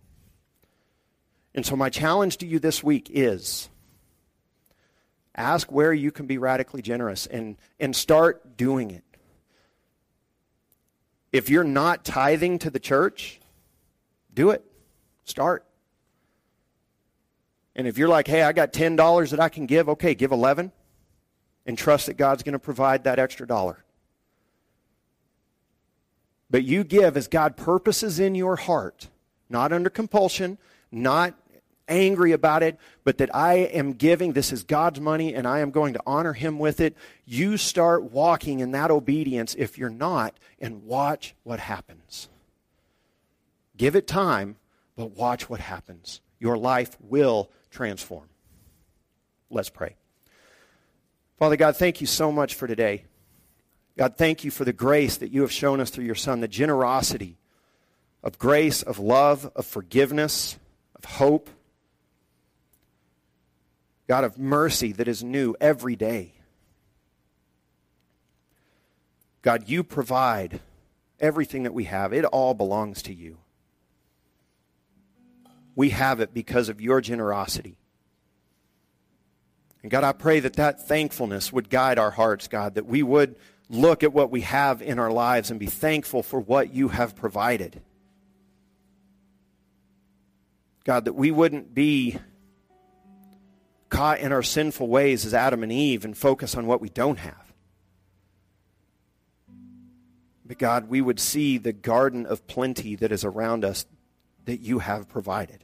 And 1.55 1.67
so, 1.67 1.77
my 1.77 1.91
challenge 1.91 2.39
to 2.39 2.47
you 2.47 2.59
this 2.59 2.83
week 2.83 3.11
is 3.13 3.69
ask 5.35 5.71
where 5.71 5.93
you 5.93 6.11
can 6.11 6.27
be 6.27 6.39
radically 6.39 6.81
generous 6.81 7.27
and, 7.27 7.59
and 7.79 7.95
start 7.95 8.57
doing 8.57 8.93
it. 8.93 9.05
If 11.33 11.51
you're 11.51 11.65
not 11.65 12.03
tithing 12.03 12.61
to 12.61 12.71
the 12.71 12.81
church, 12.81 13.43
do 14.33 14.53
it. 14.53 14.65
Start. 15.25 15.67
And 17.75 17.87
if 17.87 17.97
you're 17.99 18.09
like, 18.09 18.27
hey, 18.27 18.43
I 18.43 18.53
got 18.53 18.73
$10 18.73 19.31
that 19.31 19.41
I 19.41 19.49
can 19.49 19.67
give, 19.67 19.89
okay, 19.89 20.15
give 20.15 20.33
11. 20.33 20.73
and 21.67 21.79
trust 21.79 22.07
that 22.07 22.17
God's 22.17 22.43
going 22.43 22.55
to 22.55 22.59
provide 22.59 23.05
that 23.05 23.19
extra 23.19 23.47
dollar. 23.47 23.85
But 26.51 26.65
you 26.65 26.85
give 26.85 27.17
as 27.17 27.29
God 27.29 27.57
purposes 27.57 28.21
in 28.21 28.35
your 28.35 28.57
heart, 28.57 29.09
not 29.49 29.73
under 29.73 29.89
compulsion, 29.89 30.59
not 30.91 31.35
angry 31.89 32.33
about 32.33 32.63
it, 32.63 32.79
but 33.05 33.19
that 33.19 33.35
I 33.35 33.55
am 33.55 33.95
giving, 33.95 34.33
this 34.33 34.53
is 34.53 34.63
God's 34.63 35.01
money, 35.01 35.35
and 35.35 35.47
I 35.47 35.61
am 35.61 35.71
going 35.71 35.95
to 35.95 36.03
honor 36.07 36.33
Him 36.33 36.59
with 36.59 36.81
it. 36.81 36.97
You 37.25 37.57
start 37.57 38.05
walking 38.05 38.61
in 38.61 38.73
that 38.73 38.91
obedience 38.91 39.55
if 39.55 39.79
you're 39.79 39.91
not, 39.91 40.37
and 40.59 40.85
watch 40.85 41.35
what 41.43 41.59
happens. 41.59 42.29
Give 43.77 43.97
it 43.97 44.07
time, 44.07 44.57
but 44.95 45.13
watch 45.13 45.49
what 45.49 45.61
happens. 45.61 46.21
Your 46.39 46.59
life 46.59 46.97
will 47.01 47.51
transform. 47.73 48.29
Let's 49.51 49.71
pray. 49.71 49.97
Father 51.39 51.57
God, 51.57 51.77
thank 51.77 52.01
you 52.01 52.07
so 52.07 52.31
much 52.31 52.55
for 52.55 52.69
today. 52.69 53.05
God, 53.99 54.17
thank 54.17 54.45
you 54.45 54.51
for 54.51 54.65
the 54.65 54.73
grace 54.73 55.17
that 55.17 55.33
you 55.33 55.41
have 55.41 55.53
shown 55.53 55.81
us 55.81 55.91
through 55.91 56.05
your 56.05 56.15
Son, 56.15 56.41
the 56.41 56.49
generosity 56.49 57.37
of 58.23 58.39
grace, 58.39 58.83
of 58.83 58.99
love, 58.99 59.51
of 59.57 59.67
forgiveness, 59.67 60.57
of 60.95 61.05
hope. 61.05 61.51
God 64.07 64.25
of 64.25 64.39
mercy 64.39 64.93
that 64.93 65.09
is 65.09 65.25
new 65.25 65.55
every 65.61 65.97
day. 65.97 66.35
God, 69.43 69.69
you 69.69 69.83
provide 69.83 70.61
everything 71.19 71.65
that 71.65 71.75
we 71.75 71.85
have, 71.85 72.13
it 72.13 72.25
all 72.25 72.55
belongs 72.55 73.03
to 73.03 73.15
you. 73.15 73.39
We 75.75 75.91
have 75.91 76.21
it 76.21 76.35
because 76.35 76.69
of 76.69 76.81
your 76.81 77.01
generosity. 77.01 77.77
And 79.83 79.91
God, 79.91 80.05
I 80.05 80.13
pray 80.13 80.41
that 80.41 80.55
that 80.55 80.87
thankfulness 80.87 81.53
would 81.53 81.69
guide 81.69 81.99
our 81.99 82.11
hearts, 82.11 82.47
God, 82.49 82.77
that 82.77 82.87
we 82.87 83.03
would 83.03 83.37
look 83.69 84.03
at 84.03 84.13
what 84.13 84.31
we 84.31 84.43
have 84.43 84.83
in 84.83 84.99
our 84.99 85.11
lives 85.11 85.51
and 85.51 85.59
be 85.59 85.67
thankful 85.67 86.23
for 86.23 86.39
what 86.39 86.73
you 86.73 86.89
have 86.89 87.17
provided. 87.17 87.81
God, 90.85 91.07
that 91.07 91.15
we 91.15 91.31
wouldn't 91.31 91.75
be 91.75 92.19
caught 93.89 94.21
in 94.21 94.33
our 94.33 94.43
sinful 94.43 94.89
ways 94.89 95.25
as 95.25 95.35
Adam 95.35 95.63
and 95.63 95.73
Eve 95.73 96.05
and 96.05 96.17
focus 96.17 96.55
on 96.55 96.67
what 96.67 96.81
we 96.81 96.89
don't 96.89 97.19
have. 97.19 97.53
But 100.45 100.59
God, 100.59 100.89
we 100.89 101.01
would 101.01 101.21
see 101.21 101.59
the 101.59 101.73
garden 101.73 102.27
of 102.27 102.47
plenty 102.47 102.97
that 102.97 103.13
is 103.13 103.25
around 103.25 103.65
us 103.65 103.87
that 104.45 104.61
you 104.61 104.81
have 104.81 105.09
provided. 105.09 105.62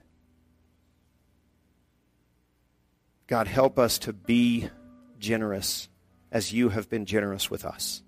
God, 3.28 3.46
help 3.46 3.78
us 3.78 3.98
to 4.00 4.12
be 4.12 4.70
generous 5.18 5.88
as 6.32 6.52
you 6.52 6.70
have 6.70 6.88
been 6.88 7.04
generous 7.04 7.50
with 7.50 7.64
us. 7.64 8.02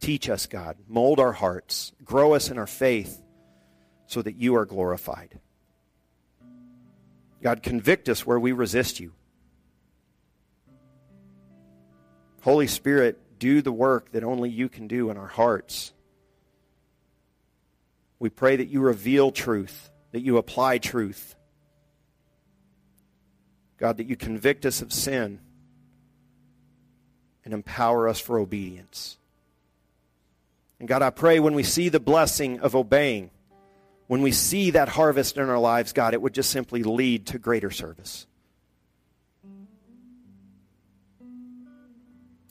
Teach 0.00 0.30
us, 0.30 0.46
God. 0.46 0.76
Mold 0.86 1.18
our 1.18 1.32
hearts. 1.32 1.92
Grow 2.04 2.34
us 2.34 2.48
in 2.48 2.56
our 2.56 2.68
faith 2.68 3.20
so 4.06 4.22
that 4.22 4.36
you 4.36 4.54
are 4.54 4.64
glorified. 4.64 5.40
God, 7.42 7.64
convict 7.64 8.08
us 8.08 8.24
where 8.24 8.38
we 8.38 8.52
resist 8.52 9.00
you. 9.00 9.12
Holy 12.42 12.68
Spirit, 12.68 13.38
do 13.40 13.60
the 13.60 13.72
work 13.72 14.12
that 14.12 14.22
only 14.22 14.50
you 14.50 14.68
can 14.68 14.86
do 14.86 15.10
in 15.10 15.16
our 15.16 15.26
hearts. 15.26 15.92
We 18.20 18.30
pray 18.30 18.56
that 18.56 18.68
you 18.68 18.80
reveal 18.80 19.32
truth, 19.32 19.90
that 20.12 20.20
you 20.20 20.38
apply 20.38 20.78
truth. 20.78 21.34
God, 23.78 23.96
that 23.96 24.08
you 24.08 24.16
convict 24.16 24.66
us 24.66 24.82
of 24.82 24.92
sin 24.92 25.40
and 27.44 27.54
empower 27.54 28.08
us 28.08 28.20
for 28.20 28.38
obedience. 28.38 29.16
And 30.78 30.88
God, 30.88 31.00
I 31.00 31.10
pray 31.10 31.40
when 31.40 31.54
we 31.54 31.62
see 31.62 31.88
the 31.88 32.00
blessing 32.00 32.60
of 32.60 32.76
obeying, 32.76 33.30
when 34.06 34.22
we 34.22 34.32
see 34.32 34.70
that 34.72 34.88
harvest 34.88 35.36
in 35.36 35.48
our 35.48 35.58
lives, 35.58 35.92
God, 35.92 36.14
it 36.14 36.20
would 36.20 36.34
just 36.34 36.50
simply 36.50 36.82
lead 36.82 37.26
to 37.28 37.38
greater 37.38 37.70
service. 37.70 38.26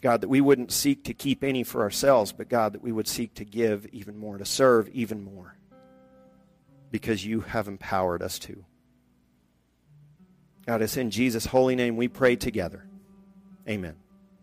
God, 0.02 0.22
that 0.22 0.30
we 0.30 0.42
wouldn't 0.42 0.72
seek 0.72 1.06
to 1.06 1.14
keep 1.14 1.44
any 1.44 1.64
for 1.64 1.82
ourselves, 1.82 2.32
but 2.32 2.50
God, 2.50 2.74
that 2.74 2.84
we 2.84 2.92
would 2.92 3.08
seek 3.08 3.34
to 3.36 3.46
give 3.46 3.88
even 3.92 4.18
more, 4.18 4.38
to 4.38 4.46
serve 4.46 4.88
even 4.90 5.24
more, 5.24 5.56
because 6.92 7.26
you 7.26 7.42
have 7.42 7.68
empowered 7.68 8.22
us 8.22 8.40
to. 8.40 8.64
God, 10.68 10.82
it's 10.82 10.98
in 10.98 11.10
Jesus' 11.10 11.46
holy 11.46 11.76
name 11.76 11.96
we 11.96 12.10
pray 12.10 12.36
together. 12.36 12.84
Amen. 13.70 13.96